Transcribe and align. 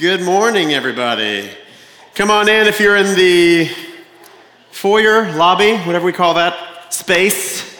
Good 0.00 0.22
morning, 0.22 0.72
everybody. 0.72 1.50
Come 2.14 2.30
on 2.30 2.48
in 2.48 2.66
if 2.66 2.80
you're 2.80 2.96
in 2.96 3.14
the 3.16 3.70
foyer, 4.70 5.30
lobby, 5.36 5.76
whatever 5.76 6.06
we 6.06 6.12
call 6.14 6.32
that 6.32 6.90
space. 6.94 7.78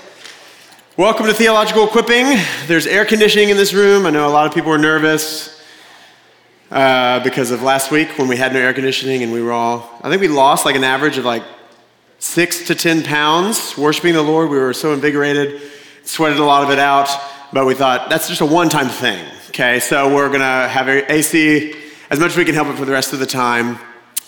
Welcome 0.99 1.25
to 1.25 1.33
Theological 1.33 1.87
Equipping. 1.87 2.39
There's 2.67 2.87
air 2.87 3.07
conditioning 3.07 3.49
in 3.49 3.57
this 3.57 3.73
room. 3.73 4.05
I 4.05 4.11
know 4.11 4.29
a 4.29 4.35
lot 4.35 4.47
of 4.47 4.53
people 4.53 4.71
are 4.71 4.77
nervous 4.77 5.65
uh, 6.71 7.25
because 7.25 7.53
of 7.53 7.63
last 7.63 7.91
week 7.91 8.11
when 8.19 8.29
we 8.29 8.37
had 8.37 8.53
no 8.53 8.59
air 8.59 8.75
conditioning 8.75 9.23
and 9.23 9.33
we 9.33 9.41
were 9.41 9.53
all, 9.53 9.91
I 10.03 10.11
think 10.11 10.21
we 10.21 10.29
lost 10.29 10.67
like 10.67 10.77
an 10.77 10.85
average 10.85 11.17
of 11.17 11.25
like 11.25 11.45
six 12.19 12.67
to 12.67 12.75
10 12.75 13.03
pounds 13.03 13.79
worshiping 13.79 14.13
the 14.13 14.21
Lord. 14.21 14.51
We 14.51 14.59
were 14.59 14.75
so 14.75 14.93
invigorated, 14.93 15.63
sweated 16.05 16.39
a 16.39 16.45
lot 16.45 16.65
of 16.65 16.71
it 16.71 16.79
out, 16.79 17.09
but 17.51 17.65
we 17.65 17.73
thought 17.73 18.11
that's 18.11 18.29
just 18.29 18.43
a 18.43 18.47
one 18.47 18.69
time 18.69 18.89
thing. 18.89 19.25
Okay, 19.49 19.81
so 19.81 20.15
we're 20.15 20.31
gonna 20.31 20.69
have 20.69 20.87
AC 20.87 21.80
as 22.11 22.19
much 22.19 22.33
as 22.33 22.37
we 22.37 22.45
can 22.45 22.55
help 22.55 22.69
it 22.69 22.77
for 22.77 22.85
the 22.85 22.93
rest 22.93 23.13
of 23.13 23.21
the 23.21 23.27
time. 23.27 23.79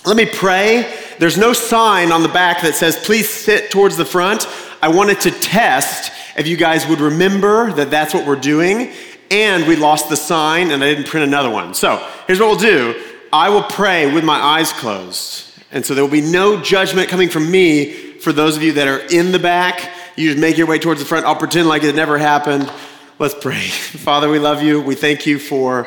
Let 0.05 0.17
me 0.17 0.27
pray. 0.27 0.97
There's 1.19 1.37
no 1.37 1.53
sign 1.53 2.11
on 2.13 2.23
the 2.23 2.29
back 2.29 2.63
that 2.63 2.75
says, 2.75 2.97
please 2.97 3.29
sit 3.29 3.71
towards 3.71 3.97
the 3.97 4.05
front. 4.05 4.47
I 4.81 4.89
wanted 4.89 5.21
to 5.23 5.31
test 5.31 6.13
if 6.37 6.47
you 6.47 6.57
guys 6.57 6.87
would 6.87 7.01
remember 7.01 7.73
that 7.73 7.91
that's 7.91 8.15
what 8.15 8.27
we're 8.27 8.37
doing. 8.37 8.93
And 9.31 9.67
we 9.67 9.77
lost 9.77 10.09
the 10.09 10.17
sign 10.17 10.71
and 10.71 10.83
I 10.83 10.95
didn't 10.95 11.09
print 11.09 11.27
another 11.27 11.51
one. 11.51 11.75
So 11.75 11.97
here's 12.27 12.41
what 12.41 12.49
we'll 12.49 12.59
do 12.59 13.01
I 13.33 13.49
will 13.49 13.63
pray 13.63 14.13
with 14.13 14.25
my 14.25 14.39
eyes 14.39 14.73
closed. 14.73 15.49
And 15.71 15.87
so 15.87 15.95
there 15.95 16.05
will 16.05 16.11
be 16.11 16.21
no 16.21 16.61
judgment 16.61 17.09
coming 17.09 17.29
from 17.29 17.51
me 17.51 17.93
for 18.19 18.33
those 18.33 18.57
of 18.57 18.63
you 18.63 18.73
that 18.75 18.89
are 18.89 19.01
in 19.11 19.33
the 19.33 19.39
back. 19.39 19.91
You 20.17 20.29
just 20.29 20.41
make 20.41 20.59
your 20.59 20.67
way 20.67 20.79
towards 20.79 21.01
the 21.01 21.07
front. 21.07 21.25
I'll 21.25 21.35
pretend 21.35 21.69
like 21.69 21.83
it 21.83 21.95
never 21.95 22.19
happened. 22.19 22.71
Let's 23.19 23.35
pray. 23.35 23.69
Father, 23.69 24.29
we 24.29 24.39
love 24.39 24.63
you. 24.63 24.81
We 24.83 24.95
thank 24.95 25.27
you 25.27 25.39
for 25.39 25.87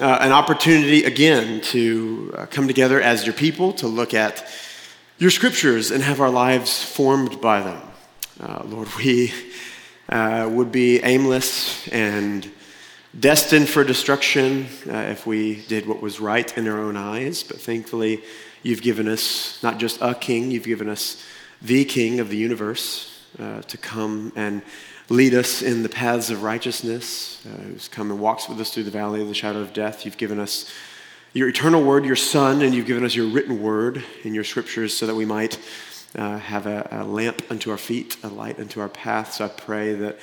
uh, 0.00 0.18
an 0.20 0.32
opportunity 0.32 1.04
again 1.04 1.60
to 1.60 2.34
uh, 2.36 2.46
come 2.46 2.66
together 2.66 3.00
as 3.00 3.24
your 3.24 3.34
people, 3.34 3.72
to 3.74 3.86
look 3.86 4.12
at 4.12 4.46
your 5.18 5.30
scriptures 5.30 5.90
and 5.90 6.02
have 6.02 6.20
our 6.20 6.30
lives 6.30 6.82
formed 6.82 7.40
by 7.40 7.60
them. 7.60 7.80
Uh, 8.40 8.62
Lord, 8.64 8.88
we 8.96 9.32
uh, 10.08 10.48
would 10.50 10.72
be 10.72 11.00
aimless 11.02 11.86
and 11.88 12.50
destined 13.18 13.68
for 13.68 13.84
destruction 13.84 14.66
uh, 14.88 14.96
if 14.96 15.26
we 15.26 15.64
did 15.66 15.86
what 15.86 16.02
was 16.02 16.18
right 16.18 16.56
in 16.58 16.66
our 16.66 16.80
own 16.80 16.96
eyes, 16.96 17.44
but 17.44 17.60
thankfully, 17.60 18.22
you've 18.64 18.82
given 18.82 19.06
us 19.06 19.62
not 19.62 19.78
just 19.78 20.00
a 20.00 20.14
king, 20.14 20.50
you've 20.50 20.64
given 20.64 20.88
us 20.88 21.24
the 21.62 21.84
king 21.84 22.18
of 22.18 22.28
the 22.28 22.36
universe 22.36 23.22
uh, 23.38 23.62
to 23.62 23.78
come 23.78 24.32
and 24.34 24.62
lead 25.08 25.34
us 25.34 25.62
in 25.62 25.82
the 25.82 25.88
paths 25.88 26.30
of 26.30 26.42
righteousness, 26.42 27.44
uh, 27.46 27.62
who's 27.62 27.88
come 27.88 28.10
and 28.10 28.20
walks 28.20 28.48
with 28.48 28.58
us 28.60 28.72
through 28.72 28.84
the 28.84 28.90
valley 28.90 29.20
of 29.20 29.28
the 29.28 29.34
shadow 29.34 29.60
of 29.60 29.72
death. 29.72 30.04
You've 30.04 30.16
given 30.16 30.38
us 30.38 30.70
your 31.34 31.48
eternal 31.48 31.82
word, 31.82 32.04
your 32.04 32.16
Son, 32.16 32.62
and 32.62 32.74
you've 32.74 32.86
given 32.86 33.04
us 33.04 33.14
your 33.14 33.26
written 33.26 33.60
word 33.62 34.02
in 34.22 34.34
your 34.34 34.44
scriptures 34.44 34.96
so 34.96 35.06
that 35.06 35.14
we 35.14 35.24
might 35.24 35.58
uh, 36.16 36.38
have 36.38 36.66
a, 36.66 36.88
a, 36.92 37.04
lamp 37.04 37.42
unto 37.50 37.70
our 37.70 37.76
feet, 37.76 38.16
a 38.22 38.28
light 38.28 38.58
unto 38.60 38.80
our 38.80 38.88
path. 38.88 39.34
So 39.34 39.46
I 39.46 39.48
pray 39.48 39.94
that 39.94 40.18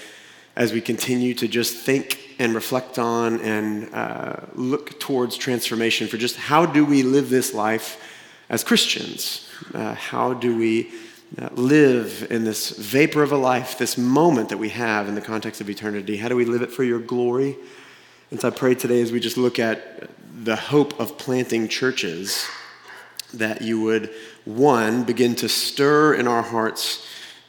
as 0.55 0.71
we 0.71 0.81
continue 0.81 1.33
to 1.35 1.47
just 1.47 1.75
think 1.75 2.35
and 2.39 2.55
reflect 2.55 2.97
on 2.97 3.39
and 3.41 3.93
uh, 3.93 4.37
look 4.55 4.99
towards 4.99 5.37
transformation 5.37 6.07
for 6.07 6.17
just 6.17 6.37
how 6.37 6.65
do 6.65 6.85
we 6.85 7.03
live 7.03 7.29
this 7.29 7.53
life 7.53 8.01
as 8.49 8.63
Christians? 8.63 9.49
Uh, 9.73 9.93
how 9.93 10.33
do 10.33 10.57
we 10.57 10.91
live 11.53 12.27
in 12.29 12.43
this 12.43 12.71
vapor 12.71 13.23
of 13.23 13.31
a 13.31 13.37
life, 13.37 13.77
this 13.77 13.97
moment 13.97 14.49
that 14.49 14.57
we 14.57 14.69
have 14.69 15.07
in 15.07 15.15
the 15.15 15.21
context 15.21 15.61
of 15.61 15.69
eternity? 15.69 16.17
How 16.17 16.27
do 16.27 16.35
we 16.35 16.45
live 16.45 16.61
it 16.61 16.71
for 16.71 16.83
your 16.83 16.99
glory? 16.99 17.57
And 18.31 18.39
so 18.39 18.47
I 18.47 18.51
pray 18.51 18.75
today 18.75 19.01
as 19.01 19.11
we 19.11 19.19
just 19.19 19.37
look 19.37 19.59
at 19.59 20.09
the 20.43 20.55
hope 20.55 20.99
of 20.99 21.17
planting 21.17 21.67
churches, 21.67 22.47
that 23.33 23.61
you 23.61 23.81
would, 23.81 24.09
one, 24.45 25.03
begin 25.03 25.35
to 25.35 25.49
stir 25.49 26.15
in 26.15 26.27
our 26.27 26.41
hearts 26.41 27.05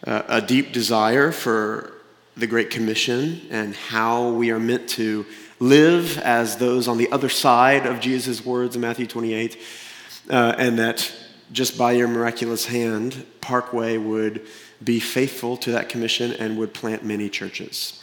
uh, 0.06 0.22
a 0.28 0.40
deep 0.40 0.72
desire 0.72 1.32
for 1.32 1.92
the 2.36 2.46
Great 2.46 2.70
Commission 2.70 3.42
and 3.50 3.74
how 3.74 4.30
we 4.30 4.50
are 4.50 4.58
meant 4.58 4.88
to 4.90 5.26
live 5.60 6.18
as 6.18 6.56
those 6.56 6.88
on 6.88 6.98
the 6.98 7.10
other 7.12 7.28
side 7.28 7.86
of 7.86 8.00
Jesus' 8.00 8.44
words 8.44 8.74
in 8.74 8.80
Matthew 8.80 9.06
28, 9.06 9.58
uh, 10.30 10.54
and 10.58 10.78
that 10.78 11.12
just 11.52 11.76
by 11.76 11.92
your 11.92 12.08
miraculous 12.08 12.66
hand, 12.66 13.26
Parkway 13.40 13.98
would 13.98 14.46
be 14.82 14.98
faithful 14.98 15.56
to 15.58 15.72
that 15.72 15.88
commission 15.88 16.32
and 16.32 16.58
would 16.58 16.74
plant 16.74 17.04
many 17.04 17.28
churches. 17.28 18.00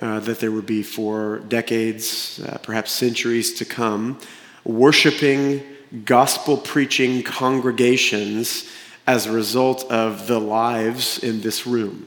Uh, 0.00 0.20
that 0.20 0.38
there 0.38 0.52
would 0.52 0.66
be 0.66 0.82
for 0.82 1.40
decades, 1.48 2.40
uh, 2.40 2.58
perhaps 2.58 2.92
centuries 2.92 3.54
to 3.54 3.64
come, 3.64 4.18
worshiping, 4.64 5.60
gospel 6.04 6.56
preaching 6.56 7.22
congregations 7.22 8.68
as 9.08 9.26
a 9.26 9.32
result 9.32 9.90
of 9.90 10.26
the 10.26 10.38
lives 10.38 11.18
in 11.18 11.40
this 11.40 11.66
room. 11.66 12.06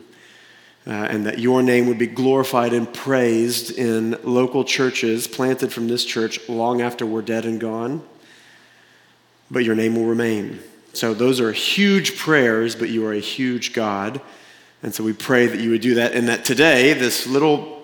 Uh, 0.87 0.91
and 0.91 1.25
that 1.25 1.37
your 1.37 1.61
name 1.61 1.87
would 1.87 1.97
be 1.99 2.07
glorified 2.07 2.73
and 2.73 2.91
praised 2.93 3.77
in 3.77 4.17
local 4.23 4.63
churches 4.63 5.27
planted 5.27 5.71
from 5.71 5.87
this 5.87 6.05
church 6.05 6.47
long 6.49 6.81
after 6.81 7.05
we're 7.05 7.21
dead 7.21 7.45
and 7.45 7.59
gone. 7.59 8.01
But 9.51 9.63
your 9.63 9.75
name 9.75 9.95
will 9.95 10.05
remain. 10.05 10.59
So, 10.93 11.13
those 11.13 11.39
are 11.39 11.51
huge 11.51 12.17
prayers, 12.17 12.75
but 12.75 12.89
you 12.89 13.05
are 13.05 13.13
a 13.13 13.19
huge 13.19 13.73
God. 13.73 14.21
And 14.83 14.93
so, 14.93 15.03
we 15.03 15.13
pray 15.13 15.47
that 15.47 15.59
you 15.59 15.71
would 15.71 15.81
do 15.81 15.95
that, 15.95 16.13
and 16.13 16.27
that 16.27 16.45
today, 16.45 16.93
this 16.93 17.27
little 17.27 17.81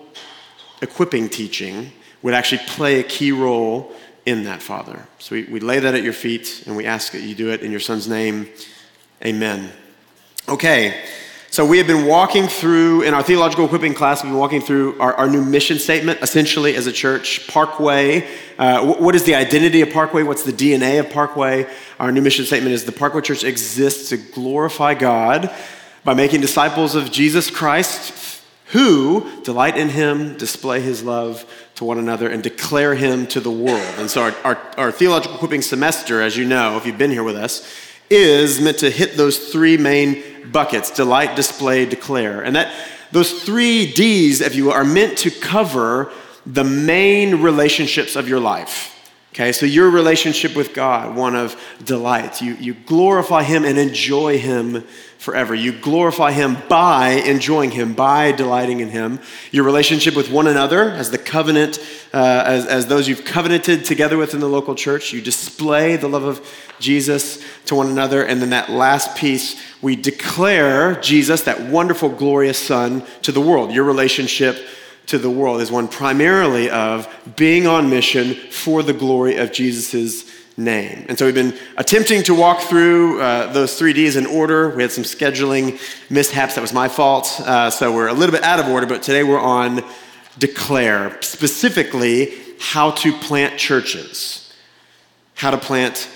equipping 0.82 1.28
teaching 1.28 1.92
would 2.22 2.34
actually 2.34 2.62
play 2.66 3.00
a 3.00 3.02
key 3.02 3.32
role 3.32 3.92
in 4.26 4.44
that, 4.44 4.60
Father. 4.60 5.06
So, 5.18 5.34
we, 5.34 5.44
we 5.44 5.60
lay 5.60 5.78
that 5.78 5.94
at 5.94 6.02
your 6.02 6.12
feet, 6.12 6.64
and 6.66 6.76
we 6.76 6.84
ask 6.86 7.12
that 7.12 7.22
you 7.22 7.34
do 7.34 7.50
it 7.50 7.62
in 7.62 7.70
your 7.70 7.80
Son's 7.80 8.08
name. 8.08 8.48
Amen. 9.24 9.70
Okay. 10.48 11.04
So, 11.50 11.64
we 11.64 11.78
have 11.78 11.86
been 11.86 12.04
walking 12.04 12.46
through, 12.46 13.02
in 13.02 13.14
our 13.14 13.22
theological 13.22 13.64
equipping 13.64 13.94
class, 13.94 14.22
we've 14.22 14.30
been 14.30 14.38
walking 14.38 14.60
through 14.60 15.00
our, 15.00 15.14
our 15.14 15.30
new 15.30 15.42
mission 15.42 15.78
statement, 15.78 16.20
essentially, 16.20 16.76
as 16.76 16.86
a 16.86 16.92
church. 16.92 17.48
Parkway. 17.48 18.28
Uh, 18.58 18.94
what 18.94 19.14
is 19.14 19.24
the 19.24 19.34
identity 19.34 19.80
of 19.80 19.90
Parkway? 19.90 20.24
What's 20.24 20.42
the 20.42 20.52
DNA 20.52 21.00
of 21.00 21.08
Parkway? 21.08 21.66
Our 21.98 22.12
new 22.12 22.20
mission 22.20 22.44
statement 22.44 22.74
is 22.74 22.84
the 22.84 22.92
Parkway 22.92 23.22
Church 23.22 23.44
exists 23.44 24.10
to 24.10 24.18
glorify 24.18 24.92
God 24.92 25.50
by 26.04 26.12
making 26.12 26.42
disciples 26.42 26.94
of 26.94 27.10
Jesus 27.10 27.50
Christ 27.50 28.42
who 28.72 29.26
delight 29.42 29.78
in 29.78 29.88
him, 29.88 30.36
display 30.36 30.82
his 30.82 31.02
love 31.02 31.50
to 31.76 31.84
one 31.86 31.98
another, 31.98 32.28
and 32.28 32.42
declare 32.42 32.94
him 32.94 33.26
to 33.28 33.40
the 33.40 33.50
world. 33.50 33.94
And 33.96 34.10
so, 34.10 34.20
our, 34.24 34.34
our, 34.44 34.62
our 34.76 34.92
theological 34.92 35.36
equipping 35.36 35.62
semester, 35.62 36.20
as 36.20 36.36
you 36.36 36.44
know, 36.44 36.76
if 36.76 36.84
you've 36.84 36.98
been 36.98 37.10
here 37.10 37.24
with 37.24 37.36
us, 37.36 37.66
is 38.10 38.60
meant 38.60 38.78
to 38.78 38.90
hit 38.90 39.16
those 39.16 39.50
three 39.50 39.76
main 39.76 40.50
buckets 40.50 40.90
delight, 40.90 41.36
display, 41.36 41.86
declare. 41.86 42.42
And 42.42 42.56
that 42.56 42.72
those 43.12 43.42
three 43.42 43.90
D's, 43.92 44.40
if 44.40 44.54
you 44.54 44.66
will, 44.66 44.72
are 44.72 44.84
meant 44.84 45.18
to 45.18 45.30
cover 45.30 46.12
the 46.44 46.64
main 46.64 47.42
relationships 47.42 48.16
of 48.16 48.28
your 48.28 48.40
life. 48.40 48.94
Okay, 49.34 49.52
so 49.52 49.66
your 49.66 49.90
relationship 49.90 50.56
with 50.56 50.74
God, 50.74 51.14
one 51.14 51.36
of 51.36 51.60
delight. 51.84 52.42
You, 52.42 52.54
you 52.54 52.74
glorify 52.74 53.42
Him 53.44 53.64
and 53.64 53.78
enjoy 53.78 54.38
Him 54.38 54.84
forever. 55.18 55.54
You 55.54 55.72
glorify 55.72 56.32
Him 56.32 56.56
by 56.68 57.10
enjoying 57.10 57.72
Him, 57.72 57.92
by 57.92 58.32
delighting 58.32 58.80
in 58.80 58.88
Him. 58.88 59.18
Your 59.50 59.64
relationship 59.64 60.14
with 60.14 60.30
one 60.30 60.46
another, 60.46 60.90
as 60.90 61.10
the 61.10 61.18
covenant, 61.18 61.78
uh, 62.14 62.44
as, 62.46 62.66
as 62.66 62.86
those 62.86 63.08
you've 63.08 63.24
covenanted 63.24 63.84
together 63.84 64.16
with 64.16 64.32
in 64.32 64.40
the 64.40 64.48
local 64.48 64.74
church, 64.74 65.12
you 65.12 65.20
display 65.20 65.96
the 65.96 66.08
love 66.08 66.22
of 66.22 66.64
Jesus 66.78 67.44
to 67.66 67.74
one 67.74 67.88
another. 67.88 68.24
And 68.24 68.40
then 68.40 68.50
that 68.50 68.70
last 68.70 69.16
piece, 69.16 69.60
we 69.82 69.96
declare 69.96 70.94
Jesus, 71.00 71.42
that 71.42 71.60
wonderful, 71.62 72.08
glorious 72.08 72.58
Son, 72.58 73.04
to 73.22 73.32
the 73.32 73.40
world. 73.40 73.72
Your 73.72 73.84
relationship 73.84 74.56
to 75.06 75.18
the 75.18 75.30
world 75.30 75.60
is 75.60 75.70
one 75.70 75.88
primarily 75.88 76.70
of 76.70 77.08
being 77.34 77.66
on 77.66 77.90
mission 77.90 78.34
for 78.34 78.82
the 78.82 78.92
glory 78.92 79.36
of 79.36 79.52
Jesus' 79.52 80.37
name. 80.58 81.06
And 81.08 81.18
so 81.18 81.24
we've 81.24 81.34
been 81.34 81.56
attempting 81.76 82.24
to 82.24 82.34
walk 82.34 82.60
through 82.60 83.22
uh, 83.22 83.52
those 83.52 83.78
three 83.78 83.92
Ds 83.92 84.16
in 84.16 84.26
order. 84.26 84.70
We 84.70 84.82
had 84.82 84.92
some 84.92 85.04
scheduling 85.04 85.80
mishaps. 86.10 86.56
That 86.56 86.60
was 86.60 86.72
my 86.72 86.88
fault. 86.88 87.40
Uh, 87.40 87.70
so 87.70 87.94
we're 87.94 88.08
a 88.08 88.12
little 88.12 88.34
bit 88.34 88.42
out 88.42 88.58
of 88.58 88.68
order, 88.68 88.86
but 88.86 89.02
today 89.02 89.22
we're 89.22 89.40
on 89.40 89.82
declare, 90.36 91.16
specifically 91.22 92.34
how 92.58 92.90
to 92.90 93.12
plant 93.12 93.58
churches. 93.58 94.52
How 95.34 95.52
to 95.52 95.58
plant 95.58 96.08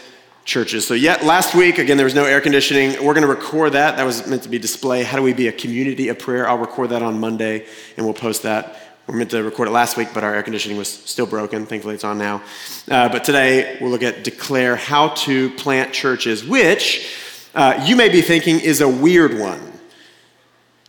churches. 0.44 0.86
So, 0.86 0.94
yet 0.94 1.24
last 1.24 1.54
week, 1.54 1.78
again, 1.78 1.96
there 1.96 2.06
was 2.06 2.14
no 2.14 2.24
air 2.24 2.40
conditioning. 2.40 2.92
We're 3.04 3.14
going 3.14 3.22
to 3.22 3.28
record 3.28 3.74
that. 3.74 3.96
That 3.96 4.04
was 4.04 4.26
meant 4.26 4.42
to 4.42 4.48
be 4.48 4.58
display. 4.58 5.04
How 5.04 5.16
do 5.16 5.22
we 5.22 5.32
be 5.32 5.46
a 5.46 5.52
community 5.52 6.08
of 6.08 6.18
prayer? 6.18 6.48
I'll 6.48 6.58
record 6.58 6.90
that 6.90 7.02
on 7.02 7.20
Monday 7.20 7.64
and 7.96 8.04
we'll 8.04 8.14
post 8.14 8.42
that. 8.42 8.81
We 9.08 9.14
are 9.14 9.16
meant 9.16 9.30
to 9.32 9.42
record 9.42 9.66
it 9.66 9.72
last 9.72 9.96
week, 9.96 10.10
but 10.14 10.22
our 10.22 10.32
air 10.32 10.44
conditioning 10.44 10.78
was 10.78 10.88
still 10.88 11.26
broken. 11.26 11.66
Thankfully, 11.66 11.96
it's 11.96 12.04
on 12.04 12.18
now. 12.18 12.40
Uh, 12.88 13.08
but 13.08 13.24
today, 13.24 13.76
we'll 13.80 13.90
look 13.90 14.04
at 14.04 14.22
declare 14.22 14.76
how 14.76 15.08
to 15.08 15.50
plant 15.50 15.92
churches, 15.92 16.44
which 16.44 17.12
uh, 17.52 17.84
you 17.84 17.96
may 17.96 18.08
be 18.08 18.22
thinking 18.22 18.60
is 18.60 18.80
a 18.80 18.88
weird 18.88 19.36
one. 19.36 19.60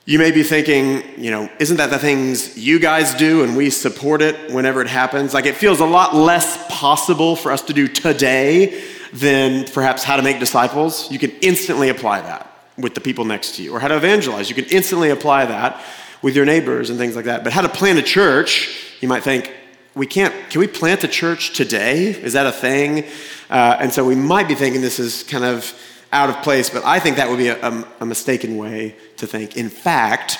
You 0.05 0.19
may 0.19 0.29
be 0.29 0.43
thinking, 0.43 1.01
you 1.17 1.31
know, 1.31 1.49
isn't 1.59 1.77
that 1.77 1.89
the 1.89 1.97
things 1.97 2.55
you 2.55 2.77
guys 2.77 3.15
do 3.15 3.43
and 3.43 3.57
we 3.57 3.71
support 3.71 4.21
it 4.21 4.53
whenever 4.53 4.81
it 4.81 4.89
happens? 4.89 5.33
Like 5.33 5.47
it 5.47 5.55
feels 5.55 5.79
a 5.79 5.85
lot 5.85 6.13
less 6.13 6.67
possible 6.69 7.35
for 7.35 7.51
us 7.51 7.63
to 7.63 7.73
do 7.73 7.87
today 7.87 8.83
than 9.11 9.65
perhaps 9.65 10.03
how 10.03 10.17
to 10.17 10.21
make 10.21 10.39
disciples. 10.39 11.09
You 11.09 11.17
can 11.17 11.31
instantly 11.41 11.89
apply 11.89 12.21
that 12.21 12.47
with 12.77 12.93
the 12.93 13.01
people 13.01 13.25
next 13.25 13.55
to 13.55 13.63
you, 13.63 13.73
or 13.73 13.79
how 13.79 13.87
to 13.87 13.97
evangelize. 13.97 14.49
You 14.49 14.55
can 14.55 14.65
instantly 14.65 15.09
apply 15.09 15.45
that 15.45 15.81
with 16.23 16.35
your 16.35 16.45
neighbors 16.45 16.89
and 16.89 16.97
things 16.97 17.15
like 17.15 17.25
that. 17.25 17.43
But 17.43 17.53
how 17.53 17.61
to 17.61 17.69
plant 17.69 17.99
a 17.99 18.01
church, 18.01 18.95
you 19.01 19.07
might 19.07 19.21
think, 19.21 19.53
we 19.93 20.07
can't, 20.07 20.33
can 20.49 20.59
we 20.59 20.67
plant 20.67 21.03
a 21.03 21.07
church 21.07 21.55
today? 21.55 22.09
Is 22.09 22.33
that 22.33 22.47
a 22.47 22.51
thing? 22.51 23.03
Uh, 23.51 23.77
and 23.79 23.93
so 23.93 24.03
we 24.03 24.15
might 24.15 24.47
be 24.47 24.55
thinking 24.55 24.81
this 24.81 24.99
is 24.99 25.21
kind 25.21 25.43
of 25.43 25.71
out 26.11 26.29
of 26.29 26.41
place, 26.41 26.69
but 26.69 26.83
I 26.83 26.99
think 26.99 27.17
that 27.17 27.29
would 27.29 27.37
be 27.37 27.49
a, 27.49 27.61
a, 27.61 27.87
a 27.99 28.05
mistaken 28.05 28.57
way 28.57 28.95
to 29.17 29.27
think. 29.27 29.57
In 29.57 29.69
fact, 29.69 30.39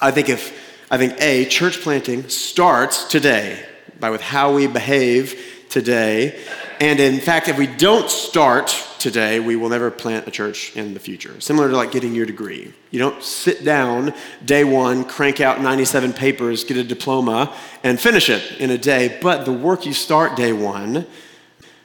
I 0.00 0.10
think 0.10 0.28
if, 0.28 0.86
I 0.90 0.98
think 0.98 1.20
A, 1.20 1.44
church 1.44 1.80
planting 1.80 2.28
starts 2.28 3.04
today 3.04 3.64
by 4.00 4.10
with 4.10 4.22
how 4.22 4.54
we 4.54 4.66
behave 4.66 5.63
today. 5.74 6.40
And 6.78 7.00
in 7.00 7.18
fact, 7.18 7.48
if 7.48 7.58
we 7.58 7.66
don't 7.66 8.08
start 8.08 8.68
today, 9.00 9.40
we 9.40 9.56
will 9.56 9.68
never 9.68 9.90
plant 9.90 10.28
a 10.28 10.30
church 10.30 10.74
in 10.76 10.94
the 10.94 11.00
future. 11.00 11.40
Similar 11.40 11.68
to 11.68 11.76
like 11.76 11.90
getting 11.90 12.14
your 12.14 12.26
degree. 12.26 12.72
You 12.92 13.00
don't 13.00 13.20
sit 13.24 13.64
down 13.64 14.14
day 14.44 14.62
one, 14.62 15.04
crank 15.04 15.40
out 15.40 15.60
97 15.60 16.12
papers, 16.12 16.62
get 16.62 16.76
a 16.76 16.84
diploma, 16.84 17.52
and 17.82 18.00
finish 18.00 18.30
it 18.30 18.60
in 18.60 18.70
a 18.70 18.78
day. 18.78 19.18
But 19.20 19.46
the 19.46 19.52
work 19.52 19.84
you 19.84 19.92
start 19.92 20.36
day 20.36 20.52
one 20.52 21.06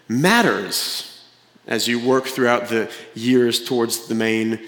matters 0.08 1.26
as 1.66 1.88
you 1.88 2.00
work 2.00 2.26
throughout 2.26 2.70
the 2.70 2.92
years 3.16 3.66
towards 3.66 4.08
the 4.08 4.16
main 4.16 4.60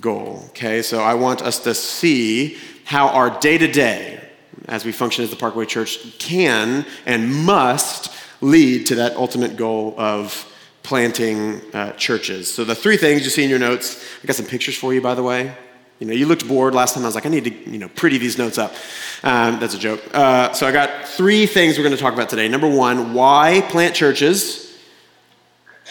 goal. 0.00 0.44
Okay, 0.48 0.80
so 0.80 1.02
I 1.02 1.12
want 1.12 1.42
us 1.42 1.58
to 1.60 1.74
see 1.74 2.56
how 2.84 3.08
our 3.08 3.38
day 3.38 3.58
to 3.58 3.68
day, 3.68 4.18
as 4.64 4.86
we 4.86 4.92
function 4.92 5.24
as 5.24 5.30
the 5.30 5.36
Parkway 5.36 5.66
Church, 5.66 6.18
can 6.18 6.86
and 7.04 7.34
must 7.34 8.10
lead 8.42 8.86
to 8.86 8.96
that 8.96 9.16
ultimate 9.16 9.56
goal 9.56 9.94
of 9.96 10.46
planting 10.82 11.62
uh, 11.72 11.92
churches. 11.92 12.52
So 12.52 12.64
the 12.64 12.74
three 12.74 12.96
things 12.96 13.24
you 13.24 13.30
see 13.30 13.44
in 13.44 13.48
your 13.48 13.58
notes, 13.58 14.04
I 14.22 14.26
got 14.26 14.36
some 14.36 14.46
pictures 14.46 14.76
for 14.76 14.92
you, 14.92 15.00
by 15.00 15.14
the 15.14 15.22
way. 15.22 15.54
You 16.00 16.08
know, 16.08 16.14
you 16.14 16.26
looked 16.26 16.48
bored 16.48 16.74
last 16.74 16.94
time. 16.94 17.04
I 17.04 17.06
was 17.06 17.14
like, 17.14 17.26
I 17.26 17.28
need 17.28 17.44
to, 17.44 17.70
you 17.70 17.78
know, 17.78 17.88
pretty 17.88 18.18
these 18.18 18.36
notes 18.36 18.58
up. 18.58 18.74
Um, 19.22 19.60
that's 19.60 19.74
a 19.74 19.78
joke. 19.78 20.02
Uh, 20.12 20.52
so 20.52 20.66
I 20.66 20.72
got 20.72 21.06
three 21.06 21.46
things 21.46 21.78
we're 21.78 21.84
going 21.84 21.94
to 21.94 22.00
talk 22.00 22.12
about 22.12 22.28
today. 22.28 22.48
Number 22.48 22.68
one, 22.68 23.14
why 23.14 23.64
plant 23.70 23.94
churches? 23.94 24.76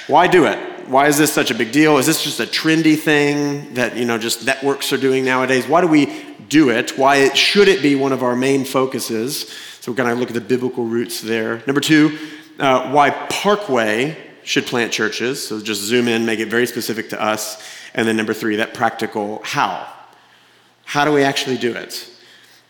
Why 0.07 0.27
do 0.27 0.45
it? 0.45 0.89
Why 0.89 1.07
is 1.07 1.17
this 1.17 1.31
such 1.31 1.51
a 1.51 1.55
big 1.55 1.71
deal? 1.71 1.97
Is 1.97 2.07
this 2.07 2.21
just 2.21 2.41
a 2.41 2.45
trendy 2.45 2.99
thing 2.99 3.75
that, 3.75 3.95
you 3.95 4.03
know, 4.03 4.17
just 4.17 4.45
networks 4.45 4.91
are 4.91 4.97
doing 4.97 5.23
nowadays? 5.23 5.65
Why 5.65 5.79
do 5.79 5.87
we 5.87 6.25
do 6.49 6.69
it? 6.69 6.97
Why 6.97 7.33
should 7.33 7.69
it 7.69 7.81
be 7.81 7.95
one 7.95 8.11
of 8.11 8.21
our 8.21 8.35
main 8.35 8.65
focuses? 8.65 9.47
So 9.79 9.91
we're 9.91 9.95
going 9.95 10.13
to 10.13 10.19
look 10.19 10.29
at 10.29 10.33
the 10.33 10.41
biblical 10.41 10.83
roots 10.83 11.21
there. 11.21 11.63
Number 11.65 11.79
two, 11.79 12.17
uh, 12.61 12.91
why 12.91 13.09
Parkway 13.09 14.15
should 14.43 14.65
plant 14.65 14.91
churches. 14.91 15.45
So 15.45 15.61
just 15.61 15.81
zoom 15.81 16.07
in, 16.07 16.25
make 16.25 16.39
it 16.39 16.47
very 16.47 16.65
specific 16.65 17.09
to 17.09 17.21
us. 17.21 17.61
And 17.93 18.07
then 18.07 18.15
number 18.15 18.33
three, 18.33 18.55
that 18.57 18.73
practical 18.73 19.41
how. 19.43 19.91
How 20.85 21.05
do 21.05 21.11
we 21.11 21.23
actually 21.23 21.57
do 21.57 21.73
it? 21.73 22.09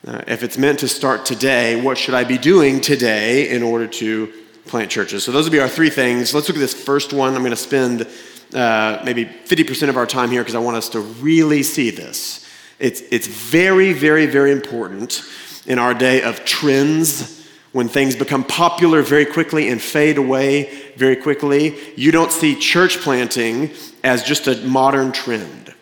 Uh, 0.06 0.22
if 0.28 0.42
it's 0.42 0.58
meant 0.58 0.80
to 0.80 0.88
start 0.88 1.26
today, 1.26 1.80
what 1.80 1.98
should 1.98 2.16
I 2.16 2.24
be 2.24 2.38
doing 2.38 2.82
today 2.82 3.50
in 3.50 3.62
order 3.62 3.88
to 3.88 4.34
plant 4.66 4.90
churches. 4.90 5.24
So 5.24 5.32
those 5.32 5.46
would 5.46 5.52
be 5.52 5.60
our 5.60 5.68
three 5.68 5.90
things. 5.90 6.34
Let's 6.34 6.48
look 6.48 6.56
at 6.56 6.60
this 6.60 6.74
first 6.74 7.14
one. 7.14 7.36
I'm 7.36 7.42
going 7.42 7.52
to 7.52 7.58
spend 7.58 8.08
uh, 8.54 9.02
maybe 9.04 9.26
50% 9.26 9.90
of 9.90 9.98
our 9.98 10.06
time 10.06 10.30
here 10.30 10.42
because 10.42 10.56
I 10.56 10.60
want 10.60 10.78
us 10.78 10.90
to 10.90 11.00
really 11.00 11.64
see 11.64 11.90
this. 11.90 12.48
It's, 12.80 13.02
it's 13.12 13.28
very, 13.28 13.94
very, 13.94 14.26
very 14.26 14.52
important 14.52 15.24
in 15.66 15.78
our 15.78 15.94
day 15.94 16.22
of 16.22 16.46
trends 16.46 17.41
when 17.72 17.88
things 17.88 18.16
become 18.16 18.44
popular 18.44 19.02
very 19.02 19.26
quickly 19.26 19.70
and 19.70 19.82
fade 19.82 20.18
away 20.18 20.92
very 20.98 21.16
quickly. 21.16 21.78
You 21.96 22.12
don't 22.12 22.32
see 22.32 22.56
church 22.56 23.00
planting 23.00 23.72
as 24.04 24.24
just 24.24 24.48
a 24.48 24.56
modern 24.58 25.12
trend. 25.12 25.74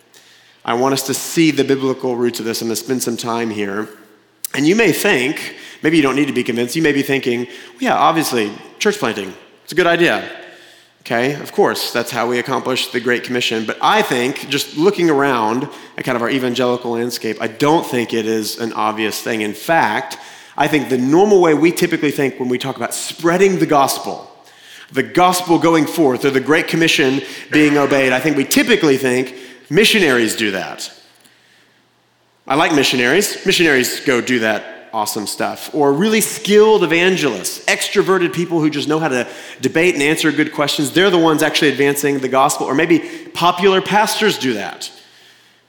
I 0.64 0.74
want 0.74 0.92
us 0.92 1.06
to 1.06 1.14
see 1.14 1.50
the 1.50 1.64
biblical 1.64 2.16
roots 2.16 2.38
of 2.38 2.44
this. 2.44 2.60
I'm 2.60 2.68
going 2.68 2.76
to 2.76 2.82
spend 2.82 3.02
some 3.02 3.16
time 3.16 3.50
here. 3.50 3.88
And 4.54 4.66
you 4.66 4.76
may 4.76 4.92
think, 4.92 5.56
maybe 5.82 5.96
you 5.96 6.02
don't 6.02 6.16
need 6.16 6.26
to 6.26 6.32
be 6.32 6.44
convinced, 6.44 6.76
you 6.76 6.82
may 6.82 6.92
be 6.92 7.02
thinking, 7.02 7.46
well, 7.46 7.78
yeah, 7.80 7.94
obviously, 7.94 8.52
church 8.78 8.98
planting, 8.98 9.32
it's 9.64 9.72
a 9.72 9.76
good 9.76 9.86
idea. 9.86 10.28
Okay, 11.02 11.40
of 11.40 11.52
course, 11.52 11.92
that's 11.92 12.10
how 12.10 12.28
we 12.28 12.38
accomplish 12.38 12.88
the 12.88 13.00
Great 13.00 13.24
Commission. 13.24 13.64
But 13.64 13.78
I 13.80 14.02
think, 14.02 14.48
just 14.50 14.76
looking 14.76 15.08
around 15.08 15.66
at 15.96 16.04
kind 16.04 16.14
of 16.14 16.22
our 16.22 16.28
evangelical 16.28 16.90
landscape, 16.90 17.38
I 17.40 17.46
don't 17.46 17.86
think 17.86 18.12
it 18.12 18.26
is 18.26 18.58
an 18.58 18.74
obvious 18.74 19.20
thing. 19.22 19.40
In 19.40 19.54
fact, 19.54 20.18
I 20.60 20.68
think 20.68 20.90
the 20.90 20.98
normal 20.98 21.40
way 21.40 21.54
we 21.54 21.72
typically 21.72 22.10
think 22.10 22.38
when 22.38 22.50
we 22.50 22.58
talk 22.58 22.76
about 22.76 22.92
spreading 22.92 23.60
the 23.60 23.66
gospel, 23.66 24.30
the 24.92 25.02
gospel 25.02 25.58
going 25.58 25.86
forth, 25.86 26.22
or 26.26 26.30
the 26.30 26.38
Great 26.38 26.68
Commission 26.68 27.22
being 27.50 27.78
obeyed, 27.78 28.12
I 28.12 28.20
think 28.20 28.36
we 28.36 28.44
typically 28.44 28.98
think 28.98 29.34
missionaries 29.70 30.36
do 30.36 30.50
that. 30.50 30.92
I 32.46 32.56
like 32.56 32.74
missionaries. 32.74 33.46
Missionaries 33.46 34.00
go 34.00 34.20
do 34.20 34.40
that 34.40 34.90
awesome 34.92 35.26
stuff. 35.26 35.74
Or 35.74 35.94
really 35.94 36.20
skilled 36.20 36.84
evangelists, 36.84 37.64
extroverted 37.64 38.34
people 38.34 38.60
who 38.60 38.68
just 38.68 38.86
know 38.86 38.98
how 38.98 39.08
to 39.08 39.26
debate 39.62 39.94
and 39.94 40.02
answer 40.02 40.30
good 40.30 40.52
questions. 40.52 40.92
They're 40.92 41.08
the 41.08 41.16
ones 41.16 41.42
actually 41.42 41.70
advancing 41.70 42.18
the 42.18 42.28
gospel. 42.28 42.66
Or 42.66 42.74
maybe 42.74 42.98
popular 43.32 43.80
pastors 43.80 44.36
do 44.36 44.52
that. 44.54 44.92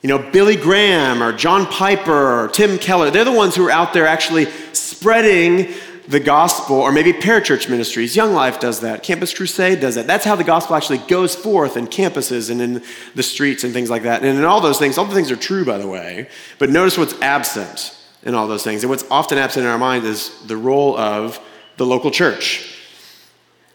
You 0.02 0.08
know, 0.08 0.18
Billy 0.18 0.56
Graham 0.56 1.22
or 1.22 1.32
John 1.32 1.64
Piper 1.66 2.12
or 2.44 2.48
Tim 2.48 2.76
Keller, 2.76 3.10
they're 3.10 3.24
the 3.24 3.32
ones 3.32 3.54
who 3.54 3.66
are 3.66 3.70
out 3.70 3.92
there 3.92 4.06
actually 4.06 4.46
spreading 4.72 5.72
the 6.08 6.18
gospel, 6.18 6.76
or 6.76 6.90
maybe 6.90 7.12
parachurch 7.12 7.70
ministries. 7.70 8.16
Young 8.16 8.34
Life 8.34 8.58
does 8.58 8.80
that. 8.80 9.04
Campus 9.04 9.32
Crusade 9.32 9.78
does 9.80 9.94
that. 9.94 10.08
That's 10.08 10.24
how 10.24 10.34
the 10.34 10.42
gospel 10.42 10.74
actually 10.74 10.98
goes 10.98 11.36
forth 11.36 11.76
in 11.76 11.86
campuses 11.86 12.50
and 12.50 12.60
in 12.60 12.82
the 13.14 13.22
streets 13.22 13.62
and 13.62 13.72
things 13.72 13.88
like 13.88 14.02
that. 14.02 14.24
And 14.24 14.36
in 14.36 14.44
all 14.44 14.60
those 14.60 14.80
things, 14.80 14.98
all 14.98 15.04
the 15.04 15.14
things 15.14 15.30
are 15.30 15.36
true, 15.36 15.64
by 15.64 15.78
the 15.78 15.86
way. 15.86 16.28
But 16.58 16.70
notice 16.70 16.98
what's 16.98 17.14
absent 17.22 17.96
in 18.24 18.34
all 18.34 18.48
those 18.48 18.64
things. 18.64 18.82
And 18.82 18.90
what's 18.90 19.04
often 19.10 19.38
absent 19.38 19.64
in 19.64 19.70
our 19.70 19.78
mind 19.78 20.04
is 20.04 20.32
the 20.46 20.56
role 20.56 20.98
of 20.98 21.40
the 21.76 21.86
local 21.86 22.10
church. 22.10 22.76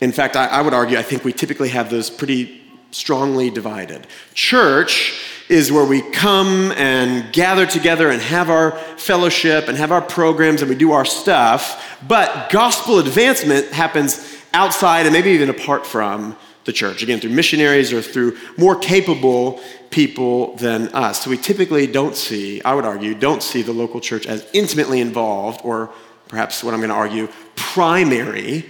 In 0.02 0.12
fact, 0.12 0.36
I, 0.36 0.48
I 0.48 0.62
would 0.62 0.74
argue, 0.74 0.98
I 0.98 1.04
think 1.04 1.24
we 1.24 1.32
typically 1.32 1.70
have 1.70 1.90
those 1.90 2.10
pretty 2.10 2.62
strongly 2.92 3.50
divided. 3.50 4.06
Church 4.34 5.18
is 5.50 5.72
where 5.72 5.86
we 5.86 6.02
come 6.12 6.72
and 6.74 7.32
gather 7.32 7.66
together 7.66 8.10
and 8.10 8.22
have 8.22 8.50
our 8.50 8.72
fellowship 8.98 9.68
and 9.68 9.78
have 9.78 9.92
our 9.92 10.02
programs 10.02 10.62
and 10.62 10.70
we 10.70 10.76
do 10.76 10.92
our 10.92 11.06
stuff, 11.06 11.98
but 12.08 12.50
gospel 12.50 13.00
advancement 13.00 13.68
happens 13.68 14.38
outside 14.54 15.06
and 15.06 15.14
maybe 15.14 15.32
even 15.32 15.50
apart 15.50 15.86
from 15.86 16.36
the 16.66 16.74
church, 16.74 17.02
again, 17.02 17.20
through 17.20 17.30
missionaries 17.30 17.94
or 17.94 18.02
through 18.02 18.38
more 18.58 18.76
capable 18.76 19.62
people 19.90 20.56
than 20.58 20.90
us. 20.90 21.24
So 21.24 21.30
we 21.30 21.38
typically 21.38 21.88
don't 21.88 22.16
see, 22.16 22.62
I 22.64 22.76
would 22.76 22.84
argue, 22.84 23.16
don't 23.16 23.42
see 23.42 23.62
the 23.62 23.72
local 23.72 24.02
church 24.02 24.26
as 24.28 24.46
intimately 24.54 25.00
involved 25.00 25.62
or 25.64 25.92
perhaps 26.28 26.64
what 26.64 26.74
I'm 26.74 26.82
going 26.82 26.90
to 26.90 26.96
argue, 26.96 27.30
primary 27.56 28.70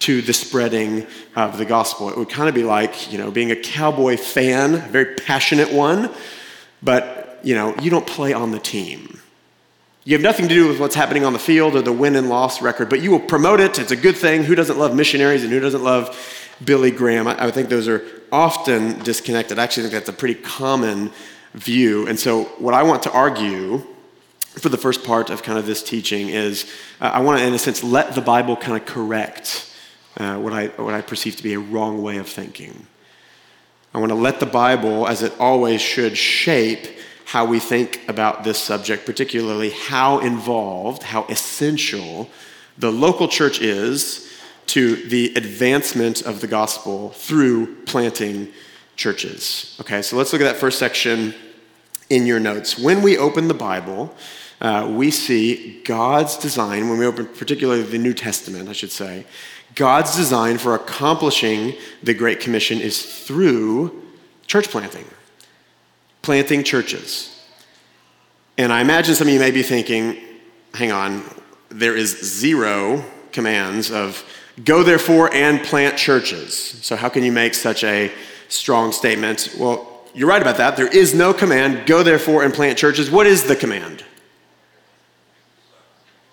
to 0.00 0.22
the 0.22 0.32
spreading 0.32 1.06
of 1.34 1.58
the 1.58 1.64
gospel. 1.64 2.08
It 2.10 2.16
would 2.16 2.28
kind 2.28 2.48
of 2.48 2.54
be 2.54 2.62
like, 2.62 3.10
you 3.10 3.18
know, 3.18 3.30
being 3.30 3.50
a 3.50 3.56
cowboy 3.56 4.16
fan, 4.16 4.74
a 4.74 4.78
very 4.78 5.14
passionate 5.14 5.72
one, 5.72 6.10
but, 6.82 7.40
you 7.42 7.54
know, 7.54 7.74
you 7.80 7.90
don't 7.90 8.06
play 8.06 8.32
on 8.32 8.50
the 8.50 8.58
team. 8.58 9.20
You 10.04 10.12
have 10.12 10.22
nothing 10.22 10.46
to 10.48 10.54
do 10.54 10.68
with 10.68 10.78
what's 10.78 10.94
happening 10.94 11.24
on 11.24 11.32
the 11.32 11.38
field 11.38 11.74
or 11.74 11.82
the 11.82 11.92
win 11.92 12.14
and 12.14 12.28
loss 12.28 12.62
record, 12.62 12.88
but 12.88 13.00
you 13.00 13.10
will 13.10 13.20
promote 13.20 13.58
it. 13.58 13.78
It's 13.78 13.90
a 13.90 13.96
good 13.96 14.16
thing. 14.16 14.44
Who 14.44 14.54
doesn't 14.54 14.78
love 14.78 14.94
missionaries 14.94 15.42
and 15.42 15.52
who 15.52 15.58
doesn't 15.58 15.82
love 15.82 16.16
Billy 16.64 16.92
Graham? 16.92 17.26
I, 17.26 17.46
I 17.46 17.50
think 17.50 17.68
those 17.68 17.88
are 17.88 18.04
often 18.30 19.00
disconnected. 19.00 19.58
I 19.58 19.64
actually 19.64 19.84
think 19.84 19.94
that's 19.94 20.08
a 20.08 20.12
pretty 20.12 20.40
common 20.40 21.10
view. 21.54 22.06
And 22.06 22.20
so, 22.20 22.44
what 22.58 22.74
I 22.74 22.84
want 22.84 23.02
to 23.04 23.10
argue 23.10 23.82
for 24.40 24.68
the 24.68 24.76
first 24.76 25.04
part 25.04 25.28
of 25.28 25.42
kind 25.42 25.58
of 25.58 25.66
this 25.66 25.82
teaching 25.82 26.28
is 26.28 26.70
uh, 27.00 27.10
I 27.12 27.20
want 27.20 27.40
to, 27.40 27.46
in 27.46 27.52
a 27.52 27.58
sense, 27.58 27.82
let 27.82 28.14
the 28.14 28.20
Bible 28.20 28.56
kind 28.56 28.80
of 28.80 28.86
correct 28.86 29.72
uh, 30.16 30.38
what, 30.38 30.52
I, 30.52 30.66
what 30.68 30.94
I 30.94 31.00
perceive 31.00 31.36
to 31.36 31.42
be 31.42 31.54
a 31.54 31.58
wrong 31.58 32.02
way 32.02 32.16
of 32.16 32.28
thinking. 32.28 32.86
I 33.94 33.98
want 33.98 34.10
to 34.10 34.16
let 34.16 34.40
the 34.40 34.46
Bible, 34.46 35.06
as 35.06 35.22
it 35.22 35.32
always 35.38 35.80
should, 35.80 36.16
shape 36.16 36.98
how 37.24 37.44
we 37.44 37.58
think 37.58 38.00
about 38.08 38.44
this 38.44 38.58
subject, 38.58 39.04
particularly 39.04 39.70
how 39.70 40.20
involved, 40.20 41.02
how 41.02 41.24
essential 41.24 42.28
the 42.78 42.92
local 42.92 43.26
church 43.26 43.60
is 43.60 44.30
to 44.66 44.96
the 45.08 45.34
advancement 45.34 46.22
of 46.22 46.40
the 46.40 46.46
gospel 46.46 47.10
through 47.10 47.74
planting 47.84 48.52
churches. 48.96 49.76
Okay, 49.80 50.02
so 50.02 50.16
let's 50.16 50.32
look 50.32 50.42
at 50.42 50.44
that 50.44 50.56
first 50.56 50.78
section 50.78 51.34
in 52.10 52.26
your 52.26 52.40
notes. 52.40 52.78
When 52.78 53.02
we 53.02 53.18
open 53.18 53.48
the 53.48 53.54
Bible, 53.54 54.14
uh, 54.60 54.90
we 54.90 55.10
see 55.10 55.82
God's 55.84 56.36
design, 56.36 56.88
when 56.88 56.98
we 56.98 57.06
open 57.06 57.26
particularly 57.26 57.82
the 57.82 57.98
New 57.98 58.14
Testament, 58.14 58.68
I 58.68 58.72
should 58.72 58.92
say, 58.92 59.26
God's 59.76 60.16
design 60.16 60.58
for 60.58 60.74
accomplishing 60.74 61.74
the 62.02 62.14
Great 62.14 62.40
Commission 62.40 62.80
is 62.80 63.24
through 63.24 64.02
church 64.46 64.68
planting, 64.70 65.04
planting 66.22 66.64
churches. 66.64 67.32
And 68.58 68.72
I 68.72 68.80
imagine 68.80 69.14
some 69.14 69.28
of 69.28 69.34
you 69.34 69.38
may 69.38 69.50
be 69.50 69.62
thinking, 69.62 70.16
hang 70.74 70.92
on, 70.92 71.22
there 71.68 71.94
is 71.94 72.18
zero 72.24 73.04
commands 73.32 73.90
of 73.90 74.24
go 74.64 74.82
therefore 74.82 75.32
and 75.34 75.62
plant 75.62 75.98
churches. 75.98 76.56
So, 76.56 76.96
how 76.96 77.10
can 77.10 77.22
you 77.22 77.32
make 77.32 77.52
such 77.52 77.84
a 77.84 78.10
strong 78.48 78.92
statement? 78.92 79.54
Well, 79.58 80.04
you're 80.14 80.28
right 80.28 80.40
about 80.40 80.56
that. 80.56 80.78
There 80.78 80.88
is 80.88 81.14
no 81.14 81.34
command, 81.34 81.86
go 81.86 82.02
therefore 82.02 82.44
and 82.44 82.54
plant 82.54 82.78
churches. 82.78 83.10
What 83.10 83.26
is 83.26 83.44
the 83.44 83.56
command? 83.56 84.02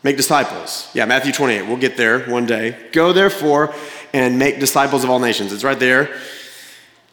Make 0.03 0.17
disciples. 0.17 0.89
Yeah, 0.93 1.05
Matthew 1.05 1.31
28. 1.31 1.65
We'll 1.67 1.77
get 1.77 1.95
there 1.95 2.19
one 2.29 2.45
day. 2.45 2.77
Go 2.91 3.13
therefore 3.13 3.73
and 4.13 4.37
make 4.37 4.59
disciples 4.59 5.03
of 5.05 5.09
all 5.09 5.19
nations. 5.19 5.53
It's 5.53 5.63
right 5.63 5.79
there. 5.79 6.13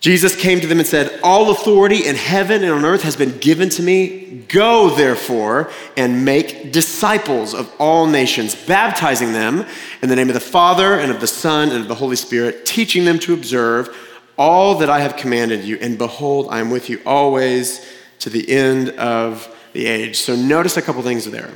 Jesus 0.00 0.34
came 0.34 0.60
to 0.60 0.66
them 0.66 0.78
and 0.78 0.88
said, 0.88 1.20
All 1.22 1.50
authority 1.50 2.06
in 2.06 2.16
heaven 2.16 2.64
and 2.64 2.72
on 2.72 2.84
earth 2.84 3.02
has 3.02 3.16
been 3.16 3.38
given 3.38 3.68
to 3.70 3.82
me. 3.82 4.44
Go, 4.48 4.90
therefore, 4.90 5.70
and 5.96 6.24
make 6.24 6.72
disciples 6.72 7.54
of 7.54 7.72
all 7.78 8.06
nations, 8.06 8.54
baptizing 8.54 9.34
them 9.34 9.66
in 10.02 10.08
the 10.08 10.16
name 10.16 10.28
of 10.28 10.34
the 10.34 10.40
Father 10.40 10.94
and 10.94 11.12
of 11.12 11.20
the 11.20 11.26
Son 11.26 11.68
and 11.68 11.82
of 11.82 11.88
the 11.88 11.94
Holy 11.94 12.16
Spirit, 12.16 12.64
teaching 12.64 13.04
them 13.04 13.18
to 13.20 13.34
observe 13.34 13.94
all 14.38 14.76
that 14.76 14.88
I 14.88 15.00
have 15.00 15.16
commanded 15.16 15.64
you. 15.64 15.76
And 15.80 15.98
behold, 15.98 16.48
I 16.50 16.60
am 16.60 16.70
with 16.70 16.88
you 16.88 17.00
always 17.04 17.86
to 18.20 18.30
the 18.30 18.50
end 18.50 18.88
of 18.90 19.54
the 19.74 19.86
age. 19.86 20.16
So 20.16 20.34
notice 20.34 20.78
a 20.78 20.82
couple 20.82 21.02
things 21.02 21.30
there. 21.30 21.50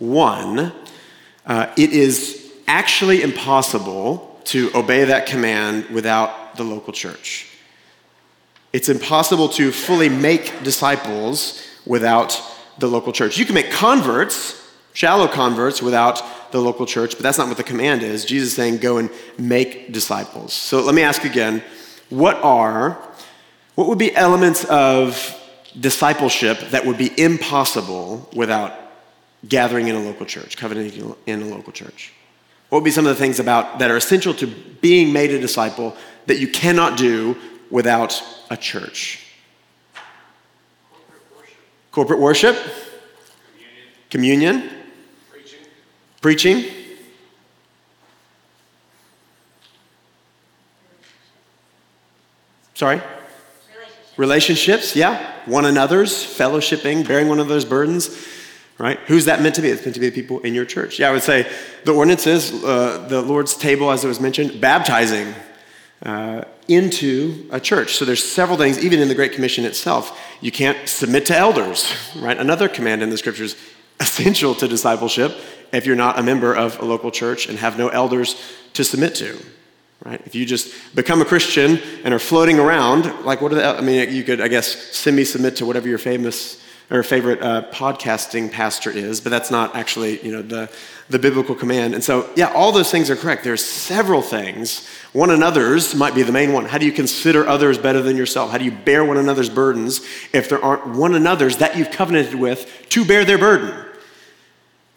One, 0.00 0.72
uh, 1.46 1.72
it 1.76 1.92
is 1.92 2.52
actually 2.66 3.22
impossible 3.22 4.40
to 4.44 4.70
obey 4.74 5.04
that 5.04 5.26
command 5.26 5.86
without 5.90 6.56
the 6.56 6.64
local 6.64 6.92
church. 6.92 7.46
It's 8.72 8.88
impossible 8.88 9.50
to 9.50 9.70
fully 9.70 10.08
make 10.08 10.62
disciples 10.62 11.66
without 11.84 12.40
the 12.78 12.86
local 12.86 13.12
church. 13.12 13.36
You 13.36 13.44
can 13.44 13.54
make 13.54 13.70
converts, 13.70 14.66
shallow 14.94 15.28
converts, 15.28 15.82
without 15.82 16.22
the 16.50 16.60
local 16.60 16.86
church, 16.86 17.12
but 17.12 17.22
that's 17.22 17.36
not 17.36 17.48
what 17.48 17.58
the 17.58 17.62
command 17.62 18.02
is. 18.02 18.24
Jesus 18.24 18.50
is 18.50 18.56
saying, 18.56 18.78
go 18.78 18.96
and 18.96 19.10
make 19.38 19.92
disciples. 19.92 20.54
So 20.54 20.80
let 20.80 20.94
me 20.94 21.02
ask 21.02 21.24
again 21.24 21.62
what 22.08 22.36
are, 22.42 22.98
what 23.74 23.86
would 23.86 23.98
be 23.98 24.16
elements 24.16 24.64
of 24.64 25.36
discipleship 25.78 26.58
that 26.70 26.86
would 26.86 26.96
be 26.96 27.12
impossible 27.20 28.28
without 28.34 28.72
gathering 29.48 29.88
in 29.88 29.96
a 29.96 30.00
local 30.00 30.26
church, 30.26 30.56
covenanting 30.56 31.14
in 31.26 31.42
a 31.42 31.46
local 31.46 31.72
church? 31.72 32.12
What 32.68 32.78
would 32.78 32.84
be 32.84 32.90
some 32.90 33.06
of 33.06 33.16
the 33.16 33.20
things 33.20 33.40
about 33.40 33.78
that 33.80 33.90
are 33.90 33.96
essential 33.96 34.32
to 34.34 34.46
being 34.46 35.12
made 35.12 35.32
a 35.32 35.40
disciple 35.40 35.96
that 36.26 36.38
you 36.38 36.48
cannot 36.48 36.96
do 36.96 37.36
without 37.70 38.22
a 38.50 38.56
church? 38.56 39.26
Corporate 40.92 41.20
worship, 41.36 41.56
Corporate 41.90 42.20
worship. 42.20 42.56
communion, 44.10 44.60
communion. 44.60 44.70
Preaching. 45.30 45.58
Preaching. 46.20 46.64
Sorry? 52.74 52.96
Relationships. 54.16 54.18
Relationships, 54.18 54.96
yeah. 54.96 55.32
One 55.46 55.64
another's, 55.64 56.12
fellowshipping, 56.12 57.06
bearing 57.06 57.28
one 57.28 57.40
another's 57.40 57.64
burdens 57.64 58.08
right? 58.80 58.98
Who's 59.00 59.26
that 59.26 59.42
meant 59.42 59.56
to 59.56 59.62
be? 59.62 59.68
It's 59.68 59.84
meant 59.84 59.94
to 59.94 60.00
be 60.00 60.08
the 60.08 60.14
people 60.14 60.40
in 60.40 60.54
your 60.54 60.64
church. 60.64 60.98
Yeah, 60.98 61.10
I 61.10 61.12
would 61.12 61.22
say 61.22 61.46
the 61.84 61.92
ordinance 61.92 62.26
is 62.26 62.64
uh, 62.64 63.06
the 63.08 63.20
Lord's 63.20 63.54
table, 63.54 63.90
as 63.90 64.04
it 64.04 64.08
was 64.08 64.20
mentioned, 64.20 64.58
baptizing 64.58 65.34
uh, 66.02 66.44
into 66.66 67.46
a 67.52 67.60
church. 67.60 67.96
So 67.96 68.06
there's 68.06 68.24
several 68.24 68.56
things, 68.56 68.82
even 68.82 69.00
in 69.00 69.08
the 69.08 69.14
Great 69.14 69.32
Commission 69.32 69.66
itself. 69.66 70.18
You 70.40 70.50
can't 70.50 70.88
submit 70.88 71.26
to 71.26 71.36
elders, 71.36 71.92
right? 72.16 72.38
Another 72.38 72.68
command 72.68 73.02
in 73.02 73.10
the 73.10 73.18
scriptures 73.18 73.54
essential 74.00 74.54
to 74.54 74.66
discipleship 74.66 75.36
if 75.72 75.84
you're 75.84 75.94
not 75.94 76.18
a 76.18 76.22
member 76.22 76.54
of 76.54 76.80
a 76.80 76.84
local 76.86 77.10
church 77.10 77.48
and 77.48 77.58
have 77.58 77.76
no 77.76 77.88
elders 77.88 78.40
to 78.72 78.82
submit 78.82 79.14
to. 79.16 79.38
Right? 80.02 80.22
If 80.24 80.34
you 80.34 80.46
just 80.46 80.94
become 80.94 81.20
a 81.20 81.26
Christian 81.26 81.78
and 82.02 82.14
are 82.14 82.18
floating 82.18 82.58
around, 82.58 83.26
like 83.26 83.42
what 83.42 83.52
are 83.52 83.56
the, 83.56 83.66
I 83.66 83.82
mean, 83.82 84.10
you 84.10 84.24
could, 84.24 84.40
I 84.40 84.48
guess, 84.48 84.96
semi 84.96 85.24
submit 85.24 85.56
to 85.56 85.66
whatever 85.66 85.86
your 85.86 85.98
famous 85.98 86.64
or 86.90 87.02
favorite 87.02 87.40
uh, 87.40 87.62
podcasting 87.70 88.50
pastor 88.50 88.90
is, 88.90 89.20
but 89.20 89.30
that's 89.30 89.50
not 89.50 89.76
actually 89.76 90.20
you 90.24 90.32
know 90.32 90.42
the 90.42 90.70
the 91.10 91.18
biblical 91.18 91.56
command. 91.56 91.92
And 91.92 92.02
so, 92.02 92.30
yeah, 92.36 92.52
all 92.52 92.70
those 92.70 92.90
things 92.90 93.10
are 93.10 93.16
correct. 93.16 93.42
There's 93.42 93.64
several 93.64 94.22
things. 94.22 94.88
One 95.12 95.30
another's 95.30 95.94
might 95.94 96.14
be 96.14 96.22
the 96.22 96.32
main 96.32 96.52
one. 96.52 96.66
How 96.66 96.78
do 96.78 96.86
you 96.86 96.92
consider 96.92 97.46
others 97.48 97.78
better 97.78 98.00
than 98.00 98.16
yourself? 98.16 98.52
How 98.52 98.58
do 98.58 98.64
you 98.64 98.70
bear 98.70 99.04
one 99.04 99.16
another's 99.16 99.50
burdens 99.50 100.00
if 100.32 100.48
there 100.48 100.64
aren't 100.64 100.86
one 100.96 101.14
another's 101.14 101.56
that 101.56 101.76
you've 101.76 101.90
covenanted 101.90 102.36
with 102.36 102.86
to 102.90 103.04
bear 103.04 103.24
their 103.24 103.38
burden? 103.38 103.74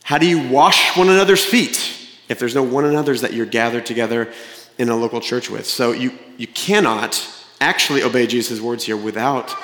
How 0.03 0.19
do 0.19 0.27
you 0.27 0.47
wash 0.49 0.95
one 0.95 1.09
another's 1.09 1.43
feet 1.43 1.97
if 2.29 2.37
there's 2.37 2.53
no 2.53 2.63
one 2.63 2.85
another's 2.85 3.21
that 3.21 3.33
you're 3.33 3.47
gathered 3.47 3.85
together 3.85 4.31
in 4.77 4.89
a 4.89 4.95
local 4.95 5.19
church 5.19 5.49
with? 5.49 5.65
So 5.65 5.93
you 5.93 6.11
you 6.37 6.47
cannot 6.47 7.27
actually 7.59 8.03
obey 8.03 8.27
Jesus' 8.27 8.61
words 8.61 8.83
here 8.83 8.97
without 8.97 9.55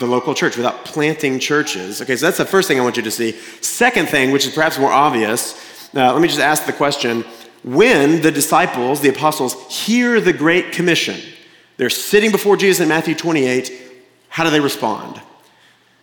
the 0.00 0.06
local 0.06 0.34
church, 0.34 0.56
without 0.56 0.84
planting 0.84 1.38
churches. 1.38 2.02
Okay, 2.02 2.16
so 2.16 2.26
that's 2.26 2.38
the 2.38 2.44
first 2.44 2.66
thing 2.66 2.80
I 2.80 2.82
want 2.82 2.96
you 2.96 3.02
to 3.04 3.10
see. 3.10 3.32
Second 3.60 4.08
thing, 4.08 4.32
which 4.32 4.46
is 4.46 4.52
perhaps 4.52 4.78
more 4.78 4.90
obvious, 4.90 5.54
uh, 5.94 6.12
let 6.12 6.20
me 6.20 6.28
just 6.28 6.40
ask 6.40 6.66
the 6.66 6.72
question 6.72 7.24
when 7.62 8.22
the 8.22 8.30
disciples, 8.30 9.00
the 9.00 9.10
apostles, 9.10 9.54
hear 9.68 10.20
the 10.20 10.32
Great 10.32 10.72
Commission, 10.72 11.20
they're 11.76 11.90
sitting 11.90 12.30
before 12.30 12.56
Jesus 12.56 12.80
in 12.80 12.88
Matthew 12.88 13.14
28, 13.14 13.72
how 14.28 14.44
do 14.44 14.50
they 14.50 14.60
respond? 14.60 15.20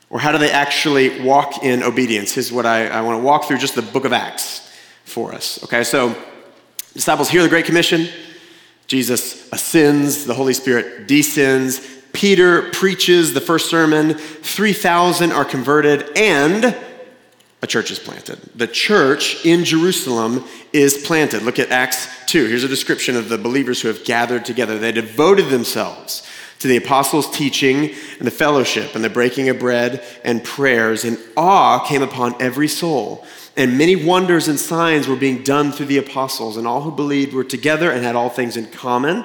Or 0.10 0.20
how 0.20 0.32
do 0.32 0.38
they 0.38 0.51
actually 0.51 1.20
walk 1.22 1.63
in 1.63 1.84
obedience? 1.84 2.34
Here's 2.34 2.51
what 2.51 2.66
I, 2.66 2.88
I 2.88 3.01
want 3.01 3.20
to 3.20 3.24
walk 3.24 3.46
through 3.46 3.58
just 3.58 3.75
the 3.75 3.82
book 3.82 4.06
of 4.06 4.13
Acts 4.13 4.72
for 5.04 5.34
us. 5.34 5.63
Okay, 5.63 5.84
so 5.84 6.16
disciples 6.94 7.30
hear 7.30 7.42
the 7.42 7.50
Great 7.50 7.66
Commission. 7.66 8.08
Jesus 8.86 9.51
ascends, 9.51 10.25
the 10.25 10.34
Holy 10.34 10.54
Spirit 10.54 11.08
descends, 11.08 11.97
Peter 12.17 12.63
preaches 12.71 13.36
the 13.36 13.39
first 13.39 13.69
sermon, 13.69 14.15
3,000 14.15 15.31
are 15.31 15.45
converted, 15.45 16.17
and 16.17 16.75
a 17.62 17.67
church 17.67 17.91
is 17.91 18.00
planted. 18.00 18.39
The 18.55 18.65
church 18.65 19.45
in 19.45 19.63
Jerusalem 19.63 20.43
is 20.74 20.97
planted. 20.97 21.43
Look 21.43 21.59
at 21.59 21.69
Acts 21.69 22.07
2. 22.25 22.47
Here's 22.47 22.63
a 22.63 22.67
description 22.67 23.15
of 23.15 23.29
the 23.29 23.38
believers 23.38 23.79
who 23.81 23.88
have 23.88 24.03
gathered 24.03 24.45
together. 24.45 24.79
They 24.79 24.91
devoted 24.91 25.50
themselves 25.50 26.27
to 26.57 26.67
the 26.67 26.77
apostles' 26.77 27.29
teaching 27.29 27.93
and 28.17 28.25
the 28.25 28.31
fellowship 28.31 28.95
and 28.95 29.03
the 29.03 29.12
breaking 29.12 29.50
of 29.50 29.59
bread 29.59 30.03
and 30.24 30.43
prayers, 30.43 31.05
and 31.05 31.19
awe 31.38 31.86
came 31.86 32.01
upon 32.01 32.36
every 32.41 32.67
soul. 32.67 33.27
And 33.55 33.77
many 33.77 33.95
wonders 33.95 34.47
and 34.47 34.59
signs 34.59 35.07
were 35.07 35.15
being 35.15 35.43
done 35.43 35.71
through 35.71 35.86
the 35.86 36.00
apostles, 36.00 36.57
and 36.57 36.65
all 36.65 36.81
who 36.81 36.91
believed 36.91 37.33
were 37.33 37.43
together 37.43 37.91
and 37.91 38.03
had 38.03 38.15
all 38.15 38.29
things 38.31 38.57
in 38.57 38.65
common 38.71 39.24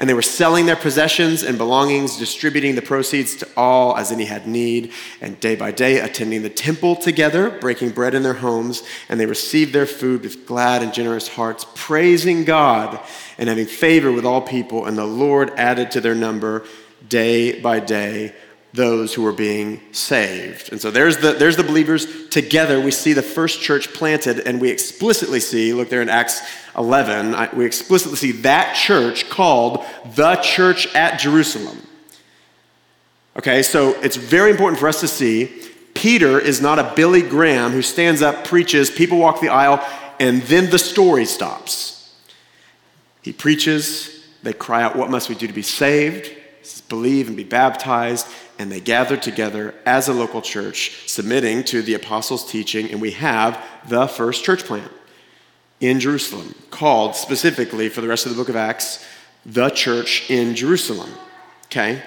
and 0.00 0.08
they 0.08 0.14
were 0.14 0.22
selling 0.22 0.64
their 0.64 0.76
possessions 0.76 1.42
and 1.42 1.58
belongings, 1.58 2.16
distributing 2.16 2.74
the 2.74 2.82
proceeds 2.82 3.36
to 3.36 3.48
all 3.54 3.96
as 3.98 4.10
any 4.10 4.24
had 4.24 4.48
need, 4.48 4.92
and 5.20 5.38
day 5.40 5.54
by 5.54 5.70
day 5.70 6.00
attending 6.00 6.42
the 6.42 6.48
temple 6.48 6.96
together, 6.96 7.50
breaking 7.50 7.90
bread 7.90 8.14
in 8.14 8.22
their 8.22 8.34
homes, 8.34 8.82
and 9.10 9.20
they 9.20 9.26
received 9.26 9.74
their 9.74 9.86
food 9.86 10.22
with 10.22 10.46
glad 10.46 10.82
and 10.82 10.94
generous 10.94 11.28
hearts, 11.28 11.66
praising 11.74 12.44
God 12.46 12.98
and 13.36 13.50
having 13.50 13.66
favor 13.66 14.10
with 14.10 14.24
all 14.24 14.40
people, 14.40 14.86
and 14.86 14.96
the 14.96 15.04
Lord 15.04 15.50
added 15.50 15.90
to 15.90 16.00
their 16.00 16.14
number 16.14 16.64
day 17.06 17.60
by 17.60 17.78
day 17.78 18.34
those 18.72 19.14
who 19.14 19.22
were 19.22 19.32
being 19.32 19.80
saved. 19.92 20.70
And 20.70 20.80
so 20.80 20.90
there's 20.90 21.18
the, 21.18 21.32
there's 21.32 21.56
the 21.56 21.64
believers 21.64 22.28
together. 22.28 22.80
We 22.80 22.92
see 22.92 23.12
the 23.12 23.22
first 23.22 23.60
church 23.60 23.92
planted, 23.92 24.40
and 24.40 24.60
we 24.60 24.70
explicitly 24.70 25.40
see, 25.40 25.72
look 25.72 25.88
there 25.88 26.02
in 26.02 26.08
Acts 26.08 26.40
11, 26.76 27.34
I, 27.34 27.52
we 27.54 27.64
explicitly 27.64 28.16
see 28.16 28.32
that 28.42 28.76
church 28.76 29.28
called 29.28 29.84
the 30.14 30.36
church 30.36 30.92
at 30.94 31.18
Jerusalem. 31.18 31.78
Okay, 33.36 33.62
so 33.62 33.90
it's 34.02 34.16
very 34.16 34.50
important 34.50 34.78
for 34.78 34.88
us 34.88 35.00
to 35.00 35.08
see 35.08 35.52
Peter 35.94 36.38
is 36.38 36.60
not 36.60 36.78
a 36.78 36.92
Billy 36.94 37.22
Graham 37.22 37.72
who 37.72 37.82
stands 37.82 38.22
up, 38.22 38.44
preaches, 38.44 38.90
people 38.90 39.18
walk 39.18 39.40
the 39.40 39.48
aisle, 39.48 39.84
and 40.20 40.42
then 40.42 40.70
the 40.70 40.78
story 40.78 41.24
stops. 41.24 42.14
He 43.22 43.32
preaches, 43.32 44.24
they 44.42 44.52
cry 44.52 44.82
out, 44.82 44.94
What 44.96 45.10
must 45.10 45.28
we 45.28 45.34
do 45.34 45.46
to 45.48 45.52
be 45.52 45.62
saved? 45.62 46.36
believe 46.90 47.28
and 47.28 47.36
be 47.36 47.44
baptized, 47.44 48.26
and 48.60 48.70
they 48.70 48.78
gathered 48.78 49.22
together 49.22 49.74
as 49.86 50.06
a 50.06 50.12
local 50.12 50.42
church, 50.42 51.08
submitting 51.08 51.64
to 51.64 51.80
the 51.80 51.94
apostles' 51.94 52.44
teaching, 52.44 52.90
and 52.90 53.00
we 53.00 53.12
have 53.12 53.58
the 53.88 54.06
first 54.06 54.44
church 54.44 54.64
plant 54.64 54.92
in 55.80 55.98
Jerusalem, 55.98 56.54
called 56.70 57.16
specifically 57.16 57.88
for 57.88 58.02
the 58.02 58.06
rest 58.06 58.26
of 58.26 58.32
the 58.32 58.36
book 58.36 58.50
of 58.50 58.56
Acts, 58.56 59.02
the 59.46 59.70
church 59.70 60.30
in 60.30 60.54
Jerusalem. 60.54 61.10
Okay? 61.68 62.02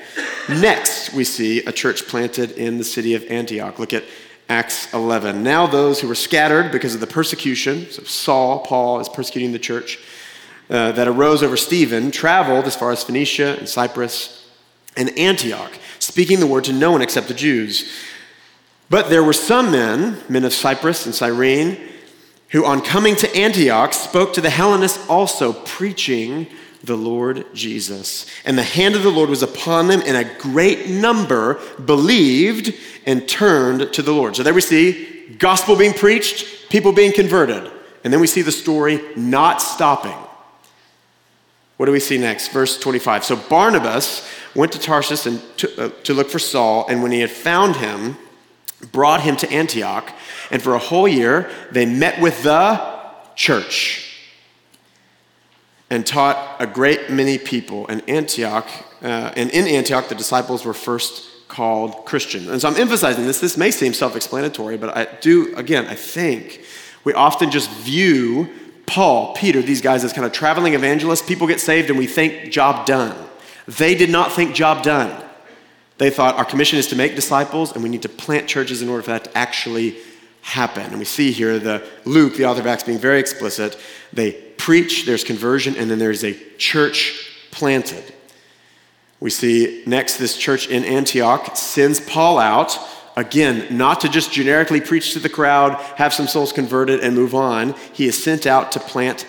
Next, 0.47 1.11
we 1.11 1.23
see 1.23 1.65
a 1.65 1.71
church 1.71 2.07
planted 2.07 2.51
in 2.51 2.77
the 2.77 2.83
city 2.83 3.15
of 3.15 3.23
Antioch. 3.31 3.79
Look 3.79 3.91
at 3.91 4.03
Acts 4.47 4.93
11. 4.93 5.41
Now, 5.41 5.65
those 5.65 6.01
who 6.01 6.07
were 6.07 6.13
scattered 6.13 6.71
because 6.71 6.93
of 6.93 7.01
the 7.01 7.07
persecution, 7.07 7.89
so 7.89 8.03
Saul, 8.03 8.59
Paul 8.59 8.99
is 8.99 9.09
persecuting 9.09 9.53
the 9.53 9.59
church, 9.59 9.97
uh, 10.69 10.91
that 10.91 11.07
arose 11.07 11.41
over 11.41 11.57
Stephen, 11.57 12.11
traveled 12.11 12.65
as 12.65 12.75
far 12.75 12.91
as 12.91 13.03
Phoenicia 13.03 13.57
and 13.57 13.67
Cyprus 13.67 14.41
and 14.95 15.17
Antioch, 15.17 15.71
speaking 16.03 16.39
the 16.39 16.47
word 16.47 16.65
to 16.65 16.73
no 16.73 16.91
one 16.91 17.01
except 17.01 17.27
the 17.27 17.33
Jews. 17.33 17.91
But 18.89 19.09
there 19.09 19.23
were 19.23 19.33
some 19.33 19.71
men, 19.71 20.17
men 20.29 20.43
of 20.43 20.53
Cyprus 20.53 21.05
and 21.05 21.15
Cyrene, 21.15 21.79
who 22.49 22.65
on 22.65 22.81
coming 22.81 23.15
to 23.15 23.35
Antioch 23.35 23.93
spoke 23.93 24.33
to 24.33 24.41
the 24.41 24.49
Hellenists 24.49 25.09
also, 25.09 25.53
preaching 25.53 26.47
the 26.83 26.95
Lord 26.95 27.45
Jesus. 27.53 28.27
And 28.45 28.57
the 28.57 28.63
hand 28.63 28.95
of 28.95 29.03
the 29.03 29.09
Lord 29.09 29.29
was 29.29 29.41
upon 29.41 29.87
them, 29.87 30.03
and 30.05 30.17
a 30.17 30.37
great 30.39 30.89
number 30.89 31.59
believed 31.85 32.73
and 33.05 33.27
turned 33.27 33.93
to 33.93 34.01
the 34.01 34.11
Lord. 34.11 34.35
So 34.35 34.43
there 34.43 34.53
we 34.53 34.61
see 34.61 35.35
gospel 35.39 35.75
being 35.75 35.93
preached, 35.93 36.69
people 36.69 36.91
being 36.91 37.13
converted. 37.13 37.71
And 38.03 38.11
then 38.11 38.19
we 38.19 38.27
see 38.27 38.41
the 38.41 38.51
story 38.51 39.01
not 39.15 39.61
stopping. 39.61 40.17
What 41.83 41.87
do 41.87 41.91
we 41.91 41.99
see 41.99 42.17
next? 42.17 42.53
Verse 42.53 42.79
25. 42.79 43.25
So 43.25 43.35
Barnabas 43.35 44.25
went 44.55 44.71
to 44.71 44.79
Tarsus 44.79 45.25
and 45.25 45.41
to, 45.57 45.87
uh, 45.87 45.89
to 46.03 46.13
look 46.13 46.29
for 46.29 46.39
Saul, 46.39 46.87
and 46.87 47.03
when 47.03 47.11
he 47.11 47.19
had 47.19 47.29
found 47.29 47.75
him, 47.75 48.15
brought 48.93 49.19
him 49.19 49.35
to 49.35 49.51
Antioch. 49.51 50.09
And 50.49 50.61
for 50.61 50.75
a 50.75 50.79
whole 50.79 51.09
year, 51.09 51.51
they 51.73 51.85
met 51.85 52.21
with 52.21 52.41
the 52.41 52.81
church 53.35 54.17
and 55.89 56.07
taught 56.07 56.55
a 56.57 56.65
great 56.65 57.09
many 57.09 57.37
people 57.37 57.85
in 57.87 57.99
Antioch. 58.07 58.69
Uh, 59.01 59.33
and 59.35 59.49
in 59.49 59.67
Antioch, 59.67 60.07
the 60.07 60.15
disciples 60.15 60.63
were 60.63 60.73
first 60.73 61.49
called 61.49 62.05
Christian. 62.05 62.49
And 62.49 62.61
so 62.61 62.69
I'm 62.69 62.77
emphasizing 62.77 63.25
this. 63.25 63.41
This 63.41 63.57
may 63.57 63.71
seem 63.71 63.91
self 63.93 64.15
explanatory, 64.15 64.77
but 64.77 64.95
I 64.95 65.03
do, 65.19 65.53
again, 65.57 65.87
I 65.87 65.95
think 65.95 66.63
we 67.03 67.11
often 67.11 67.51
just 67.51 67.69
view 67.71 68.49
Paul, 68.85 69.33
Peter, 69.35 69.61
these 69.61 69.81
guys 69.81 70.03
as 70.03 70.13
kind 70.13 70.25
of 70.25 70.31
traveling 70.31 70.73
evangelists. 70.73 71.21
People 71.21 71.47
get 71.47 71.59
saved 71.59 71.89
and 71.89 71.97
we 71.97 72.07
think, 72.07 72.51
job 72.51 72.85
done. 72.85 73.15
They 73.67 73.95
did 73.95 74.09
not 74.09 74.31
think, 74.31 74.53
job 74.53 74.83
done. 74.83 75.23
They 75.97 76.09
thought 76.09 76.35
our 76.35 76.45
commission 76.45 76.79
is 76.79 76.87
to 76.87 76.95
make 76.95 77.15
disciples 77.15 77.71
and 77.71 77.83
we 77.83 77.89
need 77.89 78.01
to 78.01 78.09
plant 78.09 78.47
churches 78.47 78.81
in 78.81 78.89
order 78.89 79.03
for 79.03 79.11
that 79.11 79.25
to 79.25 79.37
actually 79.37 79.97
happen. 80.41 80.83
And 80.83 80.99
we 80.99 81.05
see 81.05 81.31
here 81.31 81.57
the 81.59 81.87
Luke, 82.05 82.35
the 82.35 82.45
author 82.45 82.59
of 82.59 82.67
Acts, 82.67 82.83
being 82.83 82.99
very 82.99 83.19
explicit. 83.19 83.77
They 84.11 84.33
preach, 84.33 85.05
there's 85.05 85.23
conversion, 85.23 85.75
and 85.75 85.89
then 85.89 85.99
there's 85.99 86.23
a 86.23 86.37
church 86.57 87.31
planted. 87.51 88.13
We 89.19 89.29
see 89.29 89.83
next 89.85 90.17
this 90.17 90.37
church 90.37 90.67
in 90.67 90.83
Antioch 90.83 91.55
sends 91.55 92.01
Paul 92.01 92.39
out, 92.39 92.77
again, 93.15 93.75
not 93.75 94.01
to 94.01 94.09
just 94.09 94.31
generically 94.31 94.81
preach 94.81 95.13
to 95.13 95.19
the 95.19 95.29
crowd, 95.29 95.73
have 95.97 96.13
some 96.13 96.27
souls 96.27 96.51
converted, 96.51 96.99
and 96.99 97.15
move 97.15 97.35
on. 97.35 97.75
He 97.93 98.07
is 98.07 98.21
sent 98.21 98.45
out 98.45 98.71
to 98.73 98.79
plant 98.79 99.25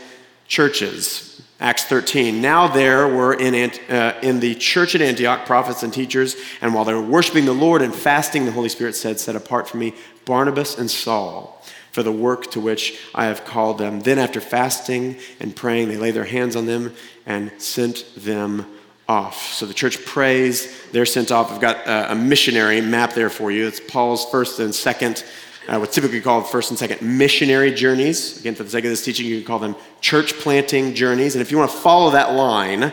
churches. 0.47 1.31
Acts 1.61 1.85
13. 1.85 2.41
Now 2.41 2.67
there 2.67 3.09
were 3.09 3.33
in, 3.33 3.71
uh, 3.89 4.19
in 4.23 4.41
the 4.41 4.55
church 4.57 4.95
at 4.95 5.01
Antioch 5.01 5.47
prophets 5.47 5.83
and 5.83 5.93
teachers, 5.93 6.37
and 6.61 6.75
while 6.75 6.85
they 6.85 6.93
were 6.93 7.01
worshiping 7.01 7.45
the 7.45 7.55
Lord 7.55 7.81
and 7.81 7.95
fasting, 7.95 8.45
the 8.45 8.53
Holy 8.53 8.69
Spirit 8.69 8.97
said, 8.97 9.21
Set 9.21 9.37
apart 9.37 9.69
for 9.69 9.77
me 9.77 9.95
Barnabas 10.25 10.77
and 10.77 10.91
Saul 10.91 11.63
for 11.93 12.03
the 12.03 12.13
work 12.13 12.51
to 12.51 12.61
which 12.61 12.99
I 13.15 13.27
have 13.27 13.45
called 13.45 13.79
them. 13.79 14.01
Then, 14.01 14.19
after 14.19 14.41
fasting 14.41 15.17
and 15.39 15.55
praying, 15.55 15.89
they 15.89 15.97
laid 15.97 16.15
their 16.15 16.25
hands 16.25 16.57
on 16.57 16.67
them 16.67 16.93
and 17.25 17.53
sent 17.59 18.05
them 18.17 18.67
off. 19.09 19.53
So 19.53 19.67
the 19.67 19.75
church 19.75 20.05
prays, 20.05 20.91
they're 20.91 21.07
sent 21.07 21.31
off. 21.31 21.53
I've 21.53 21.61
got 21.61 21.87
a 21.87 22.15
missionary 22.15 22.81
map 22.81 23.13
there 23.13 23.31
for 23.31 23.51
you. 23.51 23.67
It's 23.67 23.81
Paul's 23.81 24.29
first 24.31 24.61
and 24.61 24.75
second, 24.75 25.25
uh, 25.69 25.79
what's 25.79 25.95
typically 25.95 26.21
called 26.21 26.49
first 26.49 26.71
and 26.71 26.79
second 26.79 27.03
missionary 27.03 27.73
journeys. 27.73 28.41
Again, 28.41 28.55
for 28.55 28.63
the 28.63 28.71
sake 28.71 28.85
of 28.85 28.91
this 28.91 29.05
teaching, 29.05 29.27
you 29.27 29.37
can 29.39 29.47
call 29.47 29.59
them 29.59 29.77
church 30.01 30.35
planting 30.35 30.95
journeys. 30.95 31.35
And 31.35 31.43
if 31.43 31.51
you 31.51 31.59
want 31.59 31.71
to 31.71 31.77
follow 31.77 32.13
that 32.13 32.33
line, 32.33 32.85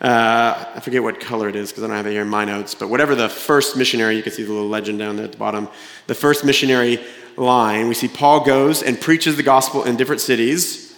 uh, 0.00 0.72
I 0.74 0.80
forget 0.80 1.02
what 1.02 1.20
color 1.20 1.48
it 1.48 1.56
is 1.56 1.70
because 1.70 1.84
I 1.84 1.86
don't 1.86 1.96
have 1.96 2.06
it 2.06 2.12
here 2.12 2.22
in 2.22 2.28
my 2.28 2.44
notes, 2.44 2.74
but 2.74 2.88
whatever 2.88 3.14
the 3.14 3.28
first 3.28 3.76
missionary, 3.76 4.16
you 4.16 4.22
can 4.22 4.32
see 4.32 4.42
the 4.42 4.52
little 4.52 4.68
legend 4.68 4.98
down 4.98 5.16
there 5.16 5.24
at 5.26 5.32
the 5.32 5.38
bottom. 5.38 5.68
The 6.06 6.14
first 6.14 6.44
missionary 6.44 7.04
line, 7.36 7.88
we 7.88 7.94
see 7.94 8.08
Paul 8.08 8.44
goes 8.44 8.82
and 8.82 9.00
preaches 9.00 9.36
the 9.36 9.42
gospel 9.42 9.84
in 9.84 9.96
different 9.96 10.20
cities 10.20 10.96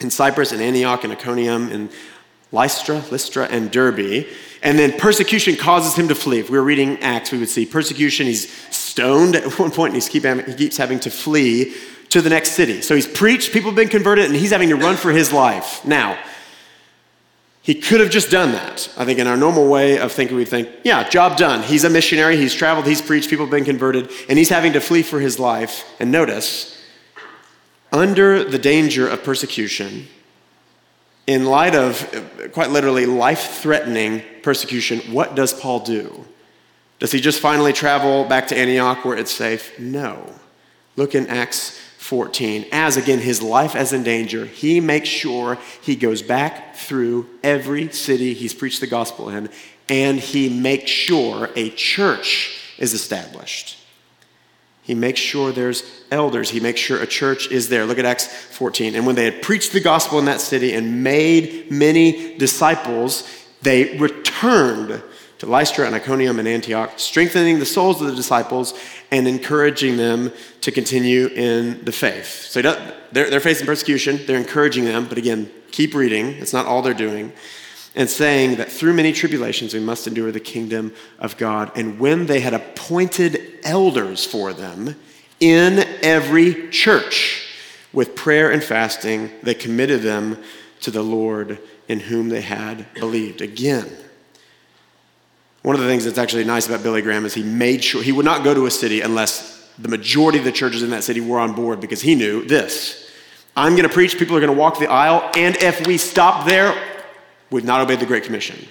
in 0.00 0.10
Cyprus 0.10 0.52
and 0.52 0.60
Antioch 0.60 1.04
and 1.04 1.12
Iconium 1.12 1.70
and 1.70 1.90
Lystra, 2.52 3.02
Lystra, 3.10 3.46
and 3.50 3.70
Derbe. 3.70 4.26
And 4.62 4.78
then 4.78 4.92
persecution 4.92 5.56
causes 5.56 5.96
him 5.96 6.08
to 6.08 6.14
flee. 6.14 6.38
If 6.38 6.50
we 6.50 6.58
were 6.58 6.64
reading 6.64 6.98
Acts, 7.00 7.32
we 7.32 7.38
would 7.38 7.48
see 7.48 7.66
persecution. 7.66 8.26
He's 8.26 8.48
stoned 8.74 9.34
at 9.34 9.58
one 9.58 9.70
point, 9.70 9.94
and 9.94 10.08
keep, 10.08 10.24
he 10.24 10.54
keeps 10.54 10.76
having 10.76 11.00
to 11.00 11.10
flee 11.10 11.74
to 12.10 12.20
the 12.20 12.30
next 12.30 12.52
city. 12.52 12.82
So 12.82 12.94
he's 12.94 13.06
preached, 13.06 13.52
people 13.52 13.70
have 13.70 13.76
been 13.76 13.88
converted, 13.88 14.26
and 14.26 14.36
he's 14.36 14.50
having 14.50 14.68
to 14.68 14.76
run 14.76 14.96
for 14.96 15.10
his 15.10 15.32
life. 15.32 15.84
Now, 15.84 16.18
he 17.62 17.74
could 17.74 18.00
have 18.00 18.10
just 18.10 18.30
done 18.30 18.52
that. 18.52 18.92
I 18.98 19.04
think 19.04 19.18
in 19.18 19.26
our 19.26 19.36
normal 19.36 19.68
way 19.68 19.98
of 19.98 20.12
thinking, 20.12 20.36
we 20.36 20.44
think, 20.44 20.68
yeah, 20.84 21.08
job 21.08 21.38
done. 21.38 21.62
He's 21.62 21.84
a 21.84 21.90
missionary, 21.90 22.36
he's 22.36 22.54
traveled, 22.54 22.86
he's 22.86 23.00
preached, 23.00 23.30
people 23.30 23.46
have 23.46 23.52
been 23.52 23.64
converted, 23.64 24.10
and 24.28 24.36
he's 24.36 24.48
having 24.48 24.72
to 24.74 24.80
flee 24.80 25.02
for 25.02 25.20
his 25.20 25.38
life. 25.38 25.84
And 26.00 26.12
notice, 26.12 26.78
under 27.92 28.44
the 28.44 28.58
danger 28.58 29.08
of 29.08 29.22
persecution, 29.22 30.08
in 31.26 31.44
light 31.44 31.74
of 31.74 32.50
quite 32.52 32.70
literally 32.70 33.06
life 33.06 33.60
threatening 33.60 34.22
persecution, 34.42 34.98
what 35.12 35.34
does 35.34 35.52
Paul 35.52 35.80
do? 35.80 36.24
Does 36.98 37.12
he 37.12 37.20
just 37.20 37.40
finally 37.40 37.72
travel 37.72 38.24
back 38.24 38.48
to 38.48 38.56
Antioch 38.56 39.04
where 39.04 39.16
it's 39.16 39.32
safe? 39.32 39.78
No. 39.78 40.32
Look 40.96 41.14
in 41.14 41.26
Acts 41.26 41.78
14. 41.98 42.66
As 42.72 42.96
again, 42.96 43.18
his 43.18 43.40
life 43.40 43.74
is 43.74 43.92
in 43.92 44.02
danger, 44.02 44.44
he 44.44 44.80
makes 44.80 45.08
sure 45.08 45.58
he 45.80 45.96
goes 45.96 46.22
back 46.22 46.76
through 46.76 47.28
every 47.42 47.90
city 47.92 48.34
he's 48.34 48.54
preached 48.54 48.80
the 48.80 48.86
gospel 48.86 49.28
in, 49.28 49.48
and 49.88 50.18
he 50.18 50.48
makes 50.48 50.90
sure 50.90 51.48
a 51.56 51.70
church 51.70 52.58
is 52.78 52.92
established. 52.92 53.78
He 54.82 54.94
makes 54.94 55.20
sure 55.20 55.52
there's 55.52 55.84
elders. 56.10 56.50
He 56.50 56.60
makes 56.60 56.80
sure 56.80 57.00
a 57.00 57.06
church 57.06 57.50
is 57.50 57.68
there. 57.68 57.86
Look 57.86 57.98
at 57.98 58.04
Acts 58.04 58.26
14. 58.26 58.96
And 58.96 59.06
when 59.06 59.14
they 59.14 59.24
had 59.24 59.40
preached 59.40 59.72
the 59.72 59.80
gospel 59.80 60.18
in 60.18 60.24
that 60.24 60.40
city 60.40 60.74
and 60.74 61.04
made 61.04 61.70
many 61.70 62.36
disciples, 62.36 63.28
they 63.62 63.96
returned 63.96 65.02
to 65.38 65.46
Lystra 65.46 65.86
and 65.86 65.94
Iconium 65.94 66.38
and 66.38 66.46
Antioch, 66.46 66.92
strengthening 66.98 67.58
the 67.58 67.66
souls 67.66 68.00
of 68.00 68.08
the 68.08 68.14
disciples 68.14 68.78
and 69.10 69.26
encouraging 69.26 69.96
them 69.96 70.32
to 70.60 70.70
continue 70.70 71.28
in 71.28 71.84
the 71.84 71.90
faith. 71.90 72.26
So 72.26 72.62
they're, 72.62 73.28
they're 73.28 73.40
facing 73.40 73.66
persecution, 73.66 74.20
they're 74.26 74.38
encouraging 74.38 74.84
them, 74.84 75.06
but 75.08 75.18
again, 75.18 75.50
keep 75.72 75.94
reading, 75.94 76.26
it's 76.34 76.52
not 76.52 76.66
all 76.66 76.80
they're 76.80 76.94
doing, 76.94 77.32
and 77.94 78.08
saying 78.08 78.56
that 78.56 78.70
through 78.70 78.94
many 78.94 79.12
tribulations 79.12 79.74
we 79.74 79.80
must 79.80 80.06
endure 80.06 80.32
the 80.32 80.40
kingdom 80.40 80.94
of 81.18 81.36
God. 81.36 81.70
And 81.76 81.98
when 81.98 82.26
they 82.26 82.40
had 82.40 82.54
appointed 82.54 83.58
elders 83.62 84.24
for 84.24 84.52
them 84.52 84.96
in 85.40 85.80
every 86.02 86.70
church, 86.70 87.42
with 87.92 88.14
prayer 88.14 88.50
and 88.50 88.62
fasting, 88.62 89.30
they 89.42 89.54
committed 89.54 90.02
them 90.02 90.38
to 90.80 90.90
the 90.90 91.02
Lord 91.02 91.58
in 91.88 92.00
whom 92.00 92.28
they 92.28 92.40
had 92.40 92.86
believed. 92.94 93.40
Again, 93.40 93.88
one 95.62 95.76
of 95.76 95.82
the 95.82 95.88
things 95.88 96.04
that's 96.04 96.18
actually 96.18 96.44
nice 96.44 96.66
about 96.66 96.82
Billy 96.82 97.02
Graham 97.02 97.24
is 97.24 97.34
he 97.34 97.42
made 97.42 97.84
sure 97.84 98.02
he 98.02 98.12
would 98.12 98.24
not 98.24 98.44
go 98.44 98.54
to 98.54 98.66
a 98.66 98.70
city 98.70 99.00
unless 99.00 99.70
the 99.78 99.88
majority 99.88 100.38
of 100.38 100.44
the 100.44 100.52
churches 100.52 100.82
in 100.82 100.90
that 100.90 101.04
city 101.04 101.20
were 101.20 101.38
on 101.38 101.54
board 101.54 101.80
because 101.80 102.02
he 102.02 102.14
knew 102.14 102.44
this. 102.44 103.10
I'm 103.54 103.72
going 103.72 103.86
to 103.86 103.92
preach, 103.92 104.18
people 104.18 104.36
are 104.36 104.40
going 104.40 104.52
to 104.52 104.58
walk 104.58 104.78
the 104.78 104.90
aisle, 104.90 105.30
and 105.36 105.56
if 105.56 105.86
we 105.86 105.98
stop 105.98 106.46
there, 106.46 106.74
we've 107.52 107.64
not 107.64 107.80
obeyed 107.80 108.00
the 108.00 108.06
Great 108.06 108.24
Commission. 108.24 108.66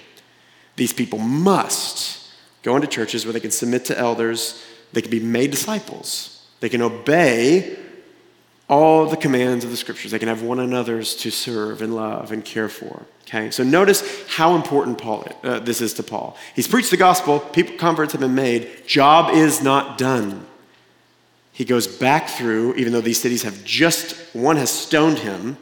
These 0.76 0.92
people 0.92 1.18
must 1.18 2.30
go 2.62 2.76
into 2.76 2.88
churches 2.88 3.24
where 3.24 3.32
they 3.32 3.40
can 3.40 3.50
submit 3.50 3.84
to 3.86 3.98
elders, 3.98 4.64
they 4.92 5.00
can 5.00 5.10
be 5.10 5.20
made 5.20 5.50
disciples, 5.50 6.46
they 6.60 6.68
can 6.68 6.82
obey 6.82 7.78
all 8.68 9.04
the 9.06 9.18
commands 9.18 9.64
of 9.64 9.70
the 9.70 9.76
scriptures. 9.76 10.12
They 10.12 10.18
can 10.18 10.28
have 10.28 10.40
one 10.40 10.58
another's 10.58 11.14
to 11.16 11.30
serve 11.30 11.82
and 11.82 11.94
love 11.94 12.32
and 12.32 12.42
care 12.42 12.70
for. 12.70 13.02
Okay, 13.26 13.50
so 13.50 13.62
notice 13.62 14.02
how 14.28 14.54
important 14.54 14.96
Paul 14.96 15.26
uh, 15.42 15.58
this 15.58 15.82
is 15.82 15.92
to 15.94 16.02
Paul. 16.02 16.36
He's 16.54 16.66
preached 16.66 16.90
the 16.90 16.96
gospel. 16.96 17.38
People 17.38 17.76
converts 17.76 18.12
have 18.12 18.22
been 18.22 18.34
made. 18.34 18.86
Job 18.86 19.34
is 19.34 19.62
not 19.62 19.98
done. 19.98 20.46
He 21.52 21.66
goes 21.66 21.86
back 21.86 22.30
through, 22.30 22.74
even 22.76 22.94
though 22.94 23.02
these 23.02 23.20
cities 23.20 23.42
have 23.42 23.62
just 23.62 24.16
one 24.34 24.56
has 24.56 24.70
stoned 24.70 25.18
him, 25.18 25.58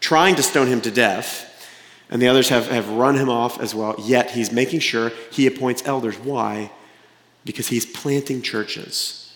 trying 0.00 0.34
to 0.34 0.42
stone 0.42 0.66
him 0.66 0.80
to 0.80 0.90
death, 0.90 1.49
and 2.10 2.20
the 2.20 2.28
others 2.28 2.48
have, 2.48 2.68
have 2.68 2.88
run 2.90 3.16
him 3.16 3.28
off 3.28 3.60
as 3.60 3.74
well. 3.74 3.94
Yet 3.98 4.32
he's 4.32 4.52
making 4.52 4.80
sure 4.80 5.12
he 5.30 5.46
appoints 5.46 5.86
elders. 5.86 6.18
Why? 6.18 6.70
Because 7.44 7.68
he's 7.68 7.86
planting 7.86 8.42
churches. 8.42 9.32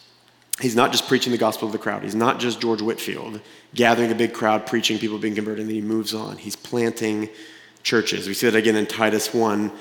He's 0.60 0.76
not 0.76 0.92
just 0.92 1.08
preaching 1.08 1.32
the 1.32 1.38
gospel 1.38 1.68
to 1.68 1.72
the 1.72 1.82
crowd. 1.82 2.02
He's 2.02 2.14
not 2.14 2.38
just 2.38 2.60
George 2.60 2.82
Whitefield 2.82 3.40
gathering 3.74 4.12
a 4.12 4.14
big 4.14 4.32
crowd, 4.32 4.66
preaching, 4.66 4.98
people 4.98 5.18
being 5.18 5.34
converted, 5.34 5.60
and 5.60 5.68
then 5.68 5.74
he 5.74 5.82
moves 5.82 6.14
on. 6.14 6.36
He's 6.36 6.54
planting 6.54 7.28
churches. 7.82 8.28
We 8.28 8.34
see 8.34 8.48
that 8.48 8.56
again 8.56 8.76
in 8.76 8.86
Titus 8.86 9.34
1. 9.34 9.72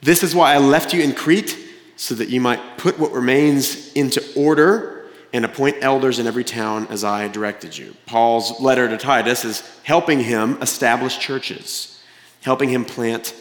This 0.00 0.22
is 0.22 0.34
why 0.34 0.54
I 0.54 0.58
left 0.58 0.92
you 0.92 1.02
in 1.02 1.12
Crete, 1.12 1.56
so 1.96 2.14
that 2.14 2.28
you 2.28 2.40
might 2.40 2.78
put 2.78 2.98
what 2.98 3.12
remains 3.12 3.92
into 3.94 4.22
order 4.36 5.06
and 5.32 5.44
appoint 5.44 5.76
elders 5.80 6.18
in 6.18 6.26
every 6.26 6.44
town 6.44 6.86
as 6.88 7.04
I 7.04 7.28
directed 7.28 7.76
you. 7.76 7.94
Paul's 8.06 8.60
letter 8.60 8.88
to 8.88 8.96
Titus 8.96 9.44
is 9.44 9.68
helping 9.82 10.20
him 10.20 10.58
establish 10.62 11.18
churches, 11.18 11.97
helping 12.48 12.70
him 12.70 12.82
plant 12.82 13.34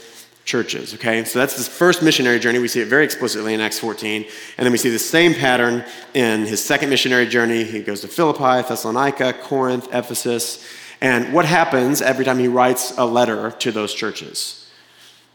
churches, 0.44 0.94
okay? 0.94 1.24
So 1.24 1.40
that's 1.40 1.56
his 1.56 1.70
first 1.70 2.04
missionary 2.04 2.40
journey. 2.40 2.60
We 2.60 2.68
see 2.68 2.82
it 2.82 2.90
very 2.90 3.06
explicitly 3.06 3.54
in 3.54 3.62
Acts 3.62 3.80
14. 3.80 4.26
And 4.58 4.66
then 4.66 4.74
we 4.74 4.78
see 4.78 4.90
the 4.90 5.00
same 5.00 5.34
pattern 5.34 5.86
in 6.14 6.46
his 6.46 6.62
second 6.62 6.90
missionary 6.90 7.26
journey. 7.26 7.64
He 7.64 7.82
goes 7.82 8.02
to 8.02 8.10
Philippi, 8.10 8.68
Thessalonica, 8.68 9.32
Corinth, 9.44 9.88
Ephesus. 9.94 10.66
And 11.00 11.34
what 11.34 11.46
happens 11.46 12.02
every 12.02 12.26
time 12.26 12.38
he 12.38 12.50
writes 12.50 12.98
a 12.98 13.06
letter 13.06 13.52
to 13.52 13.72
those 13.72 13.94
churches? 13.94 14.70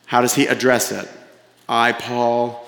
How 0.04 0.20
does 0.20 0.34
he 0.34 0.46
address 0.46 0.92
it? 0.92 1.08
I, 1.66 1.92
Paul, 1.92 2.66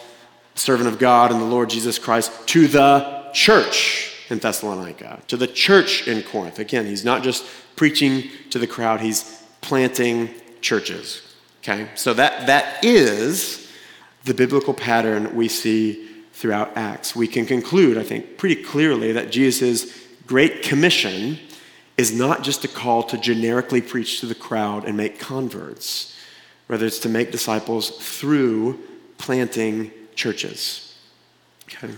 servant 0.54 0.88
of 0.88 0.98
God 0.98 1.32
and 1.32 1.38
the 1.38 1.44
Lord 1.44 1.68
Jesus 1.68 1.98
Christ, 1.98 2.32
to 2.48 2.66
the 2.66 3.28
church 3.34 4.24
in 4.30 4.38
Thessalonica, 4.38 5.20
to 5.28 5.36
the 5.36 5.48
church 5.48 6.08
in 6.08 6.22
Corinth. 6.22 6.58
Again, 6.58 6.86
he's 6.86 7.04
not 7.04 7.22
just 7.22 7.44
preaching 7.76 8.30
to 8.48 8.58
the 8.58 8.66
crowd, 8.66 9.02
he's 9.02 9.42
planting 9.60 10.30
churches. 10.64 11.22
Okay? 11.62 11.88
So 11.94 12.14
that, 12.14 12.46
that 12.46 12.82
is 12.82 13.70
the 14.24 14.34
biblical 14.34 14.74
pattern 14.74 15.36
we 15.36 15.46
see 15.48 16.08
throughout 16.32 16.76
Acts. 16.76 17.14
We 17.14 17.28
can 17.28 17.46
conclude, 17.46 17.98
I 17.98 18.02
think, 18.02 18.38
pretty 18.38 18.56
clearly 18.62 19.12
that 19.12 19.30
Jesus' 19.30 20.06
Great 20.26 20.62
Commission 20.62 21.38
is 21.96 22.12
not 22.12 22.42
just 22.42 22.64
a 22.64 22.68
call 22.68 23.02
to 23.04 23.18
generically 23.18 23.80
preach 23.80 24.20
to 24.20 24.26
the 24.26 24.34
crowd 24.34 24.84
and 24.84 24.96
make 24.96 25.20
converts, 25.20 26.18
rather, 26.66 26.86
it's 26.86 26.98
to 27.00 27.08
make 27.08 27.30
disciples 27.30 27.90
through 27.90 28.80
planting 29.18 29.92
churches. 30.16 30.96
Okay? 31.68 31.94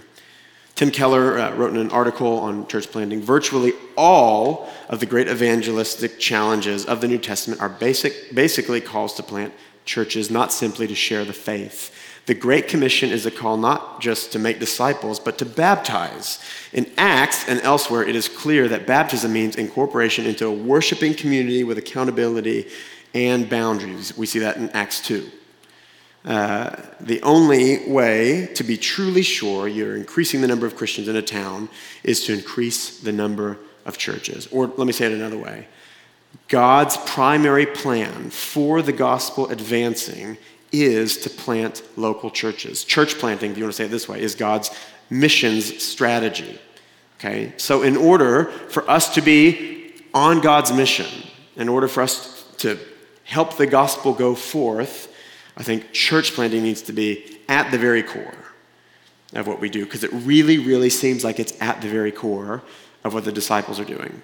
Tim 0.76 0.90
Keller 0.90 1.38
uh, 1.38 1.54
wrote 1.54 1.70
in 1.70 1.78
an 1.78 1.90
article 1.90 2.38
on 2.38 2.66
church 2.66 2.90
planting 2.92 3.22
virtually 3.22 3.72
all 3.96 4.68
of 4.90 5.00
the 5.00 5.06
great 5.06 5.26
evangelistic 5.26 6.18
challenges 6.18 6.84
of 6.84 7.00
the 7.00 7.08
New 7.08 7.16
Testament 7.16 7.62
are 7.62 7.70
basic, 7.70 8.34
basically 8.34 8.82
calls 8.82 9.14
to 9.14 9.22
plant 9.22 9.54
churches, 9.86 10.30
not 10.30 10.52
simply 10.52 10.86
to 10.86 10.94
share 10.94 11.24
the 11.24 11.32
faith. 11.32 11.94
The 12.26 12.34
Great 12.34 12.68
Commission 12.68 13.10
is 13.10 13.24
a 13.24 13.30
call 13.30 13.56
not 13.56 14.02
just 14.02 14.32
to 14.32 14.38
make 14.38 14.58
disciples, 14.58 15.18
but 15.18 15.38
to 15.38 15.46
baptize. 15.46 16.40
In 16.74 16.90
Acts 16.98 17.48
and 17.48 17.58
elsewhere, 17.62 18.02
it 18.02 18.14
is 18.14 18.28
clear 18.28 18.68
that 18.68 18.86
baptism 18.86 19.32
means 19.32 19.56
incorporation 19.56 20.26
into 20.26 20.46
a 20.46 20.52
worshiping 20.52 21.14
community 21.14 21.64
with 21.64 21.78
accountability 21.78 22.68
and 23.14 23.48
boundaries. 23.48 24.14
We 24.18 24.26
see 24.26 24.40
that 24.40 24.58
in 24.58 24.68
Acts 24.70 25.00
2. 25.00 25.30
Uh, 26.26 26.74
the 27.00 27.22
only 27.22 27.88
way 27.88 28.46
to 28.46 28.64
be 28.64 28.76
truly 28.76 29.22
sure 29.22 29.68
you're 29.68 29.96
increasing 29.96 30.40
the 30.40 30.48
number 30.48 30.66
of 30.66 30.76
Christians 30.76 31.06
in 31.06 31.14
a 31.14 31.22
town 31.22 31.68
is 32.02 32.24
to 32.24 32.32
increase 32.32 32.98
the 32.98 33.12
number 33.12 33.58
of 33.84 33.96
churches. 33.96 34.48
Or 34.50 34.66
let 34.66 34.88
me 34.88 34.92
say 34.92 35.06
it 35.06 35.12
another 35.12 35.38
way 35.38 35.68
God's 36.48 36.96
primary 36.96 37.66
plan 37.66 38.30
for 38.30 38.82
the 38.82 38.92
gospel 38.92 39.48
advancing 39.50 40.36
is 40.72 41.16
to 41.18 41.30
plant 41.30 41.82
local 41.96 42.30
churches. 42.30 42.84
Church 42.84 43.18
planting, 43.18 43.52
if 43.52 43.56
you 43.56 43.64
want 43.64 43.74
to 43.74 43.76
say 43.76 43.84
it 43.84 43.90
this 43.90 44.08
way, 44.08 44.20
is 44.20 44.34
God's 44.34 44.70
missions 45.08 45.82
strategy. 45.82 46.58
Okay? 47.18 47.52
So, 47.56 47.82
in 47.82 47.96
order 47.96 48.46
for 48.68 48.88
us 48.90 49.14
to 49.14 49.22
be 49.22 49.94
on 50.12 50.40
God's 50.40 50.72
mission, 50.72 51.06
in 51.54 51.68
order 51.68 51.86
for 51.86 52.02
us 52.02 52.44
to 52.58 52.78
help 53.24 53.56
the 53.56 53.66
gospel 53.66 54.12
go 54.12 54.34
forth, 54.34 55.12
I 55.56 55.62
think 55.62 55.92
church 55.92 56.32
planting 56.32 56.62
needs 56.62 56.82
to 56.82 56.92
be 56.92 57.38
at 57.48 57.70
the 57.70 57.78
very 57.78 58.02
core 58.02 58.34
of 59.34 59.46
what 59.46 59.60
we 59.60 59.68
do 59.68 59.84
because 59.84 60.04
it 60.04 60.12
really, 60.12 60.58
really 60.58 60.90
seems 60.90 61.24
like 61.24 61.40
it's 61.40 61.60
at 61.60 61.80
the 61.80 61.88
very 61.88 62.12
core 62.12 62.62
of 63.04 63.14
what 63.14 63.24
the 63.24 63.32
disciples 63.32 63.80
are 63.80 63.84
doing, 63.84 64.20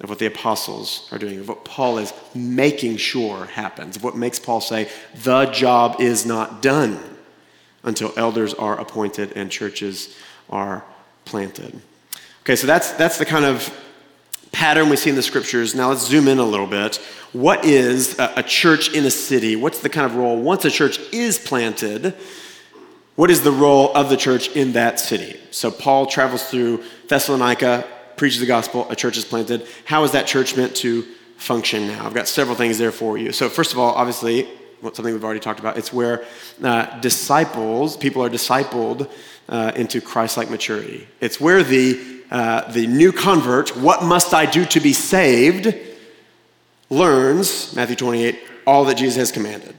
of 0.00 0.08
what 0.08 0.18
the 0.18 0.26
apostles 0.26 1.08
are 1.12 1.18
doing, 1.18 1.40
of 1.40 1.48
what 1.48 1.64
Paul 1.64 1.98
is 1.98 2.12
making 2.34 2.96
sure 2.96 3.46
happens, 3.46 3.96
of 3.96 4.04
what 4.04 4.16
makes 4.16 4.38
Paul 4.38 4.60
say, 4.60 4.88
the 5.22 5.46
job 5.46 6.00
is 6.00 6.24
not 6.24 6.62
done 6.62 6.98
until 7.82 8.12
elders 8.16 8.54
are 8.54 8.78
appointed 8.78 9.32
and 9.36 9.50
churches 9.50 10.16
are 10.48 10.84
planted. 11.24 11.80
Okay, 12.42 12.56
so 12.56 12.66
that's, 12.66 12.92
that's 12.92 13.18
the 13.18 13.26
kind 13.26 13.44
of 13.44 13.72
pattern 14.52 14.88
we 14.88 14.96
see 14.96 15.10
in 15.10 15.16
the 15.16 15.22
scriptures. 15.22 15.74
Now 15.74 15.90
let's 15.90 16.06
zoom 16.06 16.28
in 16.28 16.38
a 16.38 16.44
little 16.44 16.66
bit. 16.66 16.96
What 17.32 17.64
is 17.64 18.18
a, 18.18 18.42
church 18.42 18.92
in 18.92 19.04
a 19.04 19.10
city? 19.10 19.54
What's 19.54 19.80
the 19.80 19.88
kind 19.88 20.04
of 20.04 20.16
role 20.16 20.40
once 20.40 20.64
a 20.64 20.70
church 20.70 20.98
is 21.12 21.38
planted? 21.38 22.14
What 23.14 23.30
is 23.30 23.42
the 23.42 23.52
role 23.52 23.92
of 23.94 24.08
the 24.08 24.16
church 24.16 24.48
in 24.56 24.72
that 24.72 24.98
city? 24.98 25.38
So 25.50 25.70
Paul 25.70 26.06
travels 26.06 26.44
through 26.44 26.82
Thessalonica, 27.06 27.86
preaches 28.16 28.40
the 28.40 28.46
gospel, 28.46 28.86
a 28.90 28.96
church 28.96 29.16
is 29.16 29.24
planted. 29.24 29.66
How 29.84 30.04
is 30.04 30.12
that 30.12 30.26
church 30.26 30.56
meant 30.56 30.74
to 30.76 31.02
function 31.36 31.86
now? 31.86 32.04
I've 32.04 32.14
got 32.14 32.28
several 32.28 32.56
things 32.56 32.76
there 32.78 32.92
for 32.92 33.16
you. 33.16 33.32
So, 33.32 33.48
first 33.48 33.72
of 33.72 33.78
all, 33.78 33.94
obviously, 33.94 34.46
something 34.82 35.12
we've 35.12 35.24
already 35.24 35.40
talked 35.40 35.60
about, 35.60 35.78
it's 35.78 35.92
where 35.92 36.24
uh, 36.62 37.00
disciples, 37.00 37.96
people 37.96 38.22
are 38.22 38.28
discipled 38.28 39.10
uh, 39.48 39.72
into 39.74 40.00
Christ 40.00 40.36
like 40.36 40.50
maturity. 40.50 41.08
It's 41.20 41.40
where 41.40 41.62
the 41.62 42.19
uh, 42.30 42.70
the 42.70 42.86
new 42.86 43.12
convert, 43.12 43.76
what 43.76 44.04
must 44.04 44.32
I 44.32 44.46
do 44.46 44.64
to 44.66 44.80
be 44.80 44.92
saved, 44.92 45.74
learns, 46.88 47.74
Matthew 47.74 47.96
28, 47.96 48.38
all 48.66 48.84
that 48.84 48.96
Jesus 48.96 49.16
has 49.16 49.32
commanded. 49.32 49.74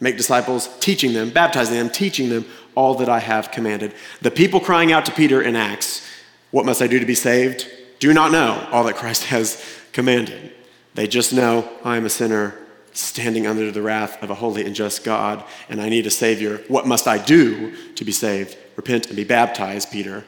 Make 0.00 0.16
disciples, 0.16 0.68
teaching 0.78 1.12
them, 1.12 1.30
baptizing 1.30 1.76
them, 1.76 1.90
teaching 1.90 2.28
them 2.28 2.46
all 2.76 2.94
that 2.96 3.08
I 3.08 3.18
have 3.18 3.50
commanded. 3.50 3.94
The 4.22 4.30
people 4.30 4.60
crying 4.60 4.92
out 4.92 5.04
to 5.06 5.12
Peter 5.12 5.42
in 5.42 5.56
Acts, 5.56 6.06
What 6.52 6.64
must 6.64 6.80
I 6.80 6.86
do 6.86 7.00
to 7.00 7.06
be 7.06 7.16
saved? 7.16 7.68
do 7.98 8.14
not 8.14 8.30
know 8.30 8.68
all 8.70 8.84
that 8.84 8.94
Christ 8.94 9.24
has 9.34 9.62
commanded. 9.92 10.52
They 10.94 11.08
just 11.08 11.32
know 11.32 11.68
I 11.84 11.96
am 11.96 12.06
a 12.06 12.10
sinner 12.10 12.54
standing 12.92 13.46
under 13.46 13.70
the 13.70 13.82
wrath 13.82 14.22
of 14.22 14.30
a 14.30 14.34
holy 14.34 14.64
and 14.64 14.74
just 14.74 15.04
God, 15.04 15.44
and 15.68 15.80
I 15.80 15.88
need 15.88 16.06
a 16.06 16.10
Savior. 16.10 16.58
What 16.68 16.86
must 16.86 17.06
I 17.06 17.18
do 17.18 17.74
to 17.94 18.04
be 18.04 18.12
saved? 18.12 18.56
Repent 18.76 19.06
and 19.06 19.16
be 19.16 19.24
baptized, 19.24 19.90
Peter 19.90 20.24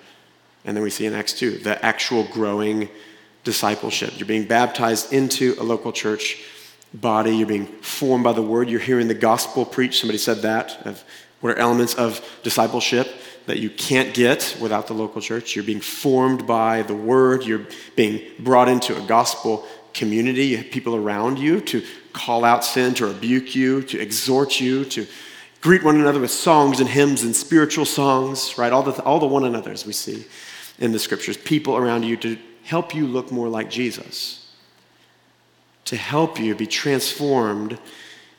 and 0.64 0.76
then 0.76 0.82
we 0.82 0.90
see 0.90 1.06
in 1.06 1.14
Acts 1.14 1.32
2 1.34 1.58
the 1.58 1.82
actual 1.84 2.24
growing 2.24 2.88
discipleship. 3.44 4.18
You're 4.18 4.26
being 4.26 4.46
baptized 4.46 5.12
into 5.12 5.56
a 5.58 5.62
local 5.62 5.92
church 5.92 6.42
body, 6.92 7.36
you're 7.36 7.46
being 7.46 7.66
formed 7.66 8.24
by 8.24 8.32
the 8.32 8.42
word, 8.42 8.68
you're 8.68 8.80
hearing 8.80 9.08
the 9.08 9.14
gospel 9.14 9.64
preached. 9.64 10.00
Somebody 10.00 10.18
said 10.18 10.38
that. 10.38 10.86
Of 10.86 11.04
what 11.40 11.54
are 11.54 11.58
elements 11.58 11.94
of 11.94 12.22
discipleship 12.42 13.08
that 13.46 13.58
you 13.58 13.70
can't 13.70 14.12
get 14.12 14.56
without 14.60 14.86
the 14.86 14.94
local 14.94 15.20
church? 15.20 15.56
You're 15.56 15.64
being 15.64 15.80
formed 15.80 16.46
by 16.46 16.82
the 16.82 16.94
word, 16.94 17.44
you're 17.44 17.66
being 17.96 18.22
brought 18.38 18.68
into 18.68 18.96
a 18.96 19.06
gospel 19.06 19.66
community. 19.94 20.46
You 20.46 20.58
have 20.58 20.70
people 20.70 20.94
around 20.94 21.38
you 21.38 21.60
to 21.62 21.82
call 22.12 22.44
out 22.44 22.64
sin, 22.64 22.94
to 22.94 23.06
rebuke 23.06 23.54
you, 23.54 23.82
to 23.82 23.98
exhort 23.98 24.60
you, 24.60 24.84
to 24.86 25.06
greet 25.60 25.82
one 25.82 25.96
another 25.96 26.20
with 26.20 26.30
songs 26.30 26.80
and 26.80 26.88
hymns 26.88 27.22
and 27.22 27.34
spiritual 27.34 27.84
songs, 27.84 28.56
right? 28.58 28.72
All 28.72 28.82
the, 28.82 29.02
all 29.02 29.18
the 29.18 29.26
one 29.26 29.44
another's 29.44 29.86
we 29.86 29.92
see 29.92 30.26
in 30.80 30.92
the 30.92 30.98
scriptures, 30.98 31.36
people 31.36 31.76
around 31.76 32.04
you 32.04 32.16
to 32.16 32.36
help 32.64 32.94
you 32.94 33.06
look 33.06 33.30
more 33.30 33.48
like 33.48 33.70
Jesus, 33.70 34.50
to 35.84 35.96
help 35.96 36.40
you 36.40 36.54
be 36.54 36.66
transformed 36.66 37.78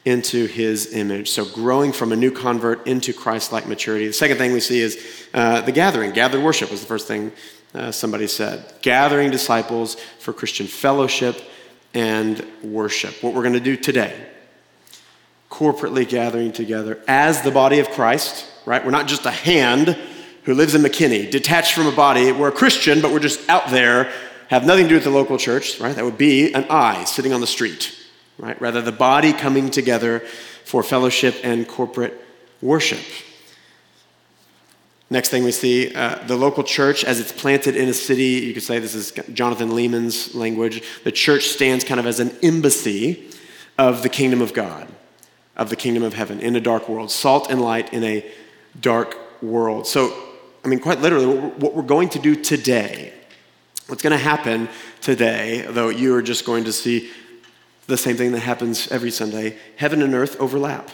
into 0.04 0.48
his 0.48 0.94
image. 0.94 1.30
So, 1.30 1.46
growing 1.46 1.92
from 1.92 2.12
a 2.12 2.16
new 2.16 2.32
convert 2.32 2.88
into 2.88 3.14
Christ 3.14 3.52
like 3.52 3.68
maturity. 3.68 4.08
The 4.08 4.14
second 4.14 4.38
thing 4.38 4.52
we 4.52 4.60
see 4.60 4.82
is 4.82 5.28
uh, 5.34 5.62
the 5.62 5.72
gathering. 5.72 6.12
Gathered 6.12 6.42
worship 6.42 6.72
was 6.72 6.82
the 6.82 6.88
first 6.88 7.08
thing 7.08 7.32
uh, 7.74 7.92
somebody 7.92 8.28
said. 8.28 8.74
Gathering 8.82 9.30
disciples 9.30 9.96
for 10.20 10.34
Christian 10.34 10.66
fellowship 10.66 11.40
and 11.94 12.44
worship. 12.64 13.22
What 13.22 13.34
we're 13.34 13.44
going 13.44 13.54
to 13.54 13.60
do 13.60 13.78
today. 13.78 14.28
Corporately 15.52 16.08
gathering 16.08 16.52
together 16.52 17.00
as 17.08 17.42
the 17.42 17.52
body 17.52 17.80
of 17.80 17.90
Christ, 17.92 18.48
right? 18.66 18.84
We're 18.84 18.92
not 18.92 19.08
just 19.08 19.26
a 19.26 19.32
hand 19.32 19.98
who 20.44 20.54
lives 20.54 20.76
in 20.76 20.82
McKinney, 20.82 21.30
detached 21.30 21.74
from 21.74 21.88
a 21.88 21.92
body. 21.92 22.32
We're 22.32 22.50
a 22.50 22.52
Christian, 22.52 23.02
but 23.02 23.12
we're 23.12 23.20
just 23.20 23.48
out 23.50 23.70
there, 23.70 24.12
have 24.50 24.66
nothing 24.66 24.86
to 24.86 24.90
do 24.90 24.96
with 24.96 25.04
the 25.04 25.12
local 25.12 25.38
church, 25.38 25.80
right? 25.80 25.96
That 25.96 26.06
would 26.06 26.18
be 26.18 26.54
an 26.54 26.66
I 26.70 27.04
sitting 27.04 27.34
on 27.34 27.42
the 27.42 27.48
street, 27.48 27.96
right? 28.38 28.60
Rather, 28.62 28.82
the 28.82 28.92
body 28.92 29.34
coming 29.34 29.70
together 29.70 30.20
for 30.66 30.84
fellowship 30.84 31.36
and 31.44 31.68
corporate 31.68 32.20
worship. 32.62 33.00
Next 35.10 35.30
thing 35.30 35.44
we 35.44 35.52
see, 35.52 35.94
uh, 35.94 36.24
the 36.26 36.38
local 36.38 36.64
church, 36.64 37.04
as 37.04 37.20
it's 37.20 37.34
planted 37.34 37.76
in 37.76 37.90
a 37.90 37.94
city, 37.94 38.46
you 38.46 38.54
could 38.54 38.64
say 38.64 38.80
this 38.80 38.96
is 38.96 39.12
Jonathan 39.34 39.76
Leeman's 39.76 40.34
language. 40.34 40.82
The 41.04 41.12
church 41.12 41.50
stands 41.50 41.84
kind 41.84 42.00
of 42.00 42.06
as 42.06 42.22
an 42.22 42.32
embassy 42.42 43.30
of 43.78 44.04
the 44.04 44.10
kingdom 44.10 44.42
of 44.42 44.54
God, 44.54 44.88
of 45.58 45.70
the 45.70 45.76
kingdom 45.76 46.02
of 46.02 46.14
heaven 46.14 46.40
in 46.40 46.56
a 46.56 46.62
dark 46.62 46.88
world, 46.88 47.12
salt 47.12 47.52
and 47.52 47.62
light 47.62 47.94
in 47.94 48.06
a 48.06 48.26
dark 48.80 49.18
world. 49.42 49.86
So 49.86 50.31
I 50.64 50.68
mean, 50.68 50.80
quite 50.80 51.00
literally, 51.02 51.26
what 51.26 51.76
we're 51.76 51.82
going 51.82 52.10
to 52.10 52.20
do 52.20 52.36
today, 52.36 53.14
what's 53.88 54.04
going 54.04 54.12
to 54.12 54.24
happen 54.24 54.70
today, 55.02 55.66
though 55.68 55.90
you 55.90 56.16
are 56.16 56.22
just 56.22 56.46
going 56.46 56.66
to 56.66 56.74
see 56.74 57.12
the 57.88 57.98
same 57.98 58.16
thing 58.16 58.32
that 58.32 58.40
happens 58.40 58.88
every 58.92 59.12
Sunday 59.12 59.58
heaven 59.76 60.02
and 60.02 60.14
earth 60.14 60.40
overlap. 60.40 60.90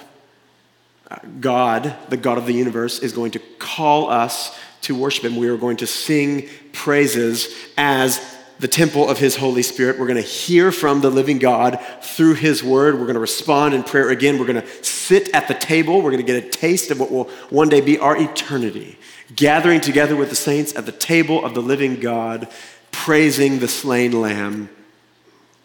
Uh, 1.10 1.18
God, 1.40 1.96
the 2.10 2.18
God 2.18 2.38
of 2.38 2.46
the 2.46 2.54
universe, 2.54 3.00
is 3.00 3.14
going 3.14 3.32
to 3.32 3.40
call 3.60 4.10
us 4.10 4.58
to 4.82 4.96
worship 4.96 5.26
Him. 5.26 5.36
We 5.36 5.48
are 5.50 5.58
going 5.58 5.78
to 5.78 5.88
sing 5.88 6.50
praises 6.72 7.54
as 7.78 8.37
the 8.60 8.68
temple 8.68 9.10
of 9.10 9.20
His 9.20 9.36
Holy 9.36 9.62
Spirit. 9.62 10.00
We're 10.00 10.08
going 10.08 10.22
to 10.22 10.28
hear 10.28 10.72
from 10.72 11.02
the 11.02 11.10
living 11.10 11.38
God 11.40 11.80
through 12.02 12.36
His 12.36 12.64
Word. 12.64 12.96
We're 12.96 13.06
going 13.06 13.16
to 13.16 13.20
respond 13.20 13.74
in 13.74 13.84
prayer 13.84 14.10
again. 14.10 14.40
We're 14.40 14.48
going 14.48 14.62
to 14.62 14.84
sit 14.84 15.30
at 15.34 15.48
the 15.48 15.54
table. 15.54 16.02
We're 16.02 16.12
going 16.12 16.26
to 16.26 16.32
get 16.32 16.44
a 16.44 16.50
taste 16.50 16.92
of 16.92 17.00
what 17.00 17.12
will 17.12 17.26
one 17.50 17.70
day 17.70 17.82
be 17.82 18.00
our 18.00 18.18
eternity, 18.18 18.98
gathering 19.36 19.82
together 19.82 20.16
with 20.16 20.30
the 20.30 20.36
saints 20.36 20.76
at 20.76 20.86
the 20.86 20.92
table 20.92 21.46
of 21.46 21.54
the 21.54 21.62
living 21.62 22.00
God, 22.00 22.48
praising 22.92 23.60
the 23.60 23.68
slain 23.68 24.20
Lamb 24.20 24.70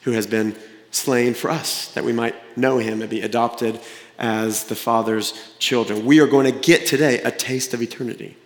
who 0.02 0.12
has 0.12 0.26
been 0.26 0.57
slain 0.90 1.33
for 1.33 1.50
us, 1.50 1.92
that 1.94 2.05
we 2.05 2.12
might 2.12 2.35
know 2.57 2.78
Him 2.78 3.00
and 3.00 3.11
be 3.11 3.22
adopted 3.22 3.81
as 4.18 4.64
the 4.64 4.74
Father's 4.74 5.55
children. 5.59 6.05
We 6.05 6.20
are 6.20 6.26
going 6.26 6.52
to 6.52 6.59
get 6.59 6.87
today 6.87 7.20
a 7.22 7.31
taste 7.31 7.72
of 7.72 7.83
eternity. 7.83 8.37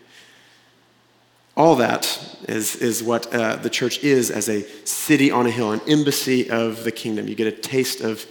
All 1.57 1.77
that 1.77 2.37
is, 2.49 2.77
is 2.77 3.03
what 3.03 3.33
uh, 3.35 3.57
the 3.57 3.71
church 3.71 4.05
is 4.05 4.31
as 4.31 4.49
a 4.49 4.63
city 4.87 5.31
on 5.31 5.47
a 5.47 5.51
hill, 5.51 5.73
an 5.73 5.81
embassy 5.89 6.51
of 6.51 6.85
the 6.85 6.93
kingdom. 6.93 7.29
You 7.29 7.35
get 7.35 7.47
a 7.47 7.53
taste 7.53 8.03
of 8.03 8.27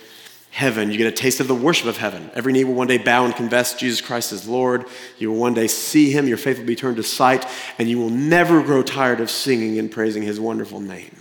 heaven. 0.52 0.90
You 0.90 0.98
get 0.98 1.08
a 1.08 1.12
taste 1.12 1.42
of 1.42 1.50
the 1.50 1.56
worship 1.56 1.88
of 1.88 1.98
heaven. 1.98 2.32
Every 2.34 2.54
knee 2.54 2.64
will 2.64 2.76
one 2.76 2.88
day 2.88 2.98
bow 2.98 3.26
and 3.26 3.36
confess 3.36 3.74
Jesus 3.74 4.00
Christ 4.00 4.32
as 4.32 4.48
Lord. 4.48 4.86
You 5.18 5.32
will 5.32 5.38
one 5.38 5.54
day 5.54 5.68
see 5.68 6.12
him. 6.12 6.28
Your 6.28 6.38
faith 6.38 6.60
will 6.60 6.66
be 6.66 6.78
turned 6.78 6.96
to 6.96 7.04
sight, 7.04 7.46
and 7.78 7.90
you 7.90 7.98
will 7.98 8.10
never 8.10 8.64
grow 8.64 8.82
tired 8.82 9.20
of 9.20 9.30
singing 9.30 9.78
and 9.80 9.92
praising 9.92 10.24
his 10.24 10.40
wonderful 10.40 10.80
name. 10.80 11.18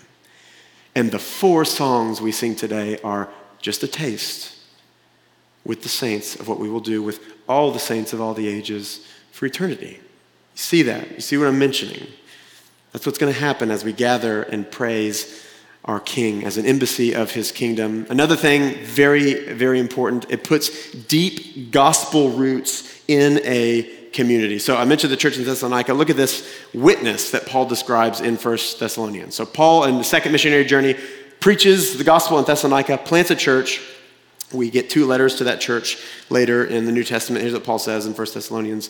And 0.94 1.10
the 1.10 1.18
four 1.18 1.64
songs 1.64 2.20
we 2.20 2.30
sing 2.30 2.54
today 2.54 2.98
are 3.02 3.28
just 3.60 3.82
a 3.82 3.88
taste 3.88 4.56
with 5.64 5.82
the 5.82 5.88
saints 5.88 6.36
of 6.36 6.46
what 6.46 6.60
we 6.60 6.68
will 6.68 6.78
do 6.78 7.02
with 7.02 7.18
all 7.48 7.72
the 7.72 7.80
saints 7.80 8.12
of 8.12 8.20
all 8.20 8.34
the 8.34 8.46
ages 8.46 9.04
for 9.32 9.46
eternity. 9.46 9.98
See 10.54 10.82
that? 10.82 11.10
You 11.12 11.20
see 11.20 11.36
what 11.36 11.48
I'm 11.48 11.58
mentioning? 11.58 12.06
That's 12.92 13.06
what's 13.06 13.18
going 13.18 13.32
to 13.32 13.38
happen 13.38 13.70
as 13.70 13.84
we 13.84 13.92
gather 13.92 14.42
and 14.42 14.70
praise 14.70 15.44
our 15.84 16.00
King 16.00 16.44
as 16.44 16.56
an 16.56 16.64
embassy 16.64 17.14
of 17.14 17.32
his 17.32 17.52
kingdom. 17.52 18.06
Another 18.08 18.36
thing, 18.36 18.74
very, 18.84 19.52
very 19.52 19.78
important, 19.78 20.26
it 20.30 20.44
puts 20.44 20.92
deep 20.92 21.70
gospel 21.70 22.30
roots 22.30 23.02
in 23.08 23.40
a 23.44 23.82
community. 24.12 24.58
So 24.58 24.76
I 24.76 24.84
mentioned 24.84 25.12
the 25.12 25.16
church 25.16 25.36
in 25.36 25.44
Thessalonica. 25.44 25.92
Look 25.92 26.08
at 26.08 26.16
this 26.16 26.48
witness 26.72 27.32
that 27.32 27.46
Paul 27.46 27.66
describes 27.66 28.20
in 28.20 28.36
First 28.36 28.78
Thessalonians. 28.78 29.34
So 29.34 29.44
Paul, 29.44 29.84
in 29.84 29.98
the 29.98 30.04
second 30.04 30.32
missionary 30.32 30.64
journey, 30.64 30.96
preaches 31.40 31.98
the 31.98 32.04
gospel 32.04 32.38
in 32.38 32.44
Thessalonica, 32.44 32.96
plants 32.98 33.30
a 33.30 33.36
church. 33.36 33.80
We 34.52 34.70
get 34.70 34.88
two 34.88 35.04
letters 35.06 35.34
to 35.36 35.44
that 35.44 35.60
church 35.60 35.98
later 36.30 36.64
in 36.64 36.86
the 36.86 36.92
New 36.92 37.04
Testament. 37.04 37.42
Here's 37.42 37.54
what 37.54 37.64
Paul 37.64 37.80
says 37.80 38.06
in 38.06 38.14
First 38.14 38.34
Thessalonians. 38.34 38.88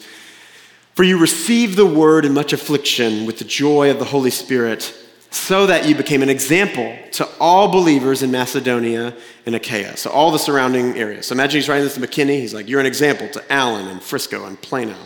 For 0.94 1.02
you 1.02 1.18
received 1.18 1.76
the 1.76 1.86
word 1.86 2.24
in 2.24 2.32
much 2.32 2.52
affliction 2.52 3.26
with 3.26 3.38
the 3.38 3.44
joy 3.44 3.90
of 3.90 3.98
the 3.98 4.04
Holy 4.04 4.30
Spirit, 4.30 4.94
so 5.30 5.66
that 5.66 5.88
you 5.88 5.96
became 5.96 6.22
an 6.22 6.30
example 6.30 6.96
to 7.10 7.28
all 7.40 7.66
believers 7.66 8.22
in 8.22 8.30
Macedonia 8.30 9.16
and 9.44 9.56
Achaia. 9.56 9.96
So, 9.96 10.10
all 10.10 10.30
the 10.30 10.38
surrounding 10.38 10.96
areas. 10.96 11.26
So, 11.26 11.32
imagine 11.32 11.58
he's 11.58 11.68
writing 11.68 11.82
this 11.82 11.94
to 11.94 12.00
McKinney. 12.00 12.38
He's 12.38 12.54
like, 12.54 12.68
You're 12.68 12.78
an 12.78 12.86
example 12.86 13.28
to 13.30 13.52
Allen 13.52 13.88
and 13.88 14.00
Frisco 14.00 14.44
and 14.44 14.60
Plano. 14.62 14.96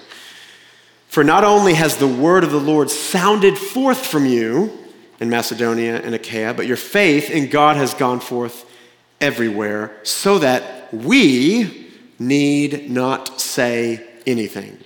For 1.06 1.24
not 1.24 1.42
only 1.42 1.72
has 1.72 1.96
the 1.96 2.06
word 2.06 2.44
of 2.44 2.50
the 2.50 2.60
Lord 2.60 2.90
sounded 2.90 3.56
forth 3.56 4.06
from 4.06 4.26
you 4.26 4.70
in 5.20 5.30
Macedonia 5.30 6.02
and 6.02 6.14
Achaia, 6.14 6.52
but 6.52 6.66
your 6.66 6.76
faith 6.76 7.30
in 7.30 7.48
God 7.48 7.76
has 7.76 7.94
gone 7.94 8.20
forth 8.20 8.70
everywhere, 9.22 9.98
so 10.02 10.38
that 10.38 10.92
we 10.92 11.90
need 12.18 12.90
not 12.90 13.40
say 13.40 14.06
anything. 14.26 14.78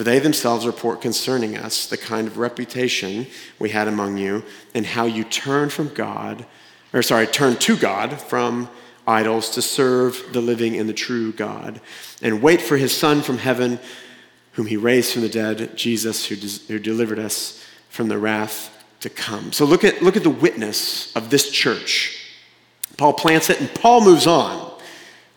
For 0.00 0.04
they 0.04 0.18
themselves 0.18 0.66
report 0.66 1.02
concerning 1.02 1.58
us 1.58 1.84
the 1.84 1.98
kind 1.98 2.26
of 2.26 2.38
reputation 2.38 3.26
we 3.58 3.68
had 3.68 3.86
among 3.86 4.16
you, 4.16 4.44
and 4.74 4.86
how 4.86 5.04
you 5.04 5.24
turned 5.24 5.74
from 5.74 5.92
God, 5.92 6.46
or 6.94 7.02
sorry, 7.02 7.26
turned 7.26 7.60
to 7.60 7.76
God 7.76 8.18
from 8.18 8.70
idols 9.06 9.50
to 9.50 9.60
serve 9.60 10.24
the 10.32 10.40
living 10.40 10.74
and 10.78 10.88
the 10.88 10.94
true 10.94 11.32
God, 11.32 11.82
and 12.22 12.40
wait 12.40 12.62
for 12.62 12.78
his 12.78 12.96
Son 12.96 13.20
from 13.20 13.36
heaven, 13.36 13.78
whom 14.52 14.64
he 14.64 14.78
raised 14.78 15.12
from 15.12 15.20
the 15.20 15.28
dead, 15.28 15.76
Jesus, 15.76 16.24
who, 16.24 16.36
who 16.36 16.78
delivered 16.78 17.18
us 17.18 17.62
from 17.90 18.08
the 18.08 18.16
wrath 18.16 18.74
to 19.00 19.10
come. 19.10 19.52
So 19.52 19.66
look 19.66 19.84
at, 19.84 20.00
look 20.00 20.16
at 20.16 20.22
the 20.22 20.30
witness 20.30 21.14
of 21.14 21.28
this 21.28 21.50
church. 21.50 22.26
Paul 22.96 23.12
plants 23.12 23.50
it, 23.50 23.60
and 23.60 23.74
Paul 23.74 24.02
moves 24.02 24.26
on 24.26 24.69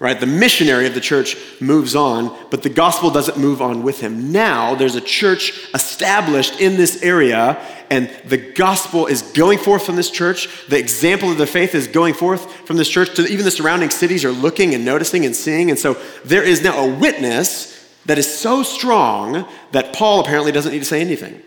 right? 0.04 0.20
The 0.20 0.26
missionary 0.26 0.86
of 0.86 0.94
the 0.94 1.00
church 1.00 1.38
moves 1.62 1.96
on, 1.96 2.38
but 2.50 2.62
the 2.62 2.70
gospel 2.70 3.10
doesn't 3.10 3.38
move 3.38 3.62
on 3.62 3.84
with 3.84 4.02
him. 4.02 4.34
Now 4.34 4.76
there's 4.76 4.96
a 4.96 5.02
church 5.02 5.54
established 5.74 6.60
in 6.60 6.76
this 6.76 7.02
area, 7.02 7.58
and 7.90 8.10
the 8.26 8.36
gospel 8.36 9.06
is 9.08 9.22
going 9.22 9.60
forth 9.60 9.86
from 9.86 9.96
this 9.96 10.12
church. 10.12 10.68
The 10.68 10.78
example 10.78 11.32
of 11.32 11.38
the 11.38 11.48
faith 11.48 11.74
is 11.74 11.88
going 11.88 12.16
forth 12.16 12.52
from 12.68 12.76
this 12.76 12.90
church. 12.90 13.16
To 13.16 13.26
even 13.26 13.46
the 13.46 13.52
surrounding 13.52 13.92
cities 13.92 14.26
are 14.26 14.34
looking 14.34 14.76
and 14.76 14.84
noticing 14.84 15.24
and 15.24 15.34
seeing. 15.34 15.70
And 15.70 15.80
so 15.80 15.94
there 16.26 16.44
is 16.44 16.62
now 16.62 16.84
a 16.84 16.96
witness 16.96 17.90
that 18.06 18.18
is 18.18 18.28
so 18.38 18.62
strong 18.62 19.48
that 19.72 19.94
Paul 19.94 20.20
apparently 20.20 20.52
doesn't 20.52 20.74
need 20.74 20.80
to 20.80 20.86
say 20.86 21.00
anything. 21.00 21.42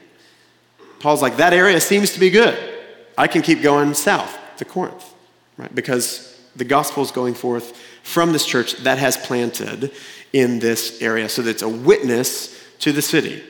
Paul's 1.01 1.21
like, 1.21 1.37
that 1.37 1.53
area 1.53 1.79
seems 1.79 2.15
to 2.15 2.21
be 2.21 2.31
good. 2.31 2.59
I 3.19 3.27
can 3.27 3.43
keep 3.43 3.61
going 3.61 3.93
south 3.93 4.35
to 4.57 4.65
Corinth, 4.65 5.13
right? 5.59 5.75
Because 5.75 6.41
the 6.57 6.65
gospel 6.65 7.03
is 7.03 7.11
going 7.11 7.35
forth 7.35 7.79
from 8.07 8.33
this 8.33 8.47
church 8.47 8.77
that 8.77 8.99
has 8.99 9.17
planted 9.17 9.91
in 10.33 10.61
this 10.61 11.03
area. 11.03 11.29
So 11.29 11.43
that 11.43 11.51
it's 11.51 11.63
a 11.63 11.69
witness 11.69 12.57
to 12.79 12.93
the 12.93 13.03
city 13.03 13.43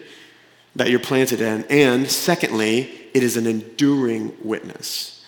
that 0.75 0.89
you're 0.89 0.99
planted 0.99 1.43
in. 1.43 1.65
And 1.69 2.11
secondly, 2.11 2.91
it 3.13 3.23
is 3.23 3.37
an 3.37 3.47
enduring 3.47 4.35
witness. 4.43 5.25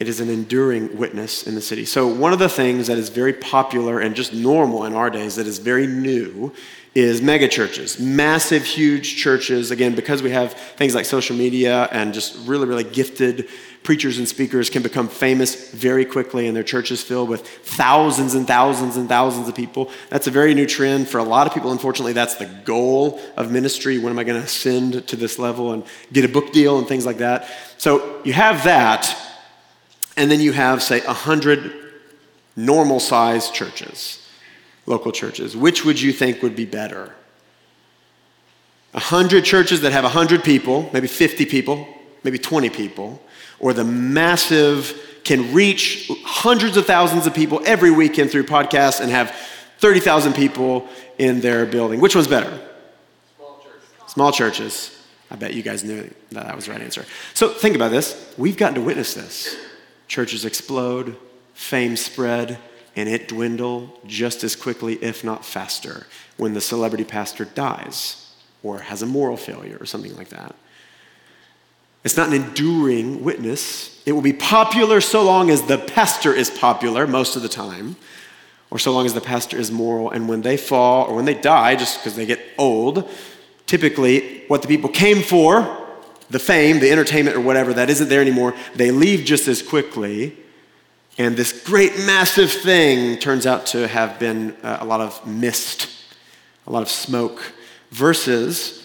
It 0.00 0.08
is 0.08 0.20
an 0.20 0.30
enduring 0.30 0.96
witness 0.96 1.46
in 1.46 1.54
the 1.54 1.60
city. 1.60 1.84
So, 1.84 2.08
one 2.08 2.32
of 2.32 2.38
the 2.38 2.48
things 2.48 2.86
that 2.86 2.96
is 2.96 3.10
very 3.10 3.34
popular 3.34 4.00
and 4.00 4.16
just 4.16 4.32
normal 4.32 4.84
in 4.86 4.94
our 4.94 5.10
days 5.10 5.36
that 5.36 5.46
is 5.46 5.58
very 5.58 5.86
new 5.86 6.52
is 6.94 7.20
megachurches, 7.20 8.00
massive, 8.00 8.64
huge 8.64 9.16
churches. 9.16 9.70
Again, 9.70 9.94
because 9.94 10.22
we 10.22 10.30
have 10.30 10.54
things 10.54 10.94
like 10.94 11.04
social 11.04 11.36
media 11.36 11.88
and 11.92 12.14
just 12.14 12.36
really, 12.46 12.66
really 12.66 12.84
gifted 12.84 13.48
preachers 13.84 14.16
and 14.18 14.26
speakers 14.26 14.70
can 14.70 14.82
become 14.82 15.08
famous 15.08 15.70
very 15.70 16.06
quickly 16.06 16.48
and 16.48 16.56
their 16.56 16.64
churches 16.64 17.02
filled 17.02 17.28
with 17.28 17.46
thousands 17.46 18.34
and 18.34 18.46
thousands 18.46 18.96
and 18.96 19.08
thousands 19.08 19.46
of 19.46 19.54
people. 19.54 19.90
That's 20.08 20.26
a 20.26 20.30
very 20.30 20.54
new 20.54 20.66
trend. 20.66 21.06
For 21.06 21.18
a 21.18 21.22
lot 21.22 21.46
of 21.46 21.52
people, 21.52 21.70
unfortunately, 21.70 22.14
that's 22.14 22.36
the 22.36 22.46
goal 22.46 23.20
of 23.36 23.52
ministry. 23.52 23.98
When 23.98 24.10
am 24.10 24.18
I 24.18 24.24
going 24.24 24.40
to 24.40 24.46
ascend 24.46 25.06
to 25.06 25.16
this 25.16 25.38
level 25.38 25.72
and 25.72 25.84
get 26.12 26.24
a 26.24 26.28
book 26.28 26.52
deal 26.52 26.78
and 26.78 26.88
things 26.88 27.04
like 27.04 27.18
that? 27.18 27.48
So 27.76 28.22
you 28.24 28.32
have 28.32 28.64
that, 28.64 29.14
and 30.16 30.30
then 30.30 30.40
you 30.40 30.52
have, 30.52 30.82
say, 30.82 31.00
100 31.00 31.72
normal 32.56 33.00
sized 33.00 33.52
churches, 33.52 34.26
local 34.86 35.12
churches. 35.12 35.54
Which 35.54 35.84
would 35.84 36.00
you 36.00 36.12
think 36.12 36.42
would 36.42 36.56
be 36.56 36.64
better? 36.64 37.14
100 38.92 39.44
churches 39.44 39.82
that 39.82 39.92
have 39.92 40.04
100 40.04 40.42
people, 40.42 40.88
maybe 40.92 41.08
50 41.08 41.44
people, 41.44 41.86
maybe 42.22 42.38
20 42.38 42.70
people, 42.70 43.20
or 43.58 43.72
the 43.72 43.84
massive 43.84 45.00
can 45.24 45.54
reach 45.54 46.10
hundreds 46.24 46.76
of 46.76 46.86
thousands 46.86 47.26
of 47.26 47.34
people 47.34 47.60
every 47.64 47.90
weekend 47.90 48.30
through 48.30 48.44
podcasts 48.44 49.00
and 49.00 49.10
have 49.10 49.34
30,000 49.78 50.34
people 50.34 50.86
in 51.18 51.40
their 51.40 51.66
building. 51.66 52.00
Which 52.00 52.14
one's 52.14 52.28
better? 52.28 52.60
Small 53.36 53.58
churches. 53.62 54.12
Small 54.12 54.32
churches. 54.32 55.04
I 55.30 55.36
bet 55.36 55.54
you 55.54 55.62
guys 55.62 55.82
knew 55.82 56.02
that, 56.32 56.46
that 56.46 56.54
was 56.54 56.66
the 56.66 56.72
right 56.72 56.82
answer. 56.82 57.04
So 57.32 57.48
think 57.48 57.74
about 57.74 57.90
this. 57.90 58.34
We've 58.36 58.56
gotten 58.56 58.76
to 58.76 58.80
witness 58.80 59.14
this. 59.14 59.56
Churches 60.06 60.44
explode, 60.44 61.16
fame 61.54 61.96
spread, 61.96 62.58
and 62.94 63.08
it 63.08 63.28
dwindle 63.28 63.98
just 64.06 64.44
as 64.44 64.54
quickly, 64.54 64.94
if 65.02 65.24
not 65.24 65.44
faster, 65.44 66.06
when 66.36 66.54
the 66.54 66.60
celebrity 66.60 67.04
pastor 67.04 67.44
dies 67.44 68.32
or 68.62 68.80
has 68.80 69.02
a 69.02 69.06
moral 69.06 69.36
failure 69.36 69.76
or 69.80 69.86
something 69.86 70.14
like 70.16 70.28
that. 70.28 70.54
It's 72.04 72.16
not 72.18 72.28
an 72.28 72.34
enduring 72.34 73.24
witness. 73.24 74.02
It 74.04 74.12
will 74.12 74.22
be 74.22 74.34
popular 74.34 75.00
so 75.00 75.24
long 75.24 75.50
as 75.50 75.62
the 75.62 75.78
pastor 75.78 76.34
is 76.34 76.50
popular 76.50 77.06
most 77.06 77.34
of 77.34 77.42
the 77.42 77.48
time, 77.48 77.96
or 78.70 78.78
so 78.78 78.92
long 78.92 79.06
as 79.06 79.14
the 79.14 79.22
pastor 79.22 79.56
is 79.56 79.70
moral. 79.70 80.10
And 80.10 80.28
when 80.28 80.42
they 80.42 80.58
fall 80.58 81.06
or 81.06 81.16
when 81.16 81.24
they 81.24 81.34
die, 81.34 81.76
just 81.76 81.98
because 81.98 82.14
they 82.14 82.26
get 82.26 82.40
old, 82.58 83.08
typically 83.66 84.44
what 84.48 84.60
the 84.60 84.68
people 84.68 84.90
came 84.90 85.22
for, 85.22 85.80
the 86.28 86.38
fame, 86.38 86.80
the 86.80 86.90
entertainment, 86.90 87.36
or 87.36 87.40
whatever, 87.40 87.72
that 87.72 87.88
isn't 87.88 88.08
there 88.10 88.20
anymore, 88.20 88.54
they 88.74 88.90
leave 88.90 89.24
just 89.24 89.48
as 89.48 89.62
quickly. 89.62 90.36
And 91.16 91.36
this 91.36 91.64
great, 91.64 91.96
massive 91.98 92.50
thing 92.50 93.18
turns 93.18 93.46
out 93.46 93.66
to 93.66 93.88
have 93.88 94.18
been 94.18 94.54
uh, 94.62 94.78
a 94.80 94.84
lot 94.84 95.00
of 95.00 95.26
mist, 95.26 95.88
a 96.66 96.72
lot 96.72 96.82
of 96.82 96.90
smoke, 96.90 97.52
versus 97.90 98.83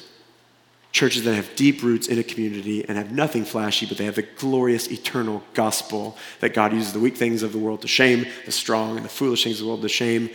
churches 0.91 1.23
that 1.23 1.35
have 1.35 1.55
deep 1.55 1.83
roots 1.83 2.07
in 2.07 2.17
a 2.17 2.23
community 2.23 2.83
and 2.87 2.97
have 2.97 3.11
nothing 3.11 3.45
flashy, 3.45 3.85
but 3.85 3.97
they 3.97 4.05
have 4.05 4.15
the 4.15 4.23
glorious 4.23 4.87
eternal 4.87 5.43
gospel 5.53 6.17
that 6.39 6.53
God 6.53 6.73
uses 6.73 6.93
the 6.93 6.99
weak 6.99 7.15
things 7.15 7.43
of 7.43 7.51
the 7.51 7.59
world 7.59 7.81
to 7.81 7.87
shame 7.87 8.25
the 8.45 8.51
strong 8.51 8.95
and 8.95 9.05
the 9.05 9.09
foolish 9.09 9.43
things 9.43 9.59
of 9.59 9.65
the 9.65 9.67
world 9.67 9.81
to 9.83 9.89
shame 9.89 10.29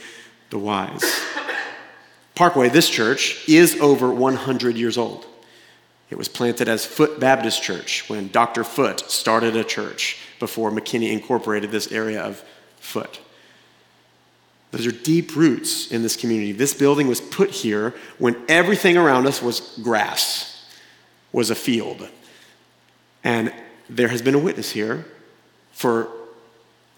the 0.51 0.59
wise. 0.59 1.03
Parkway, 2.35 2.69
this 2.69 2.89
church, 2.89 3.49
is 3.49 3.81
over 3.81 4.13
100 4.13 4.77
years 4.77 4.99
old. 4.99 5.27
It 6.11 6.19
was 6.19 6.29
planted 6.29 6.69
as 6.69 6.85
Foot 6.85 7.19
Baptist 7.19 7.63
Church 7.63 8.09
when 8.09 8.29
Dr. 8.29 8.63
Foot 8.63 9.01
started 9.11 9.57
a 9.57 9.65
church 9.65 10.19
before 10.39 10.71
McKinney 10.71 11.13
incorporated 11.13 11.71
this 11.71 11.91
area 11.91 12.23
of 12.23 12.45
Foot. 12.79 13.21
Those 14.75 14.89
are 14.89 14.93
deep 14.93 15.37
roots 15.37 15.93
in 15.93 16.03
this 16.03 16.17
community. 16.17 16.51
This 16.51 16.75
building 16.75 17.07
was 17.07 17.21
put 17.21 17.53
here 17.53 17.95
when 18.19 18.35
everything 18.49 18.97
around 18.97 19.29
us 19.29 19.41
was 19.41 19.79
grass, 19.81 20.67
was 21.31 21.49
a 21.49 21.55
field. 21.55 22.09
And 23.23 23.55
there 23.89 24.09
has 24.09 24.21
been 24.21 24.35
a 24.35 24.39
witness 24.39 24.73
here 24.73 25.07
for, 25.71 26.09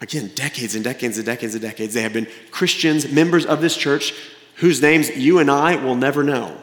again, 0.01 0.31
decades 0.35 0.75
and 0.75 0.83
decades 0.83 1.19
and 1.19 1.27
decades 1.27 1.55
and 1.55 1.61
decades. 1.61 1.93
They 1.93 2.01
have 2.01 2.15
been 2.15 2.29
Christians, 2.51 3.12
members 3.12 3.45
of 3.45 3.61
this 3.61 3.77
church, 3.77 4.15
whose 4.55 4.81
names 4.81 5.11
you 5.11 5.39
and 5.39 5.51
I 5.51 5.77
will 5.77 5.97
never 5.97 6.25
know 6.25 6.57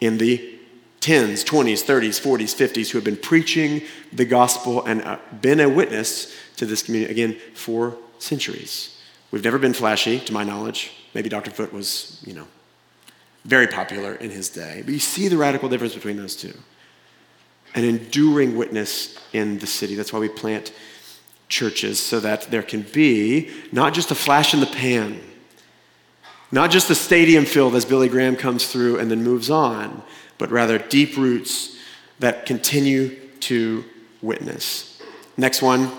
in 0.00 0.18
the 0.18 0.60
10s, 1.00 1.44
20s, 1.44 1.84
30s, 1.84 2.20
40s, 2.20 2.54
50s 2.54 2.90
who 2.90 2.98
have 2.98 3.04
been 3.04 3.16
preaching 3.16 3.82
the 4.12 4.24
gospel 4.24 4.84
and 4.84 5.02
uh, 5.02 5.18
been 5.40 5.58
a 5.58 5.68
witness 5.68 6.32
to 6.54 6.66
this 6.66 6.84
community, 6.84 7.10
again, 7.10 7.36
for 7.52 7.96
centuries. 8.20 8.95
We've 9.30 9.44
never 9.44 9.58
been 9.58 9.74
flashy, 9.74 10.20
to 10.20 10.32
my 10.32 10.44
knowledge. 10.44 10.92
Maybe 11.14 11.28
Dr. 11.28 11.50
Foot 11.50 11.72
was, 11.72 12.22
you 12.26 12.32
know, 12.32 12.46
very 13.44 13.66
popular 13.66 14.14
in 14.14 14.30
his 14.30 14.48
day. 14.48 14.82
But 14.84 14.94
you 14.94 15.00
see 15.00 15.28
the 15.28 15.36
radical 15.36 15.68
difference 15.68 15.94
between 15.94 16.16
those 16.16 16.36
two. 16.36 16.54
An 17.74 17.84
enduring 17.84 18.56
witness 18.56 19.18
in 19.32 19.58
the 19.58 19.66
city. 19.66 19.94
That's 19.94 20.12
why 20.12 20.18
we 20.18 20.28
plant 20.28 20.72
churches, 21.48 22.00
so 22.00 22.18
that 22.20 22.42
there 22.50 22.62
can 22.62 22.82
be 22.82 23.50
not 23.70 23.94
just 23.94 24.10
a 24.10 24.14
flash 24.14 24.52
in 24.52 24.60
the 24.60 24.66
pan, 24.66 25.20
not 26.50 26.70
just 26.70 26.90
a 26.90 26.94
stadium 26.94 27.44
filled 27.44 27.74
as 27.74 27.84
Billy 27.84 28.08
Graham 28.08 28.36
comes 28.36 28.70
through 28.70 28.98
and 28.98 29.10
then 29.10 29.22
moves 29.22 29.50
on, 29.50 30.02
but 30.38 30.50
rather 30.50 30.78
deep 30.78 31.16
roots 31.16 31.76
that 32.18 32.46
continue 32.46 33.14
to 33.40 33.84
witness. 34.22 35.00
Next 35.36 35.62
one, 35.62 35.90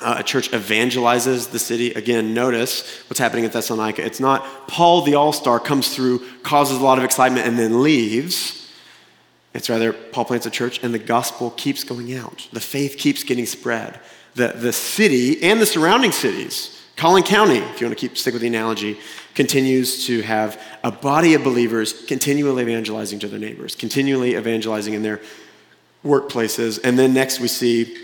uh, 0.00 0.16
a 0.18 0.22
church 0.22 0.50
evangelizes 0.50 1.50
the 1.50 1.58
city. 1.58 1.92
Again, 1.92 2.34
notice 2.34 3.02
what's 3.08 3.18
happening 3.18 3.44
at 3.44 3.52
Thessalonica. 3.52 4.04
It's 4.04 4.20
not 4.20 4.68
Paul 4.68 5.02
the 5.02 5.14
all 5.14 5.32
star 5.32 5.60
comes 5.60 5.94
through, 5.94 6.22
causes 6.42 6.78
a 6.78 6.82
lot 6.82 6.98
of 6.98 7.04
excitement, 7.04 7.46
and 7.46 7.58
then 7.58 7.82
leaves. 7.82 8.70
It's 9.54 9.70
rather 9.70 9.92
Paul 9.92 10.24
plants 10.24 10.46
a 10.46 10.50
church 10.50 10.82
and 10.82 10.92
the 10.92 10.98
gospel 10.98 11.50
keeps 11.52 11.84
going 11.84 12.14
out. 12.14 12.48
The 12.52 12.60
faith 12.60 12.98
keeps 12.98 13.22
getting 13.22 13.46
spread. 13.46 14.00
The, 14.34 14.48
the 14.48 14.72
city 14.72 15.42
and 15.44 15.60
the 15.60 15.66
surrounding 15.66 16.10
cities, 16.10 16.82
Collin 16.96 17.22
County, 17.22 17.58
if 17.58 17.80
you 17.80 17.86
want 17.86 17.96
to 17.96 18.08
keep 18.08 18.18
stick 18.18 18.34
with 18.34 18.42
the 18.42 18.48
analogy, 18.48 18.98
continues 19.34 20.06
to 20.06 20.22
have 20.22 20.60
a 20.82 20.90
body 20.90 21.34
of 21.34 21.44
believers 21.44 22.04
continually 22.06 22.62
evangelizing 22.62 23.20
to 23.20 23.28
their 23.28 23.38
neighbors, 23.38 23.76
continually 23.76 24.34
evangelizing 24.34 24.94
in 24.94 25.02
their 25.02 25.20
workplaces. 26.04 26.80
And 26.82 26.98
then 26.98 27.14
next 27.14 27.38
we 27.38 27.48
see 27.48 27.96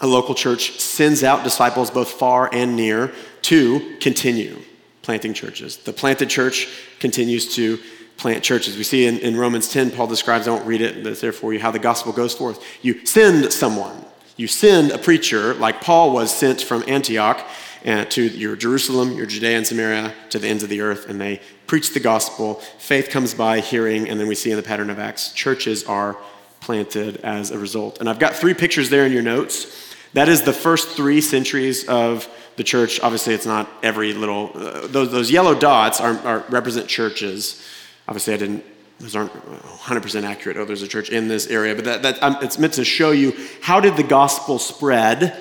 a 0.00 0.06
local 0.06 0.34
church 0.34 0.78
sends 0.78 1.24
out 1.24 1.44
disciples 1.44 1.90
both 1.90 2.10
far 2.10 2.52
and 2.52 2.76
near 2.76 3.12
to 3.42 3.96
continue 4.00 4.62
planting 5.02 5.34
churches. 5.34 5.78
The 5.78 5.92
planted 5.92 6.28
church 6.28 6.68
continues 7.00 7.54
to 7.56 7.78
plant 8.16 8.42
churches. 8.42 8.76
We 8.76 8.82
see 8.82 9.06
in, 9.06 9.18
in 9.18 9.36
Romans 9.36 9.70
10, 9.72 9.92
Paul 9.92 10.08
describes, 10.08 10.46
I 10.46 10.50
won't 10.50 10.66
read 10.66 10.82
it, 10.82 11.02
but 11.02 11.12
it's 11.12 11.20
there 11.20 11.32
for 11.32 11.52
you, 11.52 11.60
how 11.60 11.70
the 11.70 11.78
gospel 11.78 12.12
goes 12.12 12.34
forth. 12.34 12.62
You 12.82 13.06
send 13.06 13.52
someone, 13.52 14.04
you 14.36 14.48
send 14.48 14.90
a 14.90 14.98
preacher, 14.98 15.54
like 15.54 15.80
Paul 15.80 16.12
was 16.12 16.34
sent 16.34 16.60
from 16.60 16.84
Antioch 16.86 17.44
uh, 17.86 18.04
to 18.06 18.22
your 18.22 18.56
Jerusalem, 18.56 19.12
your 19.12 19.26
Judea 19.26 19.56
and 19.56 19.66
Samaria, 19.66 20.12
to 20.30 20.38
the 20.38 20.48
ends 20.48 20.62
of 20.62 20.68
the 20.68 20.80
earth, 20.80 21.08
and 21.08 21.20
they 21.20 21.40
preach 21.66 21.94
the 21.94 22.00
gospel. 22.00 22.56
Faith 22.78 23.08
comes 23.08 23.34
by 23.34 23.60
hearing, 23.60 24.08
and 24.08 24.18
then 24.18 24.26
we 24.26 24.34
see 24.34 24.50
in 24.50 24.56
the 24.56 24.62
pattern 24.62 24.90
of 24.90 24.98
Acts, 24.98 25.32
churches 25.32 25.84
are 25.84 26.18
planted 26.60 27.18
as 27.18 27.50
a 27.50 27.58
result. 27.58 28.00
And 28.00 28.08
I've 28.08 28.18
got 28.18 28.34
three 28.34 28.54
pictures 28.54 28.90
there 28.90 29.06
in 29.06 29.12
your 29.12 29.22
notes. 29.22 29.87
That 30.14 30.28
is 30.28 30.42
the 30.42 30.52
first 30.52 30.88
three 30.88 31.20
centuries 31.20 31.86
of 31.86 32.28
the 32.56 32.64
church. 32.64 33.00
Obviously, 33.00 33.34
it's 33.34 33.46
not 33.46 33.70
every 33.82 34.12
little, 34.12 34.50
uh, 34.54 34.86
those, 34.86 35.10
those 35.10 35.30
yellow 35.30 35.54
dots 35.54 36.00
are, 36.00 36.18
are, 36.26 36.44
represent 36.48 36.88
churches. 36.88 37.62
Obviously, 38.06 38.34
I 38.34 38.36
didn't, 38.38 38.64
those 38.98 39.14
aren't 39.14 39.32
100% 39.32 40.24
accurate. 40.24 40.56
Oh, 40.56 40.64
there's 40.64 40.82
a 40.82 40.88
church 40.88 41.10
in 41.10 41.28
this 41.28 41.46
area. 41.46 41.74
But 41.74 41.84
that, 41.84 42.02
that 42.02 42.22
um, 42.22 42.38
it's 42.42 42.58
meant 42.58 42.74
to 42.74 42.84
show 42.84 43.12
you 43.12 43.34
how 43.62 43.80
did 43.80 43.96
the 43.96 44.02
gospel 44.02 44.58
spread 44.58 45.36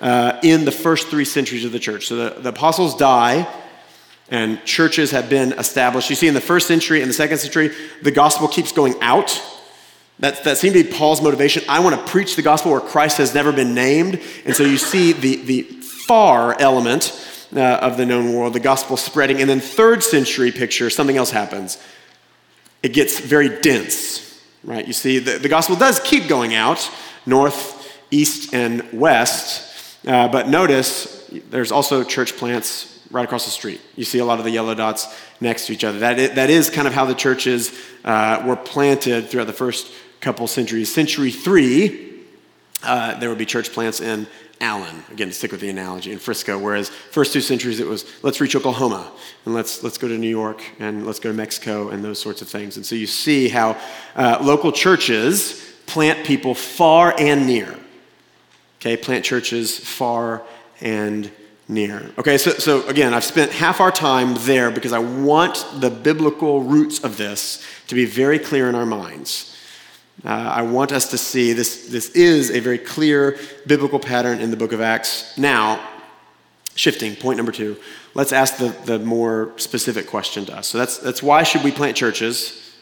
uh, 0.00 0.38
in 0.42 0.64
the 0.64 0.72
first 0.72 1.08
three 1.08 1.24
centuries 1.24 1.64
of 1.64 1.72
the 1.72 1.78
church. 1.78 2.06
So 2.06 2.16
the, 2.16 2.40
the 2.40 2.48
apostles 2.50 2.96
die, 2.96 3.46
and 4.30 4.64
churches 4.64 5.10
have 5.10 5.28
been 5.28 5.52
established. 5.52 6.08
You 6.08 6.16
see, 6.16 6.28
in 6.28 6.34
the 6.34 6.40
first 6.40 6.66
century 6.66 7.02
and 7.02 7.10
the 7.10 7.14
second 7.14 7.38
century, 7.38 7.70
the 8.02 8.10
gospel 8.10 8.48
keeps 8.48 8.72
going 8.72 8.94
out. 9.02 9.40
That, 10.22 10.44
that 10.44 10.56
seemed 10.56 10.76
to 10.76 10.84
be 10.84 10.88
Paul's 10.88 11.20
motivation. 11.20 11.64
I 11.68 11.80
want 11.80 11.96
to 11.96 12.06
preach 12.12 12.36
the 12.36 12.42
gospel 12.42 12.70
where 12.70 12.80
Christ 12.80 13.18
has 13.18 13.34
never 13.34 13.50
been 13.50 13.74
named. 13.74 14.20
And 14.46 14.54
so 14.54 14.62
you 14.62 14.78
see 14.78 15.12
the, 15.12 15.34
the 15.42 15.62
far 15.62 16.56
element 16.60 17.12
uh, 17.52 17.60
of 17.60 17.96
the 17.96 18.06
known 18.06 18.32
world, 18.32 18.52
the 18.52 18.60
gospel 18.60 18.96
spreading. 18.96 19.40
And 19.40 19.50
then, 19.50 19.58
third 19.58 20.04
century 20.04 20.52
picture, 20.52 20.90
something 20.90 21.16
else 21.16 21.32
happens. 21.32 21.76
It 22.84 22.92
gets 22.92 23.18
very 23.18 23.60
dense, 23.60 24.40
right? 24.62 24.86
You 24.86 24.92
see, 24.92 25.18
the, 25.18 25.38
the 25.38 25.48
gospel 25.48 25.74
does 25.74 25.98
keep 25.98 26.28
going 26.28 26.54
out 26.54 26.88
north, 27.26 28.00
east, 28.12 28.54
and 28.54 28.92
west. 28.92 29.98
Uh, 30.06 30.28
but 30.28 30.48
notice 30.48 31.28
there's 31.50 31.72
also 31.72 32.04
church 32.04 32.36
plants 32.36 32.92
right 33.10 33.24
across 33.24 33.44
the 33.44 33.50
street. 33.50 33.80
You 33.96 34.04
see 34.04 34.20
a 34.20 34.24
lot 34.24 34.38
of 34.38 34.44
the 34.44 34.52
yellow 34.52 34.74
dots 34.74 35.12
next 35.40 35.66
to 35.66 35.72
each 35.72 35.82
other. 35.82 35.98
That 35.98 36.18
is, 36.20 36.30
that 36.36 36.48
is 36.48 36.70
kind 36.70 36.86
of 36.86 36.94
how 36.94 37.06
the 37.06 37.14
churches 37.14 37.76
uh, 38.04 38.42
were 38.46 38.56
planted 38.56 39.28
throughout 39.28 39.48
the 39.48 39.52
first 39.52 39.92
couple 40.22 40.46
centuries. 40.46 40.92
Century 40.92 41.30
three, 41.30 42.20
uh, 42.82 43.18
there 43.18 43.28
would 43.28 43.38
be 43.38 43.44
church 43.44 43.72
plants 43.72 44.00
in 44.00 44.26
Allen, 44.60 45.02
again, 45.10 45.26
to 45.26 45.34
stick 45.34 45.50
with 45.50 45.60
the 45.60 45.68
analogy, 45.68 46.12
in 46.12 46.20
Frisco, 46.20 46.56
whereas 46.56 46.88
first 46.88 47.32
two 47.32 47.40
centuries 47.40 47.80
it 47.80 47.86
was 47.86 48.04
let's 48.22 48.40
reach 48.40 48.54
Oklahoma 48.54 49.10
and 49.44 49.54
let's, 49.54 49.82
let's 49.82 49.98
go 49.98 50.06
to 50.06 50.16
New 50.16 50.28
York 50.28 50.62
and 50.78 51.04
let's 51.04 51.18
go 51.18 51.30
to 51.30 51.36
Mexico 51.36 51.88
and 51.88 52.04
those 52.04 52.20
sorts 52.20 52.42
of 52.42 52.48
things. 52.48 52.76
And 52.76 52.86
so 52.86 52.94
you 52.94 53.08
see 53.08 53.48
how 53.48 53.76
uh, 54.14 54.38
local 54.40 54.70
churches 54.70 55.74
plant 55.86 56.24
people 56.24 56.54
far 56.54 57.12
and 57.18 57.44
near. 57.44 57.76
Okay, 58.80 58.96
plant 58.96 59.24
churches 59.24 59.76
far 59.76 60.42
and 60.80 61.30
near. 61.66 62.12
Okay, 62.18 62.38
so, 62.38 62.52
so 62.52 62.86
again, 62.86 63.14
I've 63.14 63.24
spent 63.24 63.50
half 63.50 63.80
our 63.80 63.90
time 63.90 64.34
there 64.40 64.70
because 64.70 64.92
I 64.92 65.00
want 65.00 65.66
the 65.80 65.90
biblical 65.90 66.62
roots 66.62 67.02
of 67.02 67.16
this 67.16 67.66
to 67.88 67.96
be 67.96 68.06
very 68.06 68.38
clear 68.38 68.68
in 68.68 68.76
our 68.76 68.86
minds. 68.86 69.51
Uh, 70.24 70.28
I 70.28 70.62
want 70.62 70.92
us 70.92 71.10
to 71.10 71.18
see 71.18 71.52
this, 71.52 71.88
this 71.88 72.10
is 72.10 72.50
a 72.50 72.60
very 72.60 72.78
clear 72.78 73.38
biblical 73.66 73.98
pattern 73.98 74.40
in 74.40 74.50
the 74.50 74.56
book 74.56 74.72
of 74.72 74.80
Acts. 74.80 75.36
Now, 75.36 75.88
shifting, 76.76 77.16
point 77.16 77.38
number 77.38 77.50
two, 77.50 77.76
let's 78.14 78.32
ask 78.32 78.56
the, 78.56 78.68
the 78.84 78.98
more 79.00 79.52
specific 79.56 80.06
question 80.06 80.44
to 80.46 80.56
us. 80.56 80.68
So 80.68 80.78
that's, 80.78 80.98
that's 80.98 81.22
why 81.22 81.42
should 81.42 81.64
we 81.64 81.72
plant 81.72 81.96
churches? 81.96 82.72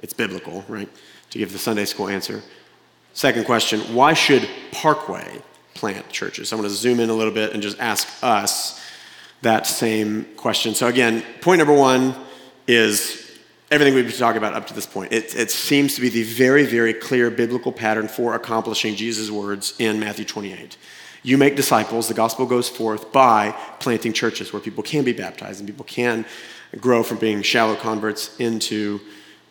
It's 0.00 0.12
biblical, 0.12 0.64
right? 0.68 0.88
To 1.30 1.38
give 1.38 1.52
the 1.52 1.58
Sunday 1.58 1.86
school 1.86 2.08
answer. 2.08 2.42
Second 3.14 3.46
question 3.46 3.80
why 3.94 4.12
should 4.12 4.48
Parkway 4.70 5.42
plant 5.74 6.08
churches? 6.10 6.52
I 6.52 6.56
want 6.56 6.68
to 6.68 6.74
zoom 6.74 7.00
in 7.00 7.10
a 7.10 7.14
little 7.14 7.32
bit 7.32 7.52
and 7.52 7.62
just 7.62 7.80
ask 7.80 8.06
us 8.22 8.80
that 9.42 9.66
same 9.66 10.24
question. 10.36 10.74
So, 10.74 10.86
again, 10.86 11.24
point 11.40 11.58
number 11.58 11.74
one 11.74 12.14
is 12.68 13.25
everything 13.70 13.94
we've 13.94 14.06
been 14.06 14.16
talking 14.16 14.38
about 14.38 14.54
up 14.54 14.66
to 14.68 14.74
this 14.74 14.86
point. 14.86 15.12
It, 15.12 15.34
it 15.34 15.50
seems 15.50 15.94
to 15.96 16.00
be 16.00 16.08
the 16.08 16.22
very, 16.22 16.64
very 16.64 16.94
clear 16.94 17.30
biblical 17.30 17.72
pattern 17.72 18.08
for 18.08 18.34
accomplishing 18.34 18.94
Jesus' 18.94 19.30
words 19.30 19.74
in 19.78 19.98
Matthew 19.98 20.24
28. 20.24 20.76
You 21.22 21.36
make 21.36 21.56
disciples, 21.56 22.06
the 22.06 22.14
gospel 22.14 22.46
goes 22.46 22.68
forth 22.68 23.10
by 23.10 23.50
planting 23.80 24.12
churches 24.12 24.52
where 24.52 24.62
people 24.62 24.84
can 24.84 25.02
be 25.02 25.12
baptized 25.12 25.58
and 25.58 25.68
people 25.68 25.84
can 25.84 26.24
grow 26.80 27.02
from 27.02 27.18
being 27.18 27.42
shallow 27.42 27.74
converts 27.74 28.36
into 28.38 29.00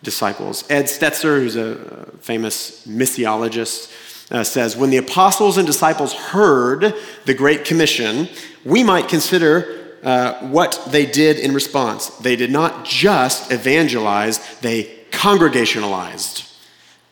disciples. 0.01 0.63
Ed 0.69 0.83
Stetzer, 0.83 1.39
who's 1.39 1.57
a 1.57 2.05
famous 2.21 2.87
missiologist, 2.87 3.91
uh, 4.31 4.43
says 4.43 4.77
When 4.77 4.89
the 4.89 4.97
apostles 4.97 5.57
and 5.57 5.67
disciples 5.67 6.13
heard 6.13 6.95
the 7.25 7.33
Great 7.33 7.65
Commission, 7.65 8.29
we 8.63 8.83
might 8.83 9.09
consider 9.09 9.84
uh, 10.05 10.35
what 10.47 10.79
they 10.87 11.05
did 11.05 11.39
in 11.39 11.53
response. 11.53 12.09
They 12.09 12.35
did 12.35 12.51
not 12.51 12.85
just 12.85 13.51
evangelize, 13.51 14.59
they 14.59 14.83
congregationalized, 15.11 16.45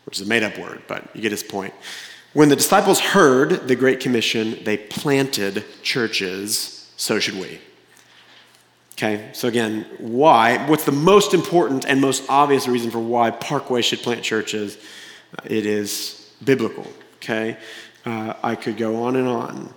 which 0.06 0.22
is 0.22 0.28
a 0.28 0.30
made 0.30 0.44
up 0.44 0.58
word, 0.60 0.84
but 0.88 1.04
you 1.16 1.22
get 1.22 1.32
his 1.32 1.44
point. 1.44 1.74
When 2.34 2.50
the 2.50 2.56
disciples 2.56 3.00
heard 3.00 3.68
the 3.68 3.76
Great 3.76 4.00
Commission, 4.00 4.64
they 4.64 4.78
planted 4.78 5.66
churches, 5.82 6.92
so 6.96 7.20
should 7.20 7.36
we. 7.36 7.60
Okay, 8.94 9.32
so 9.34 9.48
again, 9.48 9.88
why? 9.98 10.68
What's 10.70 10.86
the 10.86 10.92
most 10.92 11.34
important 11.34 11.86
and 11.86 12.00
most 12.00 12.24
obvious 12.30 12.68
reason 12.68 12.92
for 12.92 13.00
why 13.00 13.32
Parkway 13.32 13.82
should 13.82 14.00
plant 14.00 14.22
churches? 14.22 14.78
It 15.46 15.66
is 15.66 16.32
biblical. 16.44 16.86
Okay, 17.16 17.58
uh, 18.06 18.36
I 18.44 18.54
could 18.54 18.78
go 18.78 19.04
on 19.04 19.16
and 19.16 19.28
on 19.28 19.74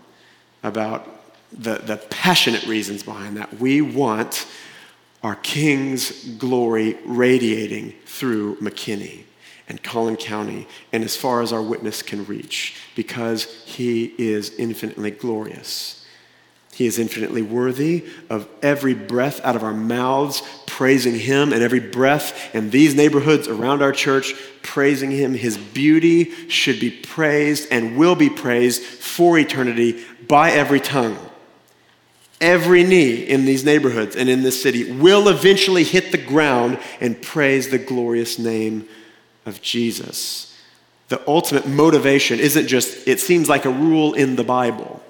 about 0.62 1.15
the, 1.52 1.78
the 1.78 1.96
passionate 2.10 2.66
reasons 2.66 3.02
behind 3.02 3.36
that. 3.36 3.60
We 3.60 3.80
want 3.80 4.46
our 5.22 5.36
King's 5.36 6.24
glory 6.36 6.96
radiating 7.04 7.94
through 8.04 8.56
McKinney. 8.56 9.24
and 9.68 9.82
Collin 9.82 10.16
County 10.16 10.68
and 10.92 11.02
as 11.02 11.16
far 11.16 11.42
as 11.42 11.52
our 11.52 11.62
witness 11.62 12.02
can 12.02 12.24
reach 12.26 12.76
because 12.94 13.44
he 13.64 14.14
is 14.16 14.54
infinitely 14.58 15.10
glorious. 15.10 16.06
He 16.72 16.86
is 16.86 16.98
infinitely 16.98 17.40
worthy 17.42 18.04
of 18.28 18.46
every 18.62 18.92
breath 18.92 19.40
out 19.42 19.56
of 19.56 19.64
our 19.64 19.72
mouths 19.72 20.42
praising 20.76 21.18
Him, 21.18 21.54
and 21.54 21.62
every 21.62 21.80
breath 21.80 22.54
in 22.54 22.68
these 22.68 22.94
neighborhoods 22.94 23.48
around 23.48 23.80
our 23.80 23.92
church 23.92 24.34
praising 24.62 25.10
Him. 25.10 25.32
His 25.32 25.56
beauty 25.56 26.24
should 26.48 26.78
be 26.78 26.90
praised 26.90 27.68
and 27.70 27.96
will 27.96 28.14
be 28.14 28.28
praised 28.28 28.82
for 28.82 29.38
eternity 29.38 30.04
by 30.28 30.50
every 30.50 30.80
tongue. 30.80 31.16
Every 32.40 32.84
knee 32.84 33.22
in 33.22 33.46
these 33.46 33.64
neighborhoods 33.64 34.14
and 34.14 34.28
in 34.28 34.42
this 34.42 34.62
city 34.62 34.92
will 34.92 35.28
eventually 35.28 35.84
hit 35.84 36.12
the 36.12 36.18
ground 36.18 36.78
and 37.00 37.20
praise 37.20 37.70
the 37.70 37.78
glorious 37.78 38.38
name 38.38 38.86
of 39.46 39.62
Jesus. 39.62 40.54
The 41.08 41.22
ultimate 41.26 41.66
motivation 41.66 42.38
isn't 42.38 42.66
just, 42.66 43.06
it 43.08 43.20
seems 43.20 43.48
like 43.48 43.64
a 43.64 43.70
rule 43.70 44.12
in 44.12 44.36
the 44.36 44.44
Bible. 44.44 45.02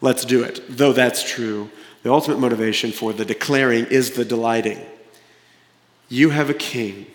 Let's 0.00 0.24
do 0.24 0.42
it. 0.42 0.60
Though 0.68 0.92
that's 0.92 1.28
true, 1.28 1.70
the 2.02 2.12
ultimate 2.12 2.38
motivation 2.38 2.92
for 2.92 3.12
the 3.12 3.24
declaring 3.24 3.86
is 3.86 4.12
the 4.12 4.24
delighting. 4.24 4.80
You 6.08 6.30
have 6.30 6.50
a 6.50 6.54
king 6.54 7.06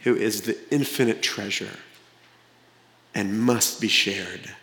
who 0.00 0.14
is 0.14 0.42
the 0.42 0.56
infinite 0.70 1.22
treasure 1.22 1.78
and 3.14 3.40
must 3.40 3.80
be 3.80 3.88
shared 3.88 4.54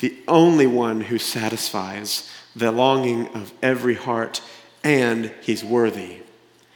the 0.00 0.16
only 0.26 0.66
one 0.66 1.02
who 1.02 1.18
satisfies 1.18 2.30
the 2.56 2.72
longing 2.72 3.28
of 3.28 3.52
every 3.62 3.94
heart, 3.94 4.42
and 4.82 5.32
he's 5.42 5.62
worthy. 5.62 6.18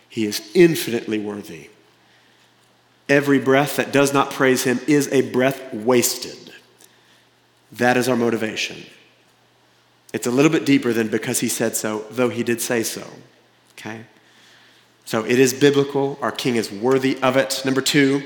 He 0.09 0.27
is 0.27 0.51
infinitely 0.55 1.19
worthy. 1.19 1.71
Every 3.09 3.39
breath 3.39 3.77
that 3.77 3.93
does 3.93 4.13
not 4.13 4.31
praise 4.31 4.65
him 4.65 4.81
is 4.87 5.09
a 5.13 5.31
breath 5.31 5.75
wasted. 5.75 6.53
That 7.73 7.97
is 7.97 8.09
our 8.09 8.17
motivation. 8.17 8.85
It's 10.13 10.27
a 10.27 10.31
little 10.31 10.51
bit 10.51 10.65
deeper 10.65 10.93
than 10.93 11.09
because 11.09 11.41
he 11.41 11.49
said 11.49 11.77
so, 11.77 12.07
though 12.11 12.29
he 12.29 12.45
did 12.45 12.61
say 12.61 12.83
so. 12.83 13.05
Okay? 13.77 14.05
So 15.05 15.25
it 15.25 15.39
is 15.39 15.53
biblical. 15.53 16.19
Our 16.23 16.31
king 16.31 16.57
is 16.57 16.71
worthy 16.71 17.21
of 17.21 17.37
it. 17.37 17.63
Number 17.65 17.81
two, 17.81 18.23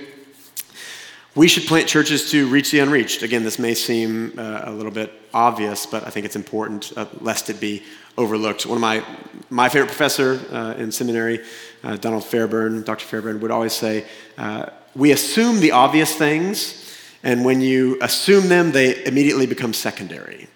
we 1.38 1.46
should 1.46 1.66
plant 1.68 1.86
churches 1.86 2.32
to 2.32 2.48
reach 2.48 2.72
the 2.72 2.80
unreached. 2.80 3.22
Again, 3.22 3.44
this 3.44 3.60
may 3.60 3.72
seem 3.72 4.36
uh, 4.36 4.62
a 4.64 4.72
little 4.72 4.90
bit 4.90 5.12
obvious, 5.32 5.86
but 5.86 6.04
I 6.04 6.10
think 6.10 6.26
it's 6.26 6.34
important 6.34 6.92
uh, 6.96 7.06
lest 7.20 7.48
it 7.48 7.60
be 7.60 7.84
overlooked. 8.16 8.66
One 8.66 8.76
of 8.76 8.80
my, 8.80 9.04
my 9.48 9.68
favorite 9.68 9.86
professor 9.86 10.40
uh, 10.50 10.74
in 10.74 10.90
seminary, 10.90 11.44
uh, 11.84 11.96
Donald 11.96 12.24
Fairbairn, 12.24 12.82
Dr. 12.82 13.06
Fairbairn, 13.06 13.38
would 13.38 13.52
always 13.52 13.72
say, 13.72 14.04
uh, 14.36 14.70
we 14.96 15.12
assume 15.12 15.60
the 15.60 15.70
obvious 15.70 16.12
things, 16.12 16.92
and 17.22 17.44
when 17.44 17.60
you 17.60 17.98
assume 18.00 18.48
them, 18.48 18.72
they 18.72 19.04
immediately 19.04 19.46
become 19.46 19.72
secondary. 19.72 20.48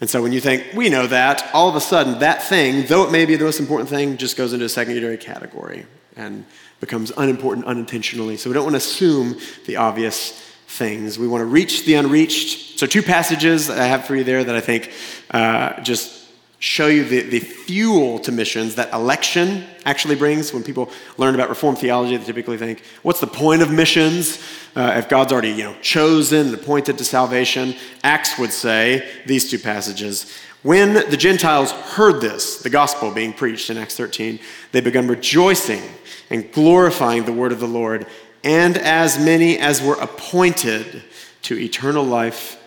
And 0.00 0.10
so 0.10 0.20
when 0.20 0.32
you 0.32 0.40
think, 0.40 0.72
we 0.74 0.88
know 0.88 1.06
that, 1.06 1.48
all 1.54 1.68
of 1.68 1.76
a 1.76 1.80
sudden 1.80 2.18
that 2.18 2.42
thing, 2.42 2.84
though 2.86 3.04
it 3.04 3.12
may 3.12 3.26
be 3.26 3.36
the 3.36 3.44
most 3.44 3.60
important 3.60 3.88
thing, 3.88 4.16
just 4.16 4.36
goes 4.36 4.52
into 4.52 4.64
a 4.64 4.68
secondary 4.68 5.18
category. 5.18 5.86
And 6.16 6.46
becomes 6.80 7.12
unimportant 7.16 7.66
unintentionally. 7.66 8.36
So 8.36 8.50
we 8.50 8.54
don't 8.54 8.64
want 8.64 8.74
to 8.74 8.78
assume 8.78 9.38
the 9.66 9.76
obvious 9.76 10.32
things. 10.66 11.18
We 11.18 11.28
want 11.28 11.42
to 11.42 11.46
reach 11.46 11.84
the 11.84 11.94
unreached. 11.94 12.78
So, 12.78 12.86
two 12.86 13.02
passages 13.02 13.70
I 13.70 13.84
have 13.84 14.06
for 14.06 14.16
you 14.16 14.24
there 14.24 14.42
that 14.42 14.54
I 14.54 14.60
think 14.60 14.90
uh, 15.30 15.80
just 15.80 16.24
show 16.58 16.86
you 16.86 17.04
the, 17.04 17.20
the 17.20 17.40
fuel 17.40 18.18
to 18.18 18.32
missions 18.32 18.74
that 18.76 18.92
election 18.92 19.64
actually 19.84 20.16
brings. 20.16 20.52
When 20.52 20.62
people 20.62 20.90
learn 21.18 21.34
about 21.34 21.50
Reformed 21.50 21.78
theology, 21.78 22.16
they 22.16 22.24
typically 22.24 22.56
think, 22.56 22.82
what's 23.02 23.20
the 23.20 23.26
point 23.26 23.60
of 23.60 23.70
missions 23.70 24.42
uh, 24.74 24.94
if 24.96 25.08
God's 25.08 25.30
already 25.30 25.50
you 25.50 25.64
know, 25.64 25.76
chosen 25.82 26.46
and 26.46 26.54
appointed 26.54 26.96
to 26.98 27.04
salvation? 27.04 27.74
Acts 28.02 28.38
would 28.38 28.50
say, 28.50 29.06
these 29.26 29.50
two 29.50 29.58
passages, 29.58 30.34
when 30.64 30.94
the 30.94 31.16
Gentiles 31.18 31.72
heard 31.72 32.22
this, 32.22 32.58
the 32.60 32.70
gospel 32.70 33.10
being 33.10 33.34
preached 33.34 33.68
in 33.68 33.76
Acts 33.76 33.98
13, 33.98 34.40
they 34.72 34.80
began 34.80 35.06
rejoicing 35.06 35.82
and 36.30 36.50
glorifying 36.52 37.26
the 37.26 37.34
word 37.34 37.52
of 37.52 37.60
the 37.60 37.68
Lord, 37.68 38.06
and 38.42 38.78
as 38.78 39.18
many 39.18 39.58
as 39.58 39.82
were 39.82 39.96
appointed 39.96 41.02
to 41.42 41.58
eternal 41.58 42.02
life 42.02 42.58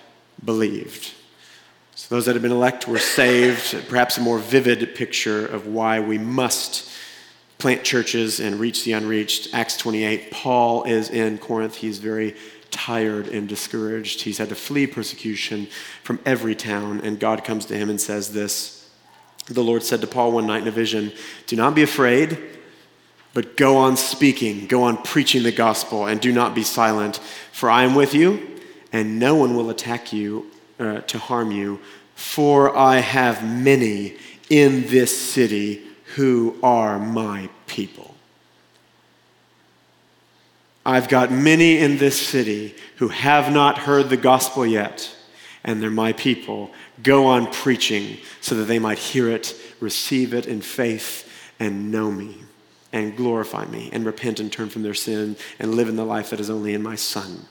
believed. 0.46 1.12
So 1.96 2.14
those 2.14 2.28
that 2.28 2.36
have 2.36 2.44
been 2.44 2.52
elect 2.52 2.88
were 2.88 3.00
saved, 3.00 3.90
perhaps 3.90 4.20
a 4.20 4.22
more 4.22 4.38
vivid 4.38 4.94
picture 4.94 5.48
of 5.48 5.66
why 5.66 6.00
we 6.00 6.20
must 6.20 6.92
plant 7.58 7.84
churches 7.84 8.40
and 8.40 8.60
reach 8.60 8.84
the 8.84 8.92
unreached. 8.92 9.56
Acts 9.56 9.76
28, 9.76 10.30
Paul 10.30 10.84
is 10.84 11.10
in 11.10 11.40
Corinth. 11.40 11.74
He's 11.74 11.98
very 11.98 12.36
tired 12.78 13.28
and 13.28 13.50
discouraged. 13.50 14.22
He's 14.22 14.38
had 14.38 14.50
to 14.50 14.56
flee 14.56 14.86
persecution 14.86 15.68
from 16.04 16.20
every 16.28 16.54
town, 16.54 17.02
and 17.02 17.20
God 17.20 17.44
comes 17.44 17.66
to 17.66 17.76
him 17.76 17.90
and 17.90 18.00
says 18.00 18.34
this. 18.34 18.88
The 19.48 19.64
Lord 19.64 19.82
said 19.82 20.00
to 20.02 20.08
Paul 20.08 20.32
one 20.32 20.46
night 20.46 20.62
in 20.62 20.68
a 20.68 20.72
vision, 20.72 21.12
Do 21.48 21.56
not 21.56 21.74
be 21.74 21.82
afraid. 21.82 22.38
But 23.34 23.58
go 23.58 23.78
on 23.78 23.98
speaking, 23.98 24.68
go 24.68 24.84
on 24.84 24.98
preaching 24.98 25.44
the 25.44 25.52
gospel, 25.52 26.08
and 26.08 26.20
do 26.22 26.32
not 26.32 26.56
be 26.56 26.64
silent, 26.64 27.18
for 27.52 27.70
I 27.70 27.84
am 27.84 27.94
with 27.94 28.14
you, 28.14 28.60
and 28.92 29.20
no 29.20 29.36
one 29.36 29.56
will 29.56 29.70
attack 29.70 30.14
you 30.14 30.50
uh, 30.80 31.02
to 31.02 31.20
harm 31.20 31.52
you, 31.52 31.80
for 32.16 32.76
I 32.76 32.98
have 32.98 33.44
many 33.44 34.18
in 34.50 34.88
this 34.88 35.16
city 35.16 35.84
who 36.16 36.58
are 36.64 36.98
my 36.98 37.50
people. 37.68 38.17
I've 40.88 41.10
got 41.10 41.34
many 41.34 41.80
in 41.80 41.98
this 41.98 42.18
city 42.18 42.74
who 42.96 43.10
have 43.10 43.52
not 43.52 43.78
heard 43.78 44.08
the 44.08 44.16
gospel 44.16 44.66
yet, 44.66 45.14
and 45.66 45.84
they're 45.84 45.92
my 45.92 46.14
people. 46.14 46.72
Go 47.04 47.26
on 47.26 47.52
preaching 47.52 48.20
so 48.40 48.56
that 48.56 48.64
they 48.64 48.80
might 48.80 48.98
hear 48.98 49.30
it, 49.30 49.54
receive 49.82 50.34
it 50.34 50.48
in 50.48 50.62
faith, 50.62 51.30
and 51.60 51.92
know 51.92 52.10
me 52.10 52.38
and 52.94 53.18
glorify 53.18 53.66
me 53.66 53.90
and 53.92 54.06
repent 54.06 54.40
and 54.40 54.50
turn 54.50 54.70
from 54.70 54.82
their 54.82 54.94
sin 54.94 55.36
and 55.60 55.76
live 55.76 55.90
in 55.90 55.98
the 55.98 56.06
life 56.06 56.30
that 56.30 56.40
is 56.40 56.50
only 56.50 56.74
in 56.74 56.82
my 56.82 56.96
Son. 56.96 57.46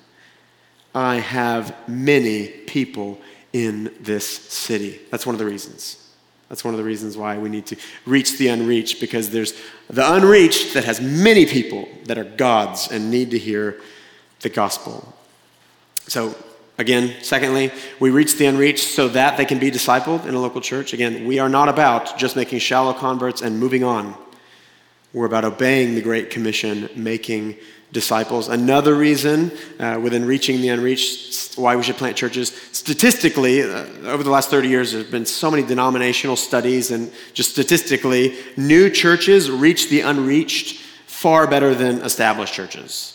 I 0.95 1.17
have 1.17 1.77
many 1.87 2.49
people 2.49 3.21
in 3.53 3.95
this 4.01 4.27
city. 4.27 4.99
That's 5.11 5.27
one 5.27 5.35
of 5.35 5.39
the 5.39 5.45
reasons. 5.45 6.06
That's 6.49 6.65
one 6.65 6.75
of 6.75 6.79
the 6.79 6.85
reasons 6.85 7.17
why 7.17 7.39
we 7.39 7.49
need 7.49 7.67
to 7.67 7.77
reach 8.05 8.39
the 8.39 8.49
unreached 8.49 9.01
because 9.01 9.31
there's 9.31 9.53
the 9.89 10.13
unreached 10.13 10.75
that 10.75 10.85
has 10.85 11.01
many 11.01 11.45
people 11.45 11.89
that 12.05 12.19
are 12.19 12.25
God's 12.25 12.89
and 12.89 13.11
need 13.11 13.33
to 13.33 13.39
hear 13.39 13.81
the 14.41 14.49
gospel. 14.49 15.13
So, 16.07 16.37
again, 16.79 17.15
secondly, 17.23 17.73
we 17.99 18.11
reach 18.11 18.37
the 18.37 18.47
unreached 18.47 18.85
so 18.85 19.09
that 19.09 19.37
they 19.37 19.45
can 19.45 19.59
be 19.59 19.73
discipled 19.73 20.25
in 20.25 20.35
a 20.35 20.41
local 20.41 20.61
church. 20.61 20.93
Again, 20.93 21.27
we 21.27 21.41
are 21.41 21.49
not 21.49 21.69
about 21.69 22.17
just 22.17 22.37
making 22.37 22.61
shallow 22.61 22.93
converts 22.93 23.43
and 23.43 23.59
moving 23.59 23.83
on. 23.83 24.15
We're 25.13 25.27
about 25.27 25.45
obeying 25.45 25.95
the 25.97 26.03
Great 26.03 26.31
Commission, 26.31 26.89
making 26.95 27.57
disciples. 27.93 28.49
Another 28.49 28.95
reason 28.95 29.51
uh, 29.79 29.99
within 30.03 30.25
reaching 30.25 30.61
the 30.61 30.69
unreached, 30.69 31.57
why 31.57 31.77
we 31.77 31.83
should 31.83 31.97
plant 31.97 32.17
churches, 32.17 32.51
statistically, 32.73 33.63
uh, 33.63 33.87
over 34.05 34.23
the 34.23 34.31
last 34.31 34.51
30 34.51 34.69
years, 34.69 34.93
there's 34.93 35.11
been 35.11 35.27
so 35.27 35.51
many 35.51 35.63
denominational 35.63 36.37
studies, 36.37 36.91
and 36.91 37.11
just 37.33 37.51
statistically, 37.53 38.37
new 38.57 38.91
churches 38.91 39.51
reach 39.51 39.89
the 39.89 40.01
unreached 40.01 40.81
far 41.07 41.47
better 41.47 41.75
than 41.75 41.99
established 42.03 42.53
churches. 42.53 43.13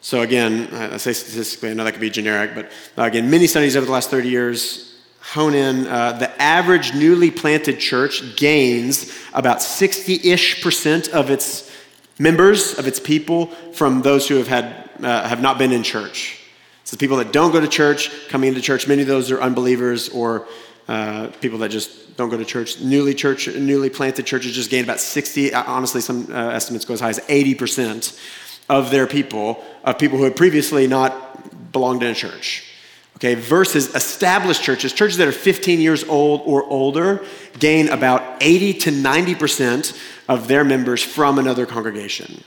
So, 0.00 0.22
again, 0.22 0.68
I 0.72 0.96
say 0.96 1.12
statistically, 1.12 1.70
I 1.70 1.74
know 1.74 1.84
that 1.84 1.92
could 1.92 2.00
be 2.00 2.10
generic, 2.10 2.54
but 2.54 2.72
uh, 2.98 3.02
again, 3.02 3.30
many 3.30 3.46
studies 3.46 3.76
over 3.76 3.86
the 3.86 3.92
last 3.92 4.10
30 4.10 4.28
years 4.28 4.92
hone 5.22 5.54
in, 5.54 5.86
uh, 5.86 6.12
the 6.12 6.42
average 6.42 6.94
newly 6.94 7.30
planted 7.30 7.78
church 7.78 8.36
gains 8.36 9.16
about 9.32 9.62
60 9.62 10.28
ish 10.28 10.62
percent 10.62 11.08
of 11.08 11.30
its 11.30 11.71
members, 12.18 12.78
of 12.78 12.86
its 12.86 13.00
people, 13.00 13.46
from 13.72 14.02
those 14.02 14.28
who 14.28 14.36
have, 14.36 14.48
had, 14.48 14.90
uh, 15.02 15.28
have 15.28 15.40
not 15.40 15.58
been 15.58 15.72
in 15.72 15.82
church. 15.82 16.38
So, 16.84 16.96
the 16.96 17.00
people 17.00 17.16
that 17.18 17.32
don't 17.32 17.52
go 17.52 17.60
to 17.60 17.68
church 17.68 18.10
coming 18.28 18.48
into 18.48 18.60
church, 18.60 18.88
many 18.88 19.02
of 19.02 19.08
those 19.08 19.30
are 19.30 19.40
unbelievers 19.40 20.08
or 20.08 20.46
uh, 20.88 21.28
people 21.40 21.58
that 21.58 21.70
just 21.70 22.16
don't 22.16 22.28
go 22.28 22.36
to 22.36 22.44
church. 22.44 22.80
Newly 22.80 23.14
church, 23.14 23.48
newly 23.48 23.88
planted 23.88 24.26
churches 24.26 24.52
just 24.52 24.70
gain 24.70 24.84
about 24.84 25.00
60, 25.00 25.54
uh, 25.54 25.62
honestly, 25.66 26.00
some 26.00 26.26
uh, 26.30 26.50
estimates 26.50 26.84
go 26.84 26.94
as 26.94 27.00
high 27.00 27.10
as 27.10 27.20
80% 27.20 28.18
of 28.68 28.90
their 28.90 29.06
people, 29.06 29.62
of 29.84 29.98
people 29.98 30.18
who 30.18 30.24
had 30.24 30.36
previously 30.36 30.86
not 30.86 31.72
belonged 31.72 32.02
in 32.02 32.10
a 32.10 32.14
church 32.14 32.71
okay, 33.22 33.36
versus 33.36 33.94
established 33.94 34.64
churches, 34.64 34.92
churches 34.92 35.16
that 35.18 35.28
are 35.28 35.32
15 35.32 35.78
years 35.78 36.02
old 36.02 36.42
or 36.44 36.64
older, 36.64 37.24
gain 37.60 37.88
about 37.88 38.42
80 38.42 38.74
to 38.74 38.90
90% 38.90 39.96
of 40.28 40.48
their 40.48 40.64
members 40.64 41.00
from 41.00 41.38
another 41.38 41.64
congregation. 41.64 42.42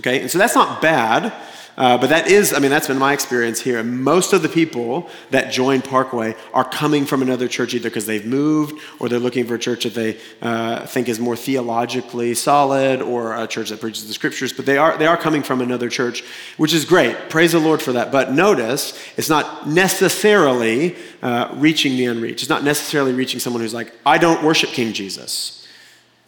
Okay, 0.00 0.20
and 0.20 0.30
so 0.30 0.36
that's 0.38 0.56
not 0.56 0.82
bad. 0.82 1.32
Uh, 1.78 1.96
but 1.96 2.08
that 2.08 2.26
is, 2.26 2.52
I 2.52 2.58
mean, 2.58 2.72
that's 2.72 2.88
been 2.88 2.98
my 2.98 3.12
experience 3.12 3.60
here. 3.60 3.84
Most 3.84 4.32
of 4.32 4.42
the 4.42 4.48
people 4.48 5.08
that 5.30 5.52
join 5.52 5.80
Parkway 5.80 6.34
are 6.52 6.64
coming 6.64 7.06
from 7.06 7.22
another 7.22 7.46
church 7.46 7.72
either 7.72 7.88
because 7.88 8.04
they've 8.04 8.26
moved 8.26 8.82
or 8.98 9.08
they're 9.08 9.20
looking 9.20 9.46
for 9.46 9.54
a 9.54 9.58
church 9.60 9.84
that 9.84 9.94
they 9.94 10.18
uh, 10.42 10.84
think 10.86 11.08
is 11.08 11.20
more 11.20 11.36
theologically 11.36 12.34
solid 12.34 13.00
or 13.00 13.36
a 13.36 13.46
church 13.46 13.70
that 13.70 13.80
preaches 13.80 14.08
the 14.08 14.12
scriptures. 14.12 14.52
But 14.52 14.66
they 14.66 14.76
are, 14.76 14.98
they 14.98 15.06
are 15.06 15.16
coming 15.16 15.44
from 15.44 15.60
another 15.60 15.88
church, 15.88 16.24
which 16.56 16.74
is 16.74 16.84
great. 16.84 17.30
Praise 17.30 17.52
the 17.52 17.60
Lord 17.60 17.80
for 17.80 17.92
that. 17.92 18.10
But 18.10 18.32
notice, 18.32 18.98
it's 19.16 19.28
not 19.28 19.68
necessarily 19.68 20.96
uh, 21.22 21.54
reaching 21.54 21.92
the 21.92 22.06
unreached. 22.06 22.40
It's 22.40 22.50
not 22.50 22.64
necessarily 22.64 23.12
reaching 23.12 23.38
someone 23.38 23.62
who's 23.62 23.72
like, 23.72 23.94
I 24.04 24.18
don't 24.18 24.42
worship 24.42 24.70
King 24.70 24.92
Jesus. 24.92 25.57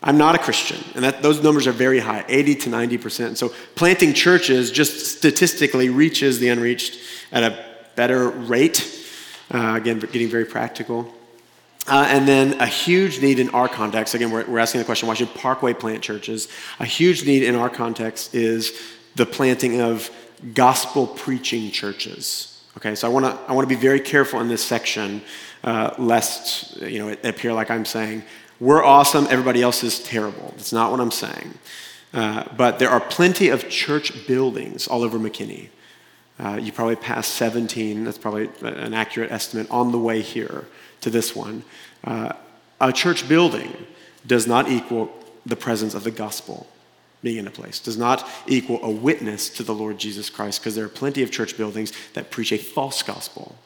I'm 0.02 0.16
not 0.16 0.34
a 0.34 0.38
Christian. 0.38 0.82
And 0.94 1.04
that, 1.04 1.22
those 1.22 1.42
numbers 1.42 1.66
are 1.66 1.72
very 1.72 1.98
high 1.98 2.24
80 2.28 2.54
to 2.56 2.70
90%. 2.70 3.36
So 3.36 3.50
planting 3.74 4.14
churches 4.14 4.70
just 4.70 5.18
statistically 5.18 5.90
reaches 5.90 6.38
the 6.38 6.48
unreached 6.48 6.98
at 7.32 7.42
a 7.42 7.64
better 7.96 8.30
rate. 8.30 8.96
Uh, 9.52 9.74
again, 9.76 9.98
getting 9.98 10.28
very 10.28 10.46
practical. 10.46 11.12
Uh, 11.86 12.06
and 12.08 12.26
then 12.26 12.58
a 12.60 12.66
huge 12.66 13.20
need 13.20 13.38
in 13.38 13.50
our 13.50 13.68
context, 13.68 14.14
again, 14.14 14.30
we're, 14.30 14.46
we're 14.46 14.58
asking 14.58 14.78
the 14.78 14.84
question 14.84 15.08
why 15.08 15.14
should 15.14 15.34
Parkway 15.34 15.74
plant 15.74 16.02
churches? 16.02 16.48
A 16.78 16.84
huge 16.84 17.26
need 17.26 17.42
in 17.42 17.54
our 17.54 17.68
context 17.68 18.34
is 18.34 18.80
the 19.16 19.26
planting 19.26 19.80
of 19.80 20.10
gospel 20.54 21.06
preaching 21.06 21.70
churches. 21.70 22.62
Okay, 22.76 22.94
so 22.94 23.08
I 23.08 23.10
want 23.10 23.26
to 23.26 23.32
I 23.50 23.52
want 23.52 23.68
to 23.68 23.74
be 23.74 23.80
very 23.80 23.98
careful 23.98 24.40
in 24.40 24.48
this 24.48 24.64
section, 24.64 25.22
uh, 25.64 25.92
lest 25.98 26.80
you 26.80 27.00
know 27.00 27.08
it 27.08 27.24
appear 27.24 27.52
like 27.52 27.70
I'm 27.70 27.84
saying 27.84 28.22
we're 28.60 28.84
awesome, 28.84 29.26
everybody 29.30 29.62
else 29.62 29.82
is 29.82 29.98
terrible. 30.00 30.52
That's 30.56 30.72
not 30.72 30.90
what 30.90 31.00
I'm 31.00 31.10
saying. 31.10 31.54
Uh, 32.12 32.44
but 32.56 32.78
there 32.78 32.90
are 32.90 33.00
plenty 33.00 33.48
of 33.48 33.68
church 33.70 34.26
buildings 34.26 34.86
all 34.86 35.02
over 35.02 35.18
McKinney. 35.18 35.68
Uh, 36.38 36.58
you 36.60 36.70
probably 36.70 36.96
passed 36.96 37.34
17, 37.34 38.04
that's 38.04 38.18
probably 38.18 38.50
an 38.62 38.94
accurate 38.94 39.30
estimate, 39.32 39.70
on 39.70 39.92
the 39.92 39.98
way 39.98 40.20
here 40.20 40.66
to 41.00 41.10
this 41.10 41.34
one. 41.34 41.64
Uh, 42.04 42.32
a 42.80 42.92
church 42.92 43.28
building 43.28 43.86
does 44.26 44.46
not 44.46 44.68
equal 44.68 45.10
the 45.46 45.56
presence 45.56 45.94
of 45.94 46.04
the 46.04 46.10
gospel 46.10 46.66
being 47.22 47.38
in 47.38 47.46
a 47.46 47.50
place, 47.50 47.78
does 47.78 47.98
not 47.98 48.26
equal 48.46 48.82
a 48.82 48.90
witness 48.90 49.48
to 49.50 49.62
the 49.62 49.74
Lord 49.74 49.98
Jesus 49.98 50.30
Christ, 50.30 50.60
because 50.60 50.74
there 50.74 50.84
are 50.84 50.88
plenty 50.88 51.22
of 51.22 51.30
church 51.30 51.56
buildings 51.56 51.92
that 52.14 52.30
preach 52.30 52.52
a 52.52 52.58
false 52.58 53.02
gospel 53.02 53.56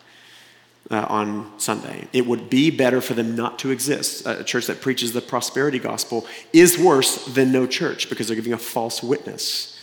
uh, 0.90 1.06
on 1.08 1.52
Sunday. 1.58 2.08
It 2.12 2.26
would 2.26 2.50
be 2.50 2.70
better 2.70 3.00
for 3.00 3.14
them 3.14 3.34
not 3.36 3.58
to 3.60 3.70
exist. 3.70 4.26
A 4.26 4.44
church 4.44 4.66
that 4.66 4.80
preaches 4.80 5.12
the 5.12 5.20
prosperity 5.20 5.78
gospel 5.78 6.26
is 6.52 6.78
worse 6.78 7.24
than 7.26 7.52
no 7.52 7.66
church 7.66 8.08
because 8.08 8.26
they're 8.26 8.36
giving 8.36 8.52
a 8.52 8.58
false 8.58 9.02
witness. 9.02 9.78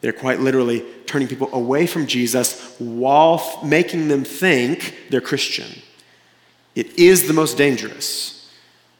They're 0.00 0.12
quite 0.12 0.40
literally 0.40 0.84
turning 1.06 1.28
people 1.28 1.48
away 1.52 1.86
from 1.86 2.06
Jesus 2.06 2.76
while 2.78 3.34
f- 3.34 3.64
making 3.64 4.08
them 4.08 4.24
think 4.24 4.94
they're 5.10 5.20
Christian. 5.20 5.82
It 6.74 6.98
is 6.98 7.26
the 7.26 7.34
most 7.34 7.58
dangerous. 7.58 8.50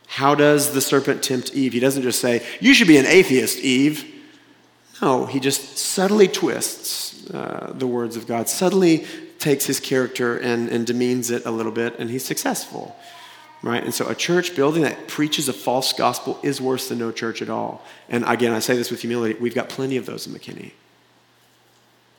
How 0.09 0.35
does 0.35 0.73
the 0.73 0.81
serpent 0.81 1.23
tempt 1.23 1.55
Eve? 1.55 1.73
He 1.73 1.81
doesn't 1.81 2.03
just 2.03 2.21
say, 2.21 2.45
You 2.61 2.75
should 2.75 2.89
be 2.89 2.97
an 2.97 3.07
atheist, 3.07 3.59
Eve. 3.61 4.15
No, 5.01 5.27
he 5.27 5.39
just 5.39 5.79
subtly 5.79 6.27
twists 6.27 7.31
uh, 7.31 7.73
the 7.77 7.87
words 7.87 8.17
of 8.17 8.27
God, 8.27 8.49
subtly 8.49 9.07
takes 9.39 9.67
his 9.67 9.81
character 9.81 10.37
and, 10.37 10.69
and 10.69 10.87
demeans 10.87 11.31
it 11.31 11.47
a 11.47 11.51
little 11.51 11.73
bit, 11.73 11.99
and 11.99 12.11
he's 12.11 12.25
successful. 12.25 12.97
Right? 13.61 13.83
And 13.83 13.93
so 13.93 14.07
a 14.09 14.15
church 14.15 14.55
building 14.55 14.83
that 14.83 15.09
preaches 15.09 15.49
a 15.49 15.53
false 15.53 15.93
gospel 15.93 16.39
is 16.45 16.61
worse 16.61 16.89
than 16.89 16.99
no 16.99 17.11
church 17.11 17.43
at 17.43 17.51
all. 17.51 17.85
And 18.09 18.25
again, 18.27 18.53
I 18.53 18.61
say 18.61 18.77
this 18.77 18.91
with 18.91 19.01
humility 19.01 19.35
we've 19.41 19.55
got 19.55 19.69
plenty 19.69 19.97
of 19.97 20.07
those 20.07 20.27
in 20.27 20.33
McKinney. 20.33 20.73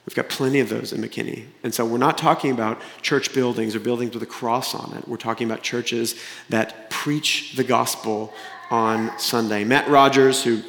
We've 0.05 0.15
got 0.15 0.27
plenty 0.27 0.59
of 0.59 0.69
those 0.69 0.91
in 0.91 1.01
McKinney. 1.01 1.45
And 1.63 1.73
so 1.73 1.85
we're 1.85 1.99
not 1.99 2.17
talking 2.17 2.51
about 2.51 2.81
church 3.01 3.33
buildings 3.33 3.75
or 3.75 3.79
buildings 3.79 4.13
with 4.13 4.23
a 4.23 4.25
cross 4.25 4.73
on 4.73 4.97
it. 4.97 5.07
We're 5.07 5.17
talking 5.17 5.49
about 5.49 5.61
churches 5.61 6.15
that 6.49 6.89
preach 6.89 7.53
the 7.55 7.63
gospel 7.63 8.33
on 8.71 9.17
Sunday. 9.19 9.63
Matt 9.63 9.87
Rogers, 9.87 10.43
who 10.43 10.63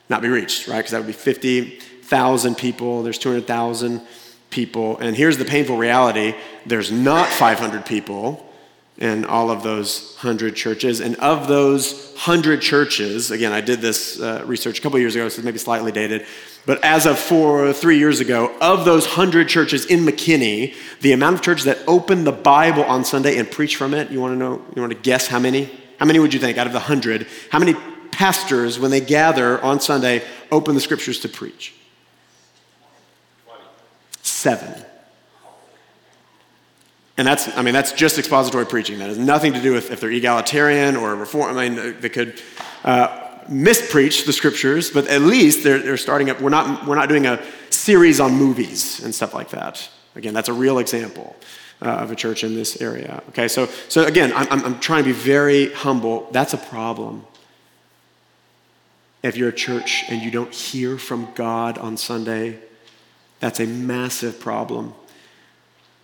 not 0.09 0.23
be 0.23 0.29
reached, 0.29 0.69
right? 0.69 0.79
Because 0.79 0.93
that 0.93 0.99
would 0.99 1.07
be 1.07 1.13
50,000 1.13 2.55
people. 2.57 3.03
There's 3.03 3.19
200,000 3.19 4.03
people. 4.51 4.99
And 4.99 5.17
here's 5.17 5.39
the 5.39 5.45
painful 5.45 5.77
reality 5.77 6.35
there's 6.67 6.91
not 6.91 7.29
500 7.29 7.85
people 7.85 8.51
in 8.99 9.25
all 9.25 9.51
of 9.51 9.63
those 9.65 10.15
100 10.15 10.55
churches. 10.55 11.01
And 11.01 11.17
of 11.17 11.49
those 11.49 12.13
100 12.13 12.63
churches, 12.63 13.31
again, 13.31 13.53
I 13.53 13.61
did 13.61 13.81
this 13.81 14.21
uh, 14.21 14.45
research 14.47 14.79
a 14.79 14.83
couple 14.83 14.99
years 15.01 15.17
ago, 15.17 15.29
so 15.29 15.39
it's 15.39 15.45
maybe 15.45 15.59
slightly 15.59 15.91
dated. 15.91 16.25
But 16.65 16.83
as 16.85 17.05
of 17.05 17.19
four, 17.19 17.73
three 17.73 17.99
years 17.99 18.21
ago, 18.21 18.55
of 18.61 18.85
those 18.85 19.05
100 19.05 19.49
churches 19.49 19.85
in 19.87 20.01
McKinney, 20.01 20.75
the 21.01 21.13
amount 21.13 21.35
of 21.35 21.43
churches 21.43 21.65
that 21.65 21.79
open 21.89 22.25
the 22.25 22.33
Bible 22.33 22.85
on 22.85 23.05
Sunday 23.05 23.37
and 23.37 23.51
preach 23.51 23.77
from 23.77 23.93
it, 23.93 24.11
you 24.11 24.21
want 24.21 24.35
to 24.35 24.39
know, 24.39 24.65
you 24.75 24.81
want 24.81 24.93
to 24.93 24.99
guess 24.99 25.27
how 25.27 25.41
many? 25.41 25.69
How 25.99 26.07
many 26.07 26.21
would 26.21 26.33
you 26.33 26.41
think 26.41 26.57
out 26.57 26.67
of 26.67 26.73
the 26.73 26.79
100? 26.79 27.27
How 27.51 27.59
many 27.59 27.75
pastors, 28.15 28.79
when 28.79 28.93
they 28.93 29.01
gather 29.01 29.61
on 29.61 29.81
Sunday, 29.81 30.23
open 30.53 30.77
the 30.77 30.81
scriptures 30.81 31.19
to 31.21 31.29
preach? 31.29 31.75
Seven. 34.23 34.85
And 37.17 37.27
that's, 37.27 37.49
I 37.57 37.63
mean, 37.63 37.75
that's 37.75 37.93
just 37.93 38.17
expository 38.19 38.67
preaching. 38.67 39.01
That 39.01 39.09
has 39.09 39.19
nothing 39.19 39.53
to 39.55 39.61
do 39.61 39.73
with 39.73 39.91
if 39.91 40.01
they're 40.01 40.11
egalitarian 40.11 40.95
or 40.95 41.17
reform. 41.17 41.59
I 41.59 41.69
mean, 41.69 41.97
they 42.01 42.09
could 42.09 42.41
uh, 42.85 43.09
mispreach 43.49 44.27
the 44.27 44.33
scriptures, 44.33 44.91
but 44.91 45.09
at 45.09 45.23
least 45.23 45.65
they're, 45.65 45.81
they're 45.81 45.97
starting 45.97 46.31
up. 46.31 46.41
We're 46.41 46.51
not, 46.51 46.87
we're 46.87 46.95
not 46.95 47.09
doing 47.09 47.27
a 47.27 47.43
series 47.71 48.21
on 48.21 48.35
movies 48.35 49.03
and 49.03 49.13
stuff 49.13 49.35
like 49.35 49.51
that. 49.51 49.89
Again, 50.15 50.35
that's 50.35 50.49
a 50.49 50.53
real 50.53 50.79
example 50.79 51.35
uh, 51.83 51.89
of 51.89 52.13
a 52.13 52.17
church 52.17 52.45
in 52.45 52.55
this 52.55 52.81
area. 52.81 53.23
Okay, 53.31 53.49
so, 53.49 53.67
so 53.89 54.05
again, 54.05 54.33
I'm, 54.35 54.65
I'm 54.65 54.79
trying 54.79 55.03
to 55.03 55.09
be 55.09 55.19
very 55.19 55.73
humble. 55.73 56.29
That's 56.31 56.55
a 56.55 56.59
problem 56.59 57.27
if 59.25 59.39
you're 59.39 59.49
a 59.49 59.53
church 59.53 60.05
and 60.11 60.21
you 60.21 60.31
don't 60.31 60.55
hear 60.55 60.99
from 60.99 61.29
God 61.35 61.79
on 61.79 61.97
Sunday, 61.97 62.59
that's 63.41 63.59
a 63.59 63.67
massive 63.67 64.39
problem. 64.39 64.93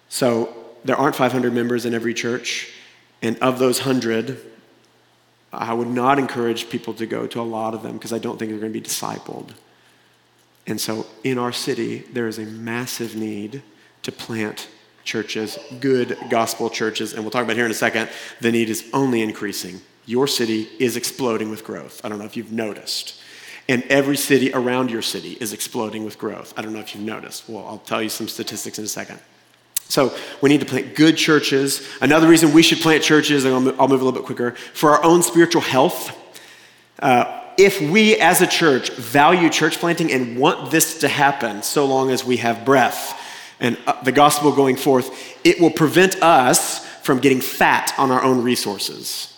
So 0.09 0.57
there 0.85 0.97
aren't 0.97 1.15
500 1.15 1.53
members 1.53 1.85
in 1.85 1.93
every 1.93 2.15
church, 2.15 2.73
and 3.21 3.39
of 3.41 3.59
those 3.59 3.81
100, 3.81 4.41
I 5.53 5.75
would 5.75 5.89
not 5.89 6.19
encourage 6.19 6.71
people 6.71 6.95
to 6.95 7.05
go 7.05 7.27
to 7.27 7.41
a 7.41 7.43
lot 7.43 7.75
of 7.75 7.83
them 7.83 7.93
because 7.93 8.15
I 8.15 8.19
don't 8.19 8.39
think 8.39 8.53
they're 8.53 8.61
going 8.61 8.73
to 8.73 8.81
be 8.81 8.85
discipled. 8.85 9.51
And 10.67 10.81
so 10.81 11.07
in 11.23 11.37
our 11.37 11.53
city, 11.53 11.99
there 12.13 12.27
is 12.27 12.39
a 12.39 12.47
massive 12.47 13.17
need 13.17 13.63
to 14.03 14.13
plant 14.13 14.69
churches, 15.05 15.59
good 15.81 16.17
gospel 16.31 16.71
churches, 16.71 17.13
and 17.13 17.23
we'll 17.23 17.31
talk 17.31 17.45
about 17.45 17.57
here 17.57 17.67
in 17.67 17.71
a 17.71 17.75
second. 17.75 18.09
The 18.41 18.51
need 18.51 18.71
is 18.71 18.89
only 18.95 19.21
increasing 19.21 19.83
your 20.07 20.27
city 20.27 20.69
is 20.79 20.97
exploding 20.97 21.51
with 21.51 21.65
growth. 21.65 22.01
I 22.05 22.09
don't 22.09 22.19
know 22.19 22.25
if 22.25 22.37
you've 22.37 22.53
noticed. 22.53 23.21
And 23.69 23.85
every 23.85 24.17
city 24.17 24.53
around 24.53 24.91
your 24.91 25.03
city 25.03 25.37
is 25.41 25.53
exploding 25.53 26.05
with 26.05 26.19
growth. 26.19 26.53
I 26.57 26.63
don't 26.63 26.73
know 26.73 26.81
if 26.81 26.95
you've 26.95 27.05
noticed. 27.05 27.49
Well, 27.49 27.65
I'll 27.67 27.79
tell 27.79 28.03
you 28.03 28.09
some 28.09 28.27
statistics 28.27 28.79
in 28.79 28.85
a 28.85 28.89
second. 28.89 29.21
So 29.89 30.17
we 30.41 30.49
need 30.49 30.61
to 30.61 30.67
plant 30.67 30.95
good 30.95 31.17
churches. 31.17 31.87
Another 32.01 32.29
reason 32.29 32.53
we 32.53 32.63
should 32.63 32.79
plant 32.79 33.03
churches, 33.03 33.45
and 33.45 33.55
I'll 33.55 33.61
move, 33.61 33.79
a 33.79 33.87
little 33.87 34.13
bit 34.13 34.25
quicker, 34.25 34.53
for 34.53 34.91
our 34.91 35.05
own 35.05 35.23
spiritual 35.23 35.63
health. 35.63 36.17
Uh, 36.99 37.41
if 37.57 37.81
we 37.81 38.17
as 38.17 38.41
a 38.41 38.47
church 38.47 38.91
value 38.91 39.51
church 39.51 39.79
planting 39.79 40.11
and 40.13 40.39
want 40.39 40.71
this 40.71 41.01
to 41.01 41.09
happen 41.09 41.63
so 41.63 41.87
long 41.87 42.11
as 42.11 42.25
we 42.25 42.39
have 42.39 42.65
breath 42.65 43.21
and 43.59 43.77
uh, 43.87 44.03
the 44.03 44.13
gospel 44.13 44.53
going 44.53 44.77
forth, 44.77 45.39
it 45.45 45.61
will 45.61 45.71
prevent 45.71 46.23
us 46.23 46.87
from 47.03 47.19
getting 47.19 47.41
fat 47.41 47.93
on 47.99 48.11
our 48.11 48.23
own 48.23 48.43
resources. 48.43 49.37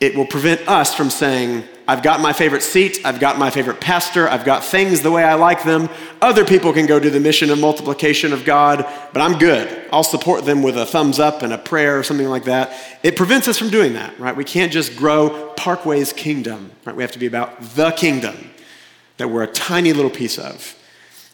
It 0.00 0.16
will 0.16 0.26
prevent 0.26 0.68
us 0.68 0.94
from 0.94 1.10
saying, 1.10 1.64
I've 1.88 2.02
got 2.02 2.20
my 2.20 2.32
favorite 2.32 2.62
seat, 2.62 3.00
I've 3.04 3.18
got 3.18 3.38
my 3.38 3.50
favorite 3.50 3.80
pastor, 3.80 4.28
I've 4.28 4.44
got 4.44 4.62
things 4.62 5.00
the 5.00 5.10
way 5.10 5.24
I 5.24 5.34
like 5.34 5.64
them. 5.64 5.88
Other 6.20 6.44
people 6.44 6.72
can 6.72 6.86
go 6.86 7.00
do 7.00 7.10
the 7.10 7.18
mission 7.18 7.50
of 7.50 7.58
multiplication 7.58 8.32
of 8.32 8.44
God, 8.44 8.86
but 9.12 9.22
I'm 9.22 9.38
good. 9.38 9.86
I'll 9.90 10.04
support 10.04 10.44
them 10.44 10.62
with 10.62 10.76
a 10.76 10.86
thumbs 10.86 11.18
up 11.18 11.42
and 11.42 11.52
a 11.52 11.58
prayer 11.58 11.98
or 11.98 12.02
something 12.02 12.28
like 12.28 12.44
that. 12.44 12.74
It 13.02 13.16
prevents 13.16 13.48
us 13.48 13.58
from 13.58 13.70
doing 13.70 13.94
that, 13.94 14.16
right? 14.20 14.36
We 14.36 14.44
can't 14.44 14.70
just 14.70 14.96
grow 14.96 15.52
Parkway's 15.56 16.12
kingdom, 16.12 16.70
right? 16.84 16.94
We 16.94 17.02
have 17.02 17.12
to 17.12 17.18
be 17.18 17.26
about 17.26 17.60
the 17.74 17.90
kingdom 17.92 18.50
that 19.16 19.28
we're 19.28 19.42
a 19.44 19.48
tiny 19.48 19.92
little 19.92 20.10
piece 20.10 20.38
of. 20.38 20.76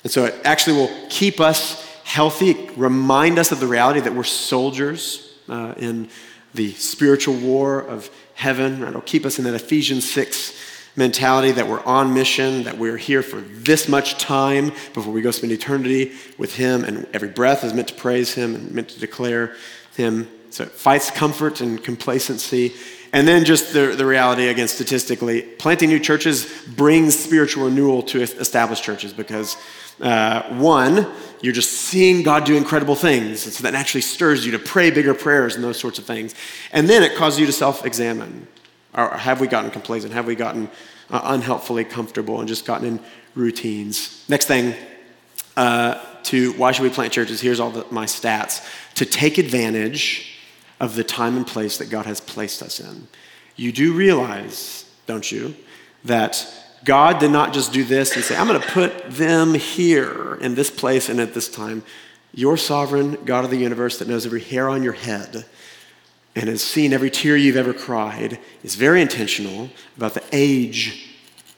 And 0.04 0.12
so 0.12 0.24
it 0.24 0.34
actually 0.44 0.76
will 0.76 1.08
keep 1.10 1.40
us 1.40 1.84
healthy, 2.04 2.70
remind 2.76 3.38
us 3.38 3.50
of 3.52 3.60
the 3.60 3.66
reality 3.66 4.00
that 4.00 4.14
we're 4.14 4.24
soldiers 4.24 5.36
uh, 5.48 5.74
in 5.76 6.08
the 6.54 6.72
spiritual 6.72 7.34
war 7.34 7.80
of 7.80 8.08
heaven. 8.34 8.80
Right? 8.80 8.90
It'll 8.90 9.00
keep 9.00 9.24
us 9.24 9.38
in 9.38 9.44
that 9.44 9.54
Ephesians 9.54 10.10
6 10.10 10.54
mentality 10.96 11.50
that 11.52 11.66
we're 11.66 11.82
on 11.84 12.14
mission, 12.14 12.62
that 12.64 12.78
we're 12.78 12.96
here 12.96 13.22
for 13.22 13.40
this 13.40 13.88
much 13.88 14.16
time 14.18 14.70
before 14.92 15.12
we 15.12 15.22
go 15.22 15.30
spend 15.30 15.52
eternity 15.52 16.12
with 16.38 16.54
Him, 16.54 16.84
and 16.84 17.06
every 17.12 17.28
breath 17.28 17.64
is 17.64 17.74
meant 17.74 17.88
to 17.88 17.94
praise 17.94 18.34
Him 18.34 18.54
and 18.54 18.70
meant 18.72 18.90
to 18.90 19.00
declare 19.00 19.56
Him. 19.96 20.28
So 20.50 20.62
it 20.64 20.70
fights 20.70 21.10
comfort 21.10 21.60
and 21.60 21.82
complacency. 21.82 22.74
And 23.12 23.26
then 23.26 23.44
just 23.44 23.72
the, 23.72 23.94
the 23.96 24.06
reality, 24.06 24.48
again, 24.48 24.68
statistically, 24.68 25.42
planting 25.42 25.88
new 25.88 26.00
churches 26.00 26.48
brings 26.76 27.18
spiritual 27.18 27.66
renewal 27.66 28.02
to 28.04 28.22
established 28.22 28.82
churches 28.82 29.12
because, 29.12 29.56
uh, 30.00 30.42
one, 30.54 31.06
you're 31.40 31.52
just 31.52 31.72
seeing 31.72 32.22
God 32.22 32.44
do 32.44 32.56
incredible 32.56 32.94
things. 32.94 33.44
And 33.44 33.54
so 33.54 33.62
that 33.62 33.72
naturally 33.72 34.02
stirs 34.02 34.44
you 34.44 34.52
to 34.52 34.58
pray 34.58 34.90
bigger 34.90 35.14
prayers 35.14 35.54
and 35.54 35.62
those 35.62 35.78
sorts 35.78 35.98
of 35.98 36.04
things. 36.04 36.34
And 36.72 36.88
then 36.88 37.02
it 37.02 37.14
causes 37.16 37.38
you 37.38 37.46
to 37.46 37.52
self 37.52 37.84
examine. 37.84 38.46
Have 38.94 39.40
we 39.40 39.46
gotten 39.46 39.70
complacent? 39.70 40.12
Have 40.12 40.26
we 40.26 40.34
gotten 40.36 40.70
uh, 41.10 41.20
unhelpfully 41.24 41.84
comfortable 41.84 42.38
and 42.38 42.48
just 42.48 42.64
gotten 42.64 42.86
in 42.86 43.00
routines? 43.34 44.24
Next 44.28 44.46
thing, 44.46 44.74
uh, 45.56 46.00
to 46.24 46.52
why 46.52 46.72
should 46.72 46.82
we 46.82 46.90
plant 46.90 47.12
churches? 47.12 47.40
Here's 47.40 47.60
all 47.60 47.70
the, 47.70 47.86
my 47.90 48.06
stats. 48.06 48.66
To 48.94 49.04
take 49.04 49.38
advantage 49.38 50.38
of 50.80 50.96
the 50.96 51.04
time 51.04 51.36
and 51.36 51.46
place 51.46 51.78
that 51.78 51.90
God 51.90 52.06
has 52.06 52.20
placed 52.20 52.62
us 52.62 52.80
in. 52.80 53.08
You 53.56 53.72
do 53.72 53.92
realize, 53.92 54.90
don't 55.06 55.30
you, 55.30 55.54
that 56.04 56.63
God 56.84 57.18
did 57.18 57.30
not 57.30 57.52
just 57.52 57.72
do 57.72 57.82
this 57.82 58.14
and 58.14 58.24
say, 58.24 58.36
I'm 58.36 58.46
going 58.46 58.60
to 58.60 58.68
put 58.68 59.10
them 59.10 59.54
here 59.54 60.34
in 60.36 60.54
this 60.54 60.70
place 60.70 61.08
and 61.08 61.18
at 61.18 61.34
this 61.34 61.48
time. 61.48 61.82
Your 62.32 62.56
sovereign 62.56 63.24
God 63.24 63.44
of 63.44 63.50
the 63.50 63.56
universe 63.56 63.98
that 63.98 64.08
knows 64.08 64.26
every 64.26 64.42
hair 64.42 64.68
on 64.68 64.82
your 64.82 64.92
head 64.92 65.46
and 66.34 66.48
has 66.48 66.62
seen 66.62 66.92
every 66.92 67.10
tear 67.10 67.36
you've 67.36 67.56
ever 67.56 67.72
cried 67.72 68.38
is 68.62 68.74
very 68.74 69.00
intentional 69.00 69.70
about 69.96 70.14
the 70.14 70.24
age 70.32 71.10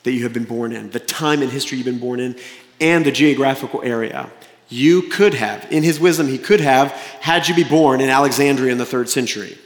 that 0.02 0.12
you 0.12 0.22
have 0.22 0.32
been 0.32 0.44
born 0.44 0.72
in, 0.72 0.90
the 0.90 1.00
time 1.00 1.42
in 1.42 1.50
history 1.50 1.78
you've 1.78 1.86
been 1.86 1.98
born 1.98 2.20
in, 2.20 2.36
and 2.80 3.04
the 3.04 3.10
geographical 3.10 3.82
area. 3.82 4.30
You 4.68 5.02
could 5.02 5.34
have, 5.34 5.66
in 5.72 5.82
his 5.82 5.98
wisdom, 5.98 6.28
he 6.28 6.38
could 6.38 6.60
have 6.60 6.92
had 7.20 7.48
you 7.48 7.54
be 7.54 7.64
born 7.64 8.00
in 8.00 8.10
Alexandria 8.10 8.70
in 8.70 8.78
the 8.78 8.86
third 8.86 9.08
century. 9.08 9.58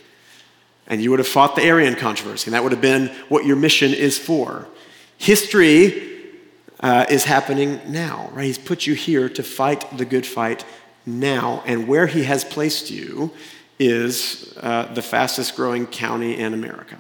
And 0.87 1.03
you 1.03 1.11
would 1.11 1.19
have 1.19 1.29
fought 1.29 1.57
the 1.57 1.63
Arian 1.63 1.95
controversy, 1.95 2.47
and 2.47 2.55
that 2.55 2.63
would 2.63 2.73
have 2.73 2.81
been 2.81 3.09
what 3.29 3.45
your 3.45 3.57
mission 3.57 3.93
is 3.93 4.19
for. 4.19 4.67
History 5.21 6.31
uh, 6.81 7.05
is 7.11 7.25
happening 7.25 7.79
now, 7.87 8.31
right? 8.33 8.47
He's 8.47 8.57
put 8.57 8.87
you 8.87 8.95
here 8.95 9.29
to 9.29 9.43
fight 9.43 9.99
the 9.99 10.07
good 10.07 10.25
fight 10.25 10.65
now, 11.05 11.63
and 11.67 11.87
where 11.87 12.07
he 12.07 12.25
has 12.25 12.43
placed 12.43 12.91
you 12.91 13.31
is 13.79 14.57
uh, 14.63 14.91
the 14.95 15.03
fastest 15.03 15.57
growing 15.57 15.87
county 15.87 16.39
in 16.39 16.55
America 16.55 16.97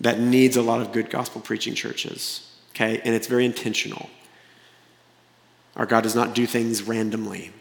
that 0.00 0.18
needs 0.18 0.56
a 0.56 0.62
lot 0.62 0.80
of 0.80 0.90
good 0.90 1.08
gospel 1.08 1.40
preaching 1.40 1.76
churches, 1.76 2.52
okay? 2.70 3.00
And 3.04 3.14
it's 3.14 3.28
very 3.28 3.46
intentional. 3.46 4.10
Our 5.76 5.86
God 5.86 6.00
does 6.00 6.16
not 6.16 6.34
do 6.34 6.44
things 6.44 6.82
randomly. 6.82 7.52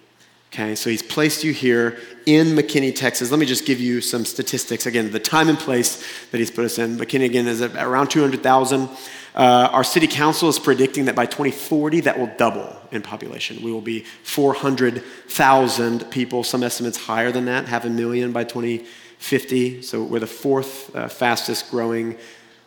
Okay, 0.52 0.74
so 0.74 0.90
he's 0.90 1.04
placed 1.04 1.44
you 1.44 1.54
here 1.54 2.00
in 2.26 2.48
McKinney, 2.56 2.96
Texas. 2.96 3.30
Let 3.30 3.40
me 3.40 3.46
just 3.46 3.66
give 3.66 3.80
you 3.80 4.02
some 4.02 4.26
statistics. 4.26 4.88
Again, 4.88 5.12
the 5.12 5.20
time 5.20 5.50
and 5.50 5.58
place 5.60 6.04
that 6.32 6.40
he's 6.40 6.50
put 6.50 6.66
us 6.66 6.80
in. 6.80 6.98
McKinney, 6.98 7.26
again, 7.26 7.48
is 7.48 7.62
around 7.62 8.10
200,000. 8.10 8.90
Uh, 9.36 9.68
our 9.74 9.84
city 9.84 10.08
council 10.08 10.48
is 10.48 10.58
predicting 10.58 11.06
that 11.06 11.16
by 11.16 11.26
2040, 11.26 12.02
that 12.02 12.18
will 12.18 12.32
double 12.38 12.74
in 12.92 13.02
population. 13.02 13.62
We 13.62 13.72
will 13.72 13.82
be 13.82 14.06
400,000 14.24 16.10
people, 16.10 16.44
some 16.44 16.64
estimates 16.64 16.98
higher 16.98 17.34
than 17.34 17.46
that, 17.46 17.68
half 17.68 17.84
a 17.84 17.90
million 17.90 18.32
by 18.32 18.46
2050. 18.46 19.82
So 19.82 20.04
we're 20.04 20.20
the 20.20 20.28
fourth 20.28 20.96
uh, 20.96 21.10
fastest 21.10 21.70
growing 21.70 22.16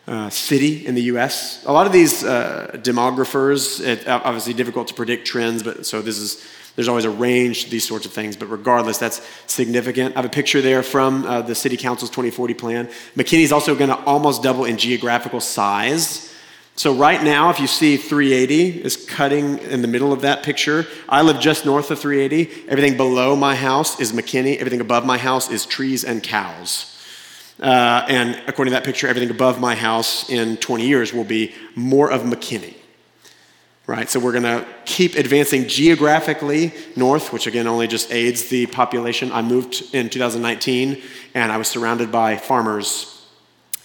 uh, 0.07 0.29
city 0.29 0.85
in 0.85 0.93
the 0.93 1.03
US. 1.03 1.65
A 1.65 1.71
lot 1.71 1.87
of 1.87 1.91
these 1.91 2.23
uh, 2.23 2.69
demographers, 2.75 3.83
it, 3.83 4.07
obviously 4.07 4.53
difficult 4.53 4.87
to 4.89 4.93
predict 4.93 5.25
trends, 5.25 5.63
but 5.63 5.87
so 5.87 6.03
this 6.03 6.19
is 6.19 6.47
there's 6.75 6.87
always 6.87 7.03
a 7.03 7.09
range 7.09 7.65
to 7.65 7.69
these 7.71 7.85
sorts 7.85 8.05
of 8.05 8.13
things, 8.13 8.37
but 8.37 8.45
regardless, 8.45 8.97
that's 8.97 9.21
significant. 9.47 10.15
I 10.15 10.21
have 10.21 10.25
a 10.25 10.33
picture 10.33 10.61
there 10.61 10.81
from 10.81 11.25
uh, 11.25 11.41
the 11.41 11.53
City 11.53 11.75
Council's 11.75 12.09
2040 12.11 12.53
plan. 12.53 12.87
McKinney's 13.17 13.51
also 13.51 13.75
going 13.75 13.89
to 13.89 13.99
almost 14.05 14.43
double 14.43 14.63
in 14.63 14.77
geographical 14.77 15.41
size. 15.41 16.28
So, 16.79 16.95
right 16.95 17.21
now, 17.21 17.49
if 17.49 17.59
you 17.59 17.67
see 17.67 17.97
380 17.97 18.85
is 18.85 18.95
cutting 18.95 19.57
in 19.57 19.81
the 19.81 19.87
middle 19.89 20.13
of 20.13 20.21
that 20.21 20.43
picture, 20.43 20.87
I 21.09 21.23
live 21.23 21.41
just 21.41 21.65
north 21.65 21.91
of 21.91 21.99
380. 21.99 22.69
Everything 22.69 22.95
below 22.95 23.35
my 23.35 23.53
house 23.53 23.99
is 23.99 24.13
McKinney, 24.13 24.55
everything 24.55 24.79
above 24.79 25.05
my 25.05 25.17
house 25.17 25.51
is 25.51 25.65
trees 25.65 26.05
and 26.05 26.23
cows. 26.23 26.97
Uh, 27.61 28.05
and 28.07 28.41
according 28.47 28.71
to 28.71 28.75
that 28.77 28.85
picture, 28.85 29.09
everything 29.09 29.29
above 29.29 29.59
my 29.59 29.75
house 29.75 30.29
in 30.29 30.55
20 30.55 30.87
years 30.87 31.11
will 31.11 31.25
be 31.25 31.53
more 31.75 32.09
of 32.09 32.21
McKinney 32.21 32.75
right? 33.85 34.07
So 34.07 34.19
we're 34.19 34.33
going 34.33 34.43
to 34.43 34.67
keep 34.85 35.15
advancing 35.15 35.67
geographically 35.67 36.71
north, 36.95 37.33
which 37.33 37.47
again 37.47 37.65
only 37.65 37.87
just 37.87 38.11
aids 38.11 38.47
the 38.47 38.67
population. 38.67 39.31
I 39.31 39.41
moved 39.41 39.95
in 39.95 40.09
2019 40.09 41.01
and 41.33 41.51
I 41.51 41.57
was 41.57 41.67
surrounded 41.67 42.11
by 42.11 42.37
farmers. 42.37 43.25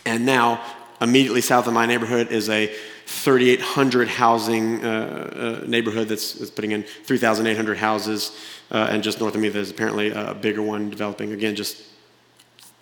And 0.05 0.27
now, 0.27 0.63
immediately 1.01 1.41
south 1.41 1.67
of 1.67 1.73
my 1.73 1.87
neighborhood 1.87 2.29
is 2.29 2.49
a 2.49 2.67
3,800 3.07 4.09
housing 4.09 4.85
uh, 4.85 5.61
uh, 5.63 5.67
neighborhood 5.67 6.09
that's, 6.09 6.35
that's, 6.35 6.51
putting 6.51 6.73
in 6.73 6.83
3,800 6.83 7.77
houses. 7.77 8.39
Uh, 8.71 8.89
and 8.91 9.03
just 9.03 9.21
north 9.21 9.35
of 9.35 9.41
me, 9.41 9.49
there's 9.49 9.71
apparently 9.71 10.11
a 10.11 10.35
bigger 10.35 10.63
one 10.63 10.91
developing. 10.91 11.33
Again, 11.33 11.55
just 11.55 11.83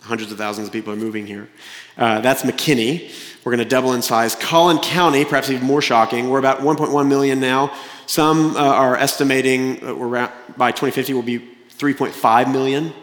hundreds 0.01 0.31
of 0.31 0.37
thousands 0.37 0.67
of 0.67 0.73
people 0.73 0.93
are 0.93 0.97
moving 0.97 1.27
here. 1.27 1.49
Uh, 1.97 2.21
that's 2.21 2.43
McKinney. 2.43 3.11
We're 3.43 3.51
going 3.51 3.63
to 3.63 3.69
double 3.69 3.93
in 3.93 4.01
size. 4.01 4.35
Collin 4.35 4.79
County, 4.79 5.25
perhaps 5.25 5.49
even 5.49 5.65
more 5.65 5.81
shocking, 5.81 6.29
we're 6.29 6.39
about 6.39 6.59
1.1 6.59 7.07
million 7.07 7.39
now. 7.39 7.75
Some 8.05 8.55
uh, 8.55 8.59
are 8.59 8.95
estimating 8.95 9.79
we're 9.97 10.17
at, 10.17 10.57
by 10.57 10.71
2050 10.71 11.13
will 11.13 11.21
be 11.21 11.39
3.5 11.77 12.51
million 12.51 12.93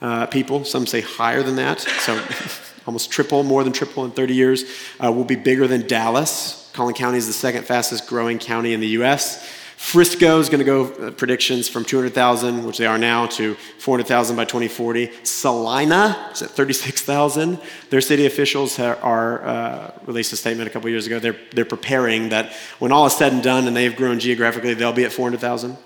uh, 0.00 0.26
people. 0.26 0.64
Some 0.64 0.86
say 0.86 1.00
higher 1.00 1.42
than 1.42 1.56
that. 1.56 1.80
So 1.80 2.14
almost 2.88 3.10
triple, 3.10 3.42
more 3.42 3.62
than 3.64 3.72
triple 3.72 4.06
in 4.06 4.10
30 4.10 4.34
years. 4.34 4.64
Uh, 4.98 5.12
we'll 5.12 5.24
be 5.24 5.36
bigger 5.36 5.68
than 5.68 5.86
Dallas. 5.86 6.70
Collin 6.72 6.94
County 6.94 7.18
is 7.18 7.26
the 7.26 7.34
second 7.34 7.64
fastest 7.64 8.08
growing 8.08 8.38
county 8.38 8.72
in 8.72 8.80
the 8.80 8.88
U.S. 8.88 9.46
Frisco 9.76 10.40
is 10.40 10.48
going 10.48 10.58
to 10.58 10.64
go 10.64 10.86
uh, 10.86 11.10
predictions 11.10 11.68
from 11.68 11.84
200,000, 11.84 12.64
which 12.64 12.78
they 12.78 12.86
are 12.86 12.96
now, 12.96 13.26
to 13.26 13.54
400,000 13.78 14.36
by 14.36 14.46
2040. 14.46 15.22
Celina 15.22 16.30
is 16.32 16.40
at 16.40 16.48
36,000. 16.50 17.60
Their 17.90 18.00
city 18.00 18.24
officials 18.24 18.78
are, 18.78 18.96
are 18.96 19.44
uh, 19.44 19.90
released 20.06 20.32
a 20.32 20.36
statement 20.36 20.68
a 20.68 20.72
couple 20.72 20.88
years 20.88 21.06
ago. 21.06 21.18
They're, 21.18 21.36
they're 21.52 21.66
preparing 21.66 22.30
that 22.30 22.54
when 22.78 22.90
all 22.90 23.04
is 23.04 23.16
said 23.16 23.34
and 23.34 23.42
done 23.42 23.68
and 23.68 23.76
they've 23.76 23.94
grown 23.94 24.18
geographically, 24.18 24.72
they'll 24.72 24.94
be 24.94 25.04
at 25.04 25.12
400,000. 25.12 25.76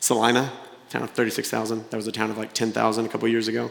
Celina, 0.00 0.52
town 0.90 1.04
of 1.04 1.10
36,000. 1.12 1.88
That 1.90 1.96
was 1.96 2.08
a 2.08 2.12
town 2.12 2.30
of 2.30 2.36
like 2.36 2.52
10,000 2.52 3.06
a 3.06 3.08
couple 3.08 3.28
years 3.28 3.46
ago. 3.46 3.70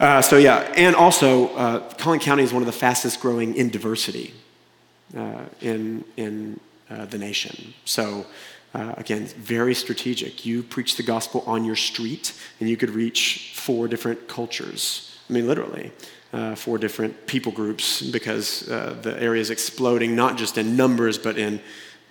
Uh, 0.00 0.22
so 0.22 0.38
yeah, 0.38 0.60
and 0.76 0.96
also 0.96 1.54
uh, 1.54 1.80
Collin 1.94 2.20
County 2.20 2.42
is 2.42 2.54
one 2.54 2.62
of 2.62 2.66
the 2.66 2.72
fastest 2.72 3.20
growing 3.20 3.54
in 3.54 3.68
diversity 3.68 4.32
uh, 5.14 5.44
in 5.60 6.02
in 6.16 6.58
uh, 6.88 7.04
the 7.04 7.18
nation. 7.18 7.74
So, 7.84 8.24
uh, 8.74 8.94
again, 8.96 9.26
very 9.26 9.74
strategic. 9.74 10.46
You 10.46 10.62
preach 10.62 10.96
the 10.96 11.02
gospel 11.02 11.44
on 11.46 11.66
your 11.66 11.76
street, 11.76 12.32
and 12.60 12.68
you 12.68 12.78
could 12.78 12.90
reach 12.90 13.52
four 13.54 13.88
different 13.88 14.26
cultures. 14.26 15.18
I 15.28 15.34
mean, 15.34 15.46
literally, 15.46 15.92
uh, 16.32 16.54
four 16.54 16.78
different 16.78 17.26
people 17.26 17.52
groups 17.52 18.00
because 18.00 18.70
uh, 18.70 18.96
the 19.02 19.22
area 19.22 19.42
is 19.42 19.50
exploding, 19.50 20.16
not 20.16 20.38
just 20.38 20.56
in 20.56 20.76
numbers, 20.76 21.18
but 21.18 21.36
in 21.36 21.60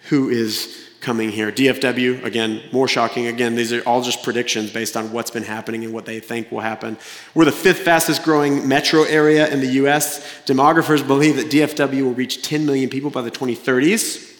who 0.09 0.29
is 0.29 0.88
coming 1.01 1.29
here. 1.29 1.51
DFW, 1.51 2.23
again, 2.23 2.61
more 2.71 2.87
shocking. 2.87 3.27
Again, 3.27 3.55
these 3.55 3.71
are 3.71 3.81
all 3.81 4.01
just 4.01 4.23
predictions 4.23 4.71
based 4.71 4.97
on 4.97 5.11
what's 5.11 5.31
been 5.31 5.43
happening 5.43 5.83
and 5.85 5.93
what 5.93 6.05
they 6.05 6.19
think 6.19 6.51
will 6.51 6.59
happen. 6.59 6.97
We're 7.33 7.45
the 7.45 7.51
fifth 7.51 7.79
fastest 7.79 8.23
growing 8.23 8.67
metro 8.67 9.03
area 9.03 9.47
in 9.47 9.61
the 9.61 9.71
US. 9.83 10.19
Demographers 10.45 11.05
believe 11.05 11.37
that 11.37 11.49
DFW 11.49 12.03
will 12.03 12.13
reach 12.13 12.41
10 12.41 12.65
million 12.65 12.89
people 12.89 13.09
by 13.09 13.21
the 13.21 13.31
2030s, 13.31 14.37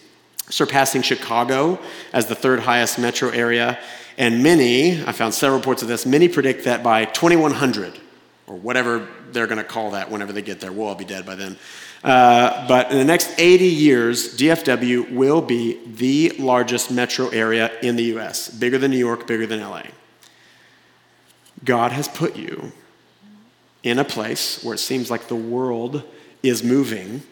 surpassing 0.50 1.02
Chicago 1.02 1.78
as 2.12 2.26
the 2.26 2.34
third 2.34 2.60
highest 2.60 2.98
metro 2.98 3.30
area. 3.30 3.78
And 4.18 4.42
many, 4.42 5.02
I 5.04 5.12
found 5.12 5.32
several 5.32 5.58
reports 5.58 5.80
of 5.80 5.88
this, 5.88 6.04
many 6.04 6.28
predict 6.28 6.64
that 6.64 6.82
by 6.82 7.06
2100, 7.06 7.98
or 8.46 8.56
whatever 8.56 9.08
they're 9.32 9.46
going 9.46 9.58
to 9.58 9.64
call 9.64 9.92
that 9.92 10.10
whenever 10.10 10.32
they 10.32 10.42
get 10.42 10.60
there, 10.60 10.72
we'll 10.72 10.88
all 10.88 10.94
be 10.94 11.04
dead 11.04 11.24
by 11.24 11.36
then. 11.36 11.56
Uh, 12.02 12.66
but 12.66 12.90
in 12.90 12.96
the 12.96 13.04
next 13.04 13.38
80 13.38 13.64
years, 13.64 14.36
DFW 14.36 15.12
will 15.12 15.42
be 15.42 15.78
the 15.86 16.30
largest 16.38 16.90
metro 16.90 17.28
area 17.28 17.70
in 17.82 17.96
the 17.96 18.04
US, 18.16 18.48
bigger 18.48 18.78
than 18.78 18.90
New 18.90 18.98
York, 18.98 19.26
bigger 19.26 19.46
than 19.46 19.60
LA. 19.60 19.82
God 21.62 21.92
has 21.92 22.08
put 22.08 22.36
you 22.36 22.72
in 23.82 23.98
a 23.98 24.04
place 24.04 24.64
where 24.64 24.74
it 24.74 24.78
seems 24.78 25.10
like 25.10 25.28
the 25.28 25.34
world 25.34 26.02
is 26.42 26.64
moving, 26.64 27.22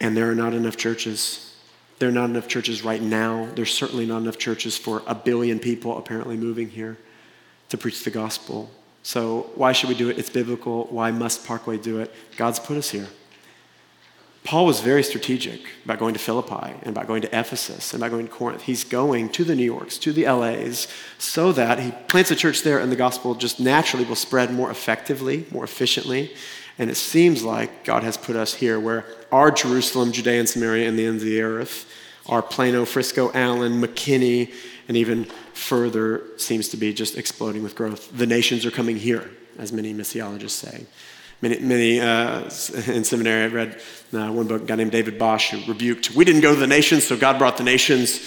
and 0.00 0.16
there 0.16 0.30
are 0.30 0.36
not 0.36 0.54
enough 0.54 0.76
churches. 0.76 1.56
There 1.98 2.08
are 2.08 2.12
not 2.12 2.30
enough 2.30 2.46
churches 2.46 2.84
right 2.84 3.02
now. 3.02 3.48
There's 3.56 3.74
certainly 3.74 4.06
not 4.06 4.18
enough 4.18 4.38
churches 4.38 4.78
for 4.78 5.02
a 5.06 5.14
billion 5.16 5.58
people 5.58 5.98
apparently 5.98 6.36
moving 6.36 6.68
here 6.70 6.96
to 7.70 7.78
preach 7.78 8.04
the 8.04 8.10
gospel. 8.10 8.70
So, 9.02 9.50
why 9.56 9.72
should 9.72 9.88
we 9.88 9.94
do 9.96 10.10
it? 10.10 10.18
It's 10.18 10.30
biblical. 10.30 10.84
Why 10.90 11.10
must 11.10 11.44
Parkway 11.44 11.76
do 11.76 11.98
it? 11.98 12.14
God's 12.36 12.58
put 12.58 12.76
us 12.76 12.90
here. 12.90 13.08
Paul 14.44 14.66
was 14.66 14.80
very 14.80 15.02
strategic 15.02 15.62
about 15.86 15.98
going 15.98 16.12
to 16.12 16.20
Philippi 16.20 16.74
and 16.82 16.88
about 16.88 17.06
going 17.06 17.22
to 17.22 17.38
Ephesus 17.38 17.94
and 17.94 18.02
about 18.02 18.10
going 18.10 18.26
to 18.26 18.32
Corinth. 18.32 18.62
He's 18.62 18.84
going 18.84 19.30
to 19.30 19.42
the 19.42 19.56
New 19.56 19.64
Yorks, 19.64 19.96
to 19.98 20.12
the 20.12 20.26
LAs, 20.26 20.86
so 21.16 21.50
that 21.52 21.78
he 21.78 21.92
plants 22.08 22.30
a 22.30 22.36
church 22.36 22.62
there 22.62 22.78
and 22.78 22.92
the 22.92 22.96
gospel 22.96 23.34
just 23.34 23.58
naturally 23.58 24.04
will 24.04 24.14
spread 24.14 24.52
more 24.52 24.70
effectively, 24.70 25.46
more 25.50 25.64
efficiently. 25.64 26.30
And 26.78 26.90
it 26.90 26.96
seems 26.96 27.42
like 27.42 27.84
God 27.84 28.02
has 28.02 28.18
put 28.18 28.36
us 28.36 28.52
here 28.52 28.78
where 28.78 29.06
our 29.32 29.50
Jerusalem, 29.50 30.12
Judea, 30.12 30.40
and 30.40 30.48
Samaria, 30.48 30.88
and 30.88 30.98
the 30.98 31.06
ends 31.06 31.22
of 31.22 31.28
the 31.28 31.40
earth, 31.40 31.90
our 32.26 32.42
Plano, 32.42 32.84
Frisco, 32.84 33.32
Allen, 33.32 33.80
McKinney, 33.80 34.52
and 34.88 34.96
even 34.96 35.24
further 35.54 36.22
seems 36.36 36.68
to 36.68 36.76
be 36.76 36.92
just 36.92 37.16
exploding 37.16 37.62
with 37.62 37.74
growth. 37.74 38.10
The 38.14 38.26
nations 38.26 38.66
are 38.66 38.70
coming 38.70 38.96
here, 38.96 39.30
as 39.58 39.72
many 39.72 39.94
missiologists 39.94 40.50
say. 40.50 40.86
Many, 41.44 41.58
many 41.58 42.00
uh, 42.00 42.40
in 42.86 43.04
seminary, 43.04 43.44
I 43.44 43.48
read 43.48 43.78
uh, 44.14 44.32
one 44.32 44.46
book, 44.46 44.62
a 44.62 44.64
guy 44.64 44.76
named 44.76 44.92
David 44.92 45.18
Bosch, 45.18 45.50
who 45.50 45.70
rebuked, 45.70 46.12
we 46.12 46.24
didn't 46.24 46.40
go 46.40 46.54
to 46.54 46.58
the 46.58 46.66
nations, 46.66 47.04
so 47.04 47.18
God 47.18 47.36
brought 47.38 47.58
the 47.58 47.62
nations 47.62 48.26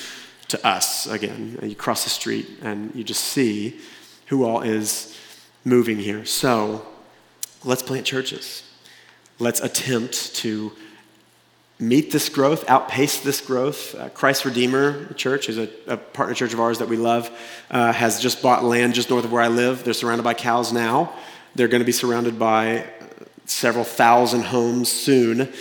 to 0.49 0.68
us 0.68 1.07
again. 1.07 1.57
You 1.63 1.74
cross 1.74 2.03
the 2.03 2.11
street 2.11 2.47
and 2.61 2.93
you 2.93 3.03
just 3.03 3.24
see 3.24 3.80
who 4.28 4.43
all 4.43 4.61
is 4.61 5.18
moving 5.65 5.97
here. 5.97 6.26
So 6.26 6.86
let's 7.63 7.82
plant 7.82 8.05
churches. 8.05 8.61
Let's 9.39 9.61
attempt 9.61 10.36
to 10.36 10.72
meet 11.80 12.11
this 12.11 12.30
growth, 12.30 12.70
outpace 12.70 13.22
this 13.22 13.41
growth. 13.41 13.95
Uh, 13.95 14.09
Christ 14.09 14.45
Redeemer 14.45 15.11
Church 15.13 15.49
is 15.49 15.57
a, 15.57 15.68
a, 15.88 15.97
partner 15.97 16.36
church 16.36 16.53
of 16.53 16.59
ours 16.59 16.78
that 16.78 16.88
we 16.88 16.97
love, 16.97 17.32
uh, 17.72 17.93
has 17.93 18.22
just 18.22 18.43
bought 18.43 18.63
land 18.63 18.93
just 18.93 19.09
north 19.09 19.26
of 19.26 19.32
where 19.32 19.41
I 19.41 19.47
live. 19.47 19.84
They're 19.84 19.95
surrounded 19.95 20.24
by 20.24 20.36
cows 20.36 20.72
now. 20.72 21.15
They're 21.55 21.68
going 21.68 21.82
to 21.82 21.86
be 21.86 21.91
surrounded 21.91 22.38
by 22.38 22.86
several 23.47 23.83
thousand 23.83 24.43
homes 24.43 24.91
soon. 24.91 25.51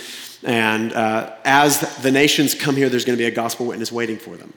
And 0.43 0.93
uh, 0.93 1.35
as 1.43 1.79
the 2.01 2.11
nations 2.11 2.53
come 2.53 2.75
here, 2.75 2.89
there's 2.89 3.05
going 3.05 3.17
to 3.17 3.21
be 3.21 3.27
a 3.27 3.31
gospel 3.31 3.65
witness 3.65 3.91
waiting 3.91 4.17
for 4.17 4.37
them. 4.37 4.53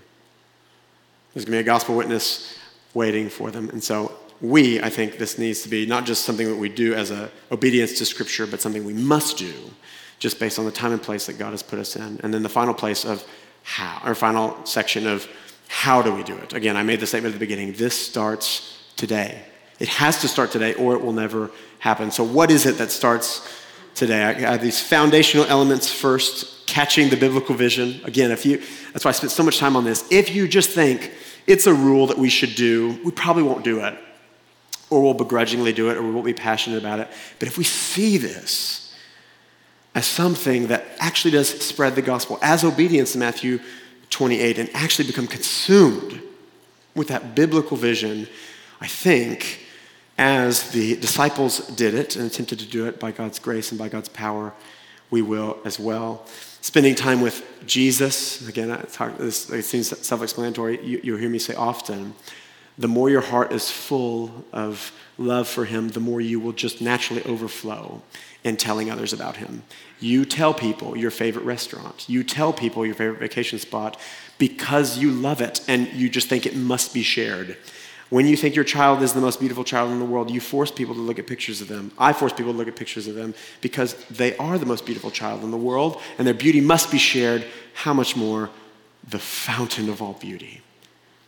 There's 1.32 1.44
going 1.44 1.52
to 1.52 1.62
be 1.62 1.66
a 1.68 1.72
gospel 1.72 1.96
witness 1.96 2.58
waiting 2.92 3.28
for 3.28 3.50
them. 3.50 3.70
And 3.70 3.82
so 3.82 4.12
we, 4.40 4.80
I 4.82 4.90
think 4.90 5.18
this 5.18 5.38
needs 5.38 5.62
to 5.62 5.68
be 5.68 5.86
not 5.86 6.04
just 6.04 6.24
something 6.24 6.48
that 6.48 6.56
we 6.56 6.68
do 6.68 6.94
as 6.94 7.10
a 7.10 7.30
obedience 7.50 7.98
to 7.98 8.04
Scripture, 8.04 8.46
but 8.46 8.60
something 8.60 8.84
we 8.84 8.94
must 8.94 9.38
do 9.38 9.52
just 10.18 10.38
based 10.38 10.58
on 10.58 10.64
the 10.64 10.72
time 10.72 10.92
and 10.92 11.02
place 11.02 11.26
that 11.26 11.38
God 11.38 11.50
has 11.50 11.62
put 11.62 11.78
us 11.78 11.96
in. 11.96 12.20
And 12.22 12.32
then 12.32 12.42
the 12.42 12.48
final 12.48 12.74
place 12.74 13.04
of 13.04 13.24
how, 13.62 14.02
or 14.04 14.14
final 14.14 14.64
section 14.66 15.06
of 15.06 15.26
how 15.68 16.02
do 16.02 16.12
we 16.12 16.22
do 16.24 16.36
it? 16.36 16.52
Again, 16.52 16.76
I 16.76 16.82
made 16.82 17.00
the 17.00 17.06
statement 17.06 17.34
at 17.34 17.38
the 17.38 17.46
beginning 17.46 17.72
this 17.74 17.94
starts 17.94 18.82
today. 18.96 19.44
It 19.80 19.88
has 19.88 20.20
to 20.20 20.28
start 20.28 20.52
today, 20.52 20.74
or 20.74 20.94
it 20.94 21.02
will 21.02 21.14
never 21.14 21.50
happen. 21.78 22.10
So, 22.10 22.22
what 22.22 22.50
is 22.50 22.66
it 22.66 22.76
that 22.78 22.92
starts 22.92 23.48
today? 23.94 24.22
I 24.22 24.52
have 24.52 24.62
these 24.62 24.80
foundational 24.80 25.46
elements 25.46 25.90
first, 25.90 26.66
catching 26.66 27.08
the 27.08 27.16
biblical 27.16 27.54
vision. 27.54 28.00
Again, 28.04 28.30
if 28.30 28.46
you, 28.46 28.62
that's 28.92 29.04
why 29.04 29.08
I 29.08 29.12
spent 29.12 29.32
so 29.32 29.42
much 29.42 29.58
time 29.58 29.74
on 29.74 29.84
this. 29.84 30.06
If 30.12 30.34
you 30.34 30.46
just 30.46 30.70
think 30.70 31.12
it's 31.46 31.66
a 31.66 31.74
rule 31.74 32.06
that 32.08 32.18
we 32.18 32.28
should 32.28 32.54
do, 32.54 33.00
we 33.02 33.10
probably 33.10 33.42
won't 33.42 33.64
do 33.64 33.80
it, 33.80 33.98
or 34.90 35.02
we'll 35.02 35.14
begrudgingly 35.14 35.72
do 35.72 35.90
it, 35.90 35.96
or 35.96 36.02
we 36.02 36.10
won't 36.10 36.26
be 36.26 36.34
passionate 36.34 36.78
about 36.78 37.00
it. 37.00 37.08
But 37.38 37.48
if 37.48 37.56
we 37.56 37.64
see 37.64 38.18
this 38.18 38.94
as 39.94 40.06
something 40.06 40.68
that 40.68 40.84
actually 40.98 41.32
does 41.32 41.48
spread 41.48 41.94
the 41.94 42.02
gospel, 42.02 42.38
as 42.42 42.62
obedience 42.62 43.14
in 43.14 43.20
Matthew 43.20 43.60
28, 44.10 44.58
and 44.58 44.70
actually 44.74 45.06
become 45.06 45.26
consumed 45.26 46.20
with 46.94 47.08
that 47.08 47.34
biblical 47.34 47.76
vision, 47.76 48.28
I 48.80 48.86
think 48.86 49.59
as 50.20 50.70
the 50.72 50.96
disciples 50.96 51.66
did 51.68 51.94
it 51.94 52.14
and 52.14 52.26
attempted 52.26 52.58
to 52.58 52.66
do 52.66 52.86
it 52.86 53.00
by 53.00 53.10
God's 53.10 53.38
grace 53.38 53.72
and 53.72 53.78
by 53.78 53.88
God's 53.88 54.10
power, 54.10 54.52
we 55.10 55.22
will 55.22 55.58
as 55.64 55.80
well. 55.80 56.26
Spending 56.60 56.94
time 56.94 57.22
with 57.22 57.42
Jesus, 57.66 58.46
again, 58.46 58.70
it 58.70 59.64
seems 59.64 60.06
self 60.06 60.22
explanatory. 60.22 60.78
You, 60.84 61.00
you'll 61.02 61.18
hear 61.18 61.30
me 61.30 61.38
say 61.38 61.54
often 61.54 62.14
the 62.76 62.86
more 62.86 63.08
your 63.08 63.22
heart 63.22 63.50
is 63.50 63.70
full 63.70 64.44
of 64.52 64.92
love 65.16 65.48
for 65.48 65.64
Him, 65.64 65.88
the 65.88 66.00
more 66.00 66.20
you 66.20 66.38
will 66.38 66.52
just 66.52 66.82
naturally 66.82 67.22
overflow 67.24 68.02
in 68.44 68.58
telling 68.58 68.90
others 68.90 69.14
about 69.14 69.36
Him. 69.36 69.62
You 70.00 70.26
tell 70.26 70.52
people 70.52 70.98
your 70.98 71.10
favorite 71.10 71.46
restaurant, 71.46 72.06
you 72.10 72.24
tell 72.24 72.52
people 72.52 72.84
your 72.84 72.94
favorite 72.94 73.20
vacation 73.20 73.58
spot 73.58 73.98
because 74.36 74.98
you 74.98 75.12
love 75.12 75.40
it 75.40 75.62
and 75.66 75.90
you 75.94 76.10
just 76.10 76.28
think 76.28 76.44
it 76.44 76.56
must 76.56 76.92
be 76.92 77.02
shared. 77.02 77.56
When 78.10 78.26
you 78.26 78.36
think 78.36 78.56
your 78.56 78.64
child 78.64 79.02
is 79.02 79.12
the 79.12 79.20
most 79.20 79.38
beautiful 79.38 79.62
child 79.62 79.92
in 79.92 80.00
the 80.00 80.04
world, 80.04 80.30
you 80.30 80.40
force 80.40 80.72
people 80.72 80.96
to 80.96 81.00
look 81.00 81.20
at 81.20 81.28
pictures 81.28 81.60
of 81.60 81.68
them. 81.68 81.92
I 81.96 82.12
force 82.12 82.32
people 82.32 82.52
to 82.52 82.58
look 82.58 82.66
at 82.66 82.74
pictures 82.74 83.06
of 83.06 83.14
them 83.14 83.34
because 83.60 83.94
they 84.10 84.36
are 84.36 84.58
the 84.58 84.66
most 84.66 84.84
beautiful 84.84 85.12
child 85.12 85.44
in 85.44 85.52
the 85.52 85.56
world 85.56 86.00
and 86.18 86.26
their 86.26 86.34
beauty 86.34 86.60
must 86.60 86.90
be 86.90 86.98
shared. 86.98 87.46
How 87.72 87.94
much 87.94 88.16
more 88.16 88.50
the 89.08 89.20
fountain 89.20 89.88
of 89.88 90.02
all 90.02 90.14
beauty? 90.14 90.60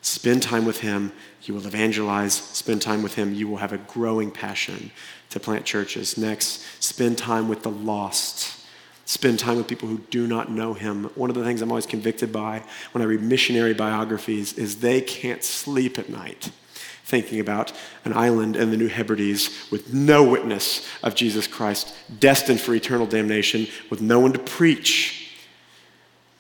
Spend 0.01 0.43
time 0.43 0.65
with 0.65 0.81
Him, 0.81 1.13
you 1.43 1.55
will 1.55 1.65
evangelize. 1.65 2.35
Spend 2.35 2.83
time 2.83 3.05
with 3.05 3.15
Him, 3.15 3.33
you 3.33 3.47
will 3.47 3.59
have 3.59 3.73
a 3.73 3.79
growing 3.79 4.33
passion 4.33 4.91
to 5.31 5.39
plant 5.39 5.65
churches. 5.65 6.19
Next, 6.19 6.65
spend 6.83 7.17
time 7.17 7.49
with 7.49 7.63
the 7.63 7.71
lost. 7.71 8.59
Spend 9.05 9.39
time 9.39 9.57
with 9.57 9.69
people 9.69 9.89
who 9.89 9.99
do 10.11 10.27
not 10.27 10.51
know 10.51 10.75
him. 10.75 11.05
One 11.17 11.29
of 11.29 11.37
the 11.37 11.45
things 11.45 11.61
I'm 11.61 11.71
always 11.71 11.87
convicted 11.87 12.33
by 12.33 12.63
when 12.93 13.03
I 13.03 13.05
read 13.05 13.21
missionary 13.21 13.75
biographies 13.75 14.53
is 14.55 14.77
they 14.77 15.01
can't 15.01 15.43
sleep 15.43 15.99
at 15.99 16.09
night 16.09 16.51
thinking 17.05 17.41
about 17.41 17.73
an 18.05 18.13
island 18.13 18.57
in 18.57 18.71
the 18.71 18.77
New 18.77 18.89
Hebrides 18.89 19.71
with 19.71 19.93
no 19.93 20.23
witness 20.23 20.89
of 21.03 21.15
Jesus 21.15 21.47
Christ, 21.47 21.95
destined 22.21 22.61
for 22.61 22.75
eternal 22.75 23.07
damnation, 23.07 23.67
with 23.91 24.01
no 24.01 24.21
one 24.21 24.33
to 24.33 24.39
preach. 24.39 25.31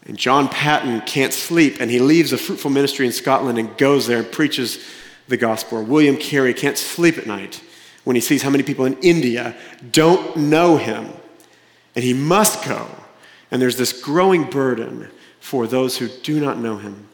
And 0.07 0.17
John 0.17 0.49
Paton 0.49 1.03
can't 1.03 1.33
sleep, 1.33 1.77
and 1.81 1.91
he 1.91 1.99
leaves 1.99 2.33
a 2.33 2.39
fruitful 2.39 2.71
ministry 2.71 3.07
in 3.07 3.13
Scotland 3.13 3.59
and 3.59 3.77
goes 3.77 4.07
there 4.07 4.19
and 4.19 4.33
preaches 4.33 4.85
the 5.29 5.37
gospel. 5.37 5.79
Or 5.79 5.83
William 5.83 6.17
Carey 6.17 6.55
can't 6.55 6.79
sleep 6.79 7.19
at 7.19 7.27
night 7.27 7.63
when 8.05 8.17
he 8.17 8.21
sees 8.21 8.43
how 8.43 8.51
many 8.51 8.65
people 8.65 8.85
in 8.85 8.99
India 9.01 9.55
don't 9.91 10.37
know 10.37 10.77
him, 10.77 11.09
and 11.95 12.05
he 12.05 12.15
must 12.15 12.65
go. 12.65 12.89
And 13.51 13.61
there's 13.61 13.77
this 13.77 13.93
growing 14.01 14.45
burden 14.49 15.11
for 15.39 15.67
those 15.67 15.99
who 15.99 16.09
do 16.09 16.41
not 16.41 16.59
know 16.59 16.79
him. 16.79 17.09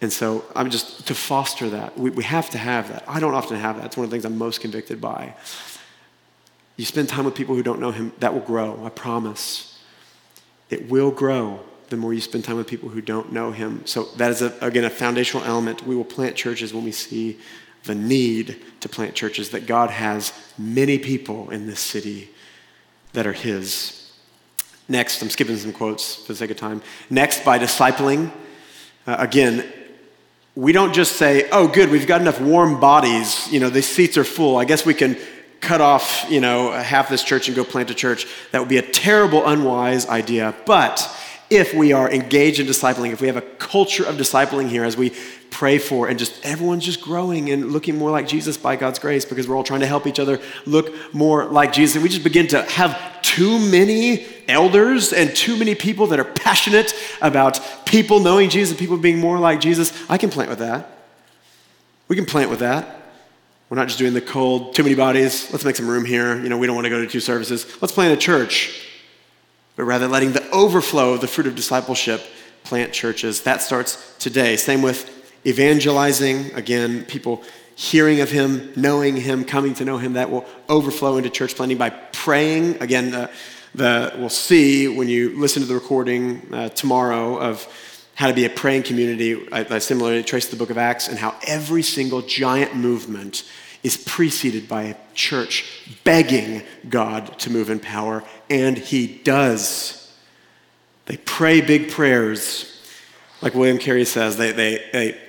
And 0.00 0.12
so 0.12 0.44
I'm 0.54 0.70
just 0.70 1.06
to 1.08 1.14
foster 1.14 1.70
that. 1.70 1.98
We, 1.98 2.10
we 2.10 2.24
have 2.24 2.50
to 2.50 2.58
have 2.58 2.88
that. 2.88 3.04
I 3.08 3.18
don't 3.18 3.34
often 3.34 3.56
have 3.56 3.76
that. 3.76 3.86
It's 3.86 3.96
one 3.96 4.04
of 4.04 4.10
the 4.10 4.14
things 4.14 4.24
I'm 4.24 4.38
most 4.38 4.60
convicted 4.60 5.00
by. 5.00 5.34
You 6.76 6.84
spend 6.84 7.08
time 7.08 7.24
with 7.24 7.34
people 7.34 7.56
who 7.56 7.64
don't 7.64 7.80
know 7.80 7.90
him, 7.90 8.12
that 8.20 8.32
will 8.32 8.40
grow, 8.40 8.84
I 8.84 8.90
promise. 8.90 9.78
It 10.70 10.88
will 10.88 11.10
grow 11.10 11.60
the 11.88 11.96
more 11.96 12.12
you 12.14 12.20
spend 12.20 12.44
time 12.44 12.56
with 12.56 12.66
people 12.66 12.88
who 12.90 13.00
don't 13.00 13.32
know 13.32 13.50
him. 13.50 13.84
So 13.86 14.04
that 14.16 14.30
is, 14.30 14.42
a, 14.42 14.54
again, 14.60 14.84
a 14.84 14.90
foundational 14.90 15.44
element. 15.44 15.86
We 15.86 15.96
will 15.96 16.04
plant 16.04 16.36
churches 16.36 16.72
when 16.72 16.84
we 16.84 16.92
see 16.92 17.38
the 17.84 17.94
need 17.94 18.62
to 18.80 18.88
plant 18.88 19.14
churches, 19.14 19.50
that 19.50 19.66
God 19.66 19.90
has 19.90 20.32
many 20.58 20.98
people 20.98 21.50
in 21.50 21.66
this 21.66 21.80
city 21.80 22.30
that 23.14 23.26
are 23.26 23.32
his. 23.32 24.12
Next, 24.88 25.22
I'm 25.22 25.30
skipping 25.30 25.56
some 25.56 25.72
quotes 25.72 26.16
for 26.16 26.32
the 26.32 26.36
sake 26.36 26.50
of 26.50 26.56
time. 26.56 26.82
Next, 27.08 27.44
by 27.44 27.58
discipling. 27.58 28.30
Uh, 29.06 29.16
again, 29.18 29.64
we 30.58 30.72
don't 30.72 30.92
just 30.92 31.14
say, 31.14 31.48
oh, 31.50 31.68
good, 31.68 31.88
we've 31.88 32.08
got 32.08 32.20
enough 32.20 32.40
warm 32.40 32.80
bodies, 32.80 33.46
you 33.52 33.60
know, 33.60 33.70
the 33.70 33.80
seats 33.80 34.16
are 34.18 34.24
full. 34.24 34.56
I 34.56 34.64
guess 34.64 34.84
we 34.84 34.92
can 34.92 35.16
cut 35.60 35.80
off, 35.80 36.26
you 36.28 36.40
know, 36.40 36.72
half 36.72 37.08
this 37.08 37.22
church 37.22 37.46
and 37.46 37.54
go 37.54 37.62
plant 37.62 37.92
a 37.92 37.94
church. 37.94 38.26
That 38.50 38.58
would 38.58 38.68
be 38.68 38.78
a 38.78 38.82
terrible, 38.82 39.46
unwise 39.46 40.08
idea. 40.08 40.56
But 40.66 40.98
if 41.50 41.72
we 41.72 41.92
are 41.92 42.10
engaged 42.10 42.60
in 42.60 42.66
discipling, 42.66 43.12
if 43.12 43.20
we 43.20 43.26
have 43.26 43.36
a 43.36 43.42
culture 43.42 44.04
of 44.04 44.16
discipling 44.16 44.68
here 44.68 44.84
as 44.84 44.96
we 44.96 45.12
pray 45.50 45.78
for, 45.78 46.08
and 46.08 46.18
just 46.18 46.44
everyone's 46.44 46.84
just 46.84 47.00
growing 47.00 47.50
and 47.50 47.72
looking 47.72 47.96
more 47.96 48.10
like 48.10 48.28
Jesus 48.28 48.56
by 48.56 48.76
God's 48.76 48.98
grace 48.98 49.24
because 49.24 49.48
we're 49.48 49.56
all 49.56 49.64
trying 49.64 49.80
to 49.80 49.86
help 49.86 50.06
each 50.06 50.18
other 50.18 50.40
look 50.66 50.92
more 51.14 51.46
like 51.46 51.72
Jesus. 51.72 51.96
And 51.96 52.02
we 52.02 52.10
just 52.10 52.24
begin 52.24 52.48
to 52.48 52.62
have 52.62 53.22
too 53.22 53.58
many 53.58 54.26
elders 54.46 55.12
and 55.12 55.34
too 55.34 55.56
many 55.56 55.74
people 55.74 56.08
that 56.08 56.20
are 56.20 56.24
passionate 56.24 56.94
about 57.22 57.60
people 57.86 58.20
knowing 58.20 58.50
Jesus 58.50 58.70
and 58.70 58.78
people 58.78 58.98
being 58.98 59.18
more 59.18 59.38
like 59.38 59.60
Jesus. 59.60 59.92
I 60.10 60.18
can 60.18 60.30
plant 60.30 60.50
with 60.50 60.58
that. 60.58 60.90
We 62.08 62.16
can 62.16 62.26
plant 62.26 62.50
with 62.50 62.60
that. 62.60 62.96
We're 63.70 63.76
not 63.76 63.88
just 63.88 63.98
doing 63.98 64.14
the 64.14 64.22
cold, 64.22 64.74
too 64.74 64.82
many 64.82 64.94
bodies. 64.94 65.50
Let's 65.52 65.64
make 65.64 65.76
some 65.76 65.88
room 65.88 66.04
here. 66.04 66.40
You 66.40 66.48
know, 66.48 66.56
we 66.56 66.66
don't 66.66 66.74
want 66.74 66.86
to 66.86 66.90
go 66.90 67.00
to 67.02 67.06
two 67.06 67.20
services. 67.20 67.66
Let's 67.82 67.92
plant 67.92 68.14
a 68.14 68.16
church. 68.16 68.87
But 69.78 69.84
rather 69.84 70.08
letting 70.08 70.32
the 70.32 70.50
overflow 70.50 71.12
of 71.12 71.20
the 71.20 71.28
fruit 71.28 71.46
of 71.46 71.54
discipleship 71.54 72.20
plant 72.64 72.92
churches. 72.92 73.42
That 73.42 73.62
starts 73.62 74.16
today. 74.18 74.56
Same 74.56 74.82
with 74.82 75.08
evangelizing. 75.46 76.52
Again, 76.54 77.04
people 77.04 77.44
hearing 77.76 78.20
of 78.20 78.28
him, 78.28 78.72
knowing 78.74 79.14
him, 79.14 79.44
coming 79.44 79.74
to 79.74 79.84
know 79.84 79.96
him. 79.96 80.14
That 80.14 80.32
will 80.32 80.44
overflow 80.68 81.16
into 81.16 81.30
church 81.30 81.54
planting 81.54 81.78
by 81.78 81.90
praying. 81.90 82.82
Again, 82.82 83.12
the, 83.12 83.30
the, 83.72 84.14
we'll 84.18 84.30
see 84.30 84.88
when 84.88 85.06
you 85.06 85.38
listen 85.38 85.62
to 85.62 85.68
the 85.68 85.74
recording 85.74 86.52
uh, 86.52 86.70
tomorrow 86.70 87.38
of 87.38 87.64
how 88.16 88.26
to 88.26 88.34
be 88.34 88.46
a 88.46 88.50
praying 88.50 88.82
community. 88.82 89.46
I, 89.52 89.64
I 89.76 89.78
similarly 89.78 90.24
trace 90.24 90.48
the 90.48 90.56
book 90.56 90.70
of 90.70 90.78
Acts 90.78 91.06
and 91.06 91.16
how 91.16 91.36
every 91.46 91.84
single 91.84 92.20
giant 92.20 92.74
movement 92.74 93.44
is 93.82 93.96
preceded 93.96 94.68
by 94.68 94.82
a 94.82 94.96
church 95.14 95.84
begging 96.04 96.62
God 96.88 97.38
to 97.40 97.50
move 97.50 97.70
in 97.70 97.80
power, 97.80 98.24
and 98.50 98.76
He 98.76 99.06
does. 99.06 100.12
They 101.06 101.16
pray 101.16 101.60
big 101.60 101.90
prayers. 101.90 102.74
Like 103.40 103.54
William 103.54 103.78
Carey 103.78 104.04
says, 104.04 104.36
they, 104.36 104.52
they, 104.52 104.84
they 104.92 105.20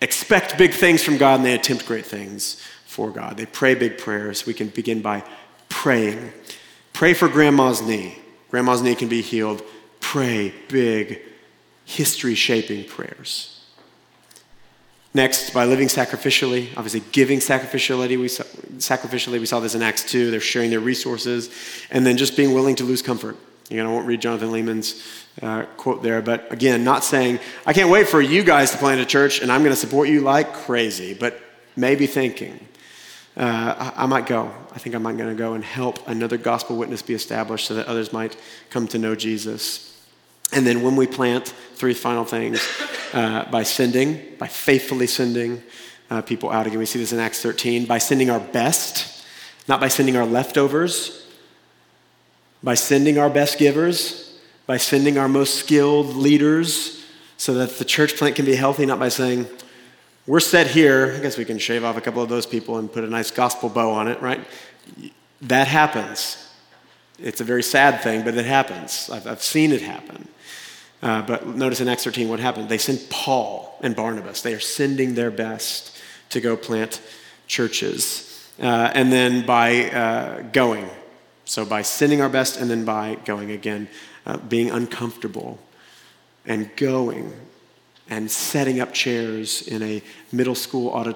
expect 0.00 0.58
big 0.58 0.72
things 0.72 1.02
from 1.02 1.16
God 1.16 1.36
and 1.36 1.44
they 1.44 1.54
attempt 1.54 1.86
great 1.86 2.06
things 2.06 2.62
for 2.84 3.10
God. 3.10 3.36
They 3.36 3.46
pray 3.46 3.74
big 3.74 3.98
prayers. 3.98 4.46
We 4.46 4.54
can 4.54 4.68
begin 4.68 5.00
by 5.00 5.24
praying. 5.68 6.32
Pray 6.92 7.14
for 7.14 7.28
grandma's 7.28 7.82
knee. 7.82 8.18
Grandma's 8.50 8.82
knee 8.82 8.94
can 8.94 9.08
be 9.08 9.22
healed. 9.22 9.62
Pray 10.00 10.54
big 10.68 11.20
history 11.84 12.34
shaping 12.34 12.84
prayers. 12.84 13.55
Next, 15.16 15.54
by 15.54 15.64
living 15.64 15.88
sacrificially, 15.88 16.68
obviously 16.76 17.00
giving 17.10 17.38
sacrificially, 17.38 18.20
we 18.20 18.26
sacrificially, 18.26 19.40
we 19.40 19.46
saw 19.46 19.60
this 19.60 19.74
in 19.74 19.80
Acts 19.80 20.04
2. 20.04 20.30
They're 20.30 20.40
sharing 20.40 20.68
their 20.68 20.80
resources, 20.80 21.48
and 21.90 22.04
then 22.04 22.18
just 22.18 22.36
being 22.36 22.52
willing 22.52 22.76
to 22.76 22.84
lose 22.84 23.00
comfort. 23.00 23.34
Again, 23.70 23.86
I 23.86 23.88
won't 23.88 24.06
read 24.06 24.20
Jonathan 24.20 24.50
Leeman's 24.50 25.02
uh, 25.40 25.62
quote 25.78 26.02
there, 26.02 26.20
but 26.20 26.52
again, 26.52 26.84
not 26.84 27.02
saying, 27.02 27.40
I 27.64 27.72
can't 27.72 27.88
wait 27.88 28.08
for 28.08 28.20
you 28.20 28.44
guys 28.44 28.72
to 28.72 28.76
plant 28.76 29.00
a 29.00 29.06
church 29.06 29.40
and 29.40 29.50
I'm 29.50 29.62
going 29.62 29.72
to 29.72 29.80
support 29.80 30.10
you 30.10 30.20
like 30.20 30.52
crazy, 30.52 31.14
but 31.14 31.40
maybe 31.76 32.06
thinking, 32.06 32.68
uh, 33.38 33.92
I, 33.96 34.02
I, 34.02 34.06
might 34.06 34.26
go. 34.26 34.52
I 34.74 34.78
think 34.78 34.94
I 34.94 34.98
might 34.98 35.16
going 35.16 35.30
to 35.30 35.34
go 35.34 35.54
and 35.54 35.64
help 35.64 36.06
another 36.06 36.36
gospel 36.36 36.76
witness 36.76 37.00
be 37.00 37.14
established 37.14 37.68
so 37.68 37.74
that 37.76 37.86
others 37.86 38.12
might 38.12 38.36
come 38.68 38.86
to 38.88 38.98
know 38.98 39.14
Jesus. 39.14 39.95
And 40.52 40.66
then 40.66 40.82
when 40.82 40.96
we 40.96 41.06
plant, 41.06 41.52
three 41.74 41.94
final 41.94 42.24
things 42.24 42.66
uh, 43.12 43.44
by 43.50 43.62
sending, 43.62 44.22
by 44.38 44.46
faithfully 44.46 45.06
sending 45.06 45.62
uh, 46.10 46.22
people 46.22 46.50
out. 46.50 46.66
Again, 46.66 46.78
we 46.78 46.86
see 46.86 46.98
this 46.98 47.12
in 47.12 47.18
Acts 47.18 47.42
13. 47.42 47.86
By 47.86 47.98
sending 47.98 48.30
our 48.30 48.40
best, 48.40 49.24
not 49.68 49.80
by 49.80 49.88
sending 49.88 50.16
our 50.16 50.24
leftovers, 50.24 51.26
by 52.62 52.74
sending 52.74 53.18
our 53.18 53.28
best 53.28 53.58
givers, 53.58 54.38
by 54.66 54.76
sending 54.76 55.18
our 55.18 55.28
most 55.28 55.56
skilled 55.56 56.16
leaders 56.16 57.04
so 57.36 57.54
that 57.54 57.78
the 57.78 57.84
church 57.84 58.16
plant 58.16 58.36
can 58.36 58.44
be 58.44 58.54
healthy, 58.54 58.86
not 58.86 58.98
by 58.98 59.08
saying, 59.08 59.46
we're 60.26 60.40
set 60.40 60.66
here. 60.66 61.14
I 61.16 61.20
guess 61.20 61.36
we 61.36 61.44
can 61.44 61.58
shave 61.58 61.84
off 61.84 61.96
a 61.96 62.00
couple 62.00 62.22
of 62.22 62.28
those 62.28 62.46
people 62.46 62.78
and 62.78 62.92
put 62.92 63.04
a 63.04 63.08
nice 63.08 63.30
gospel 63.30 63.68
bow 63.68 63.90
on 63.90 64.08
it, 64.08 64.20
right? 64.20 64.44
That 65.42 65.68
happens. 65.68 66.42
It's 67.18 67.40
a 67.40 67.44
very 67.44 67.62
sad 67.62 68.00
thing, 68.00 68.24
but 68.24 68.34
it 68.34 68.46
happens. 68.46 69.08
I've, 69.10 69.26
I've 69.26 69.42
seen 69.42 69.72
it 69.72 69.82
happen. 69.82 70.28
Uh, 71.02 71.22
but 71.22 71.46
notice 71.46 71.80
in 71.80 71.88
Acts 71.88 72.04
13 72.04 72.28
what 72.28 72.40
happened. 72.40 72.68
They 72.68 72.78
sent 72.78 73.10
Paul 73.10 73.78
and 73.82 73.94
Barnabas. 73.94 74.42
They 74.42 74.54
are 74.54 74.60
sending 74.60 75.14
their 75.14 75.30
best 75.30 75.96
to 76.30 76.40
go 76.40 76.56
plant 76.56 77.00
churches. 77.46 78.50
Uh, 78.60 78.90
and 78.94 79.12
then 79.12 79.44
by 79.44 79.90
uh, 79.90 80.42
going. 80.52 80.88
So 81.44 81.64
by 81.64 81.82
sending 81.82 82.20
our 82.20 82.28
best 82.28 82.58
and 82.58 82.70
then 82.70 82.84
by 82.84 83.18
going 83.24 83.50
again, 83.50 83.88
uh, 84.24 84.38
being 84.38 84.70
uncomfortable 84.70 85.58
and 86.44 86.74
going 86.76 87.32
and 88.08 88.30
setting 88.30 88.80
up 88.80 88.92
chairs 88.92 89.62
in 89.62 89.82
a 89.82 90.02
middle 90.32 90.54
school 90.54 90.90
auditorium 90.90 91.14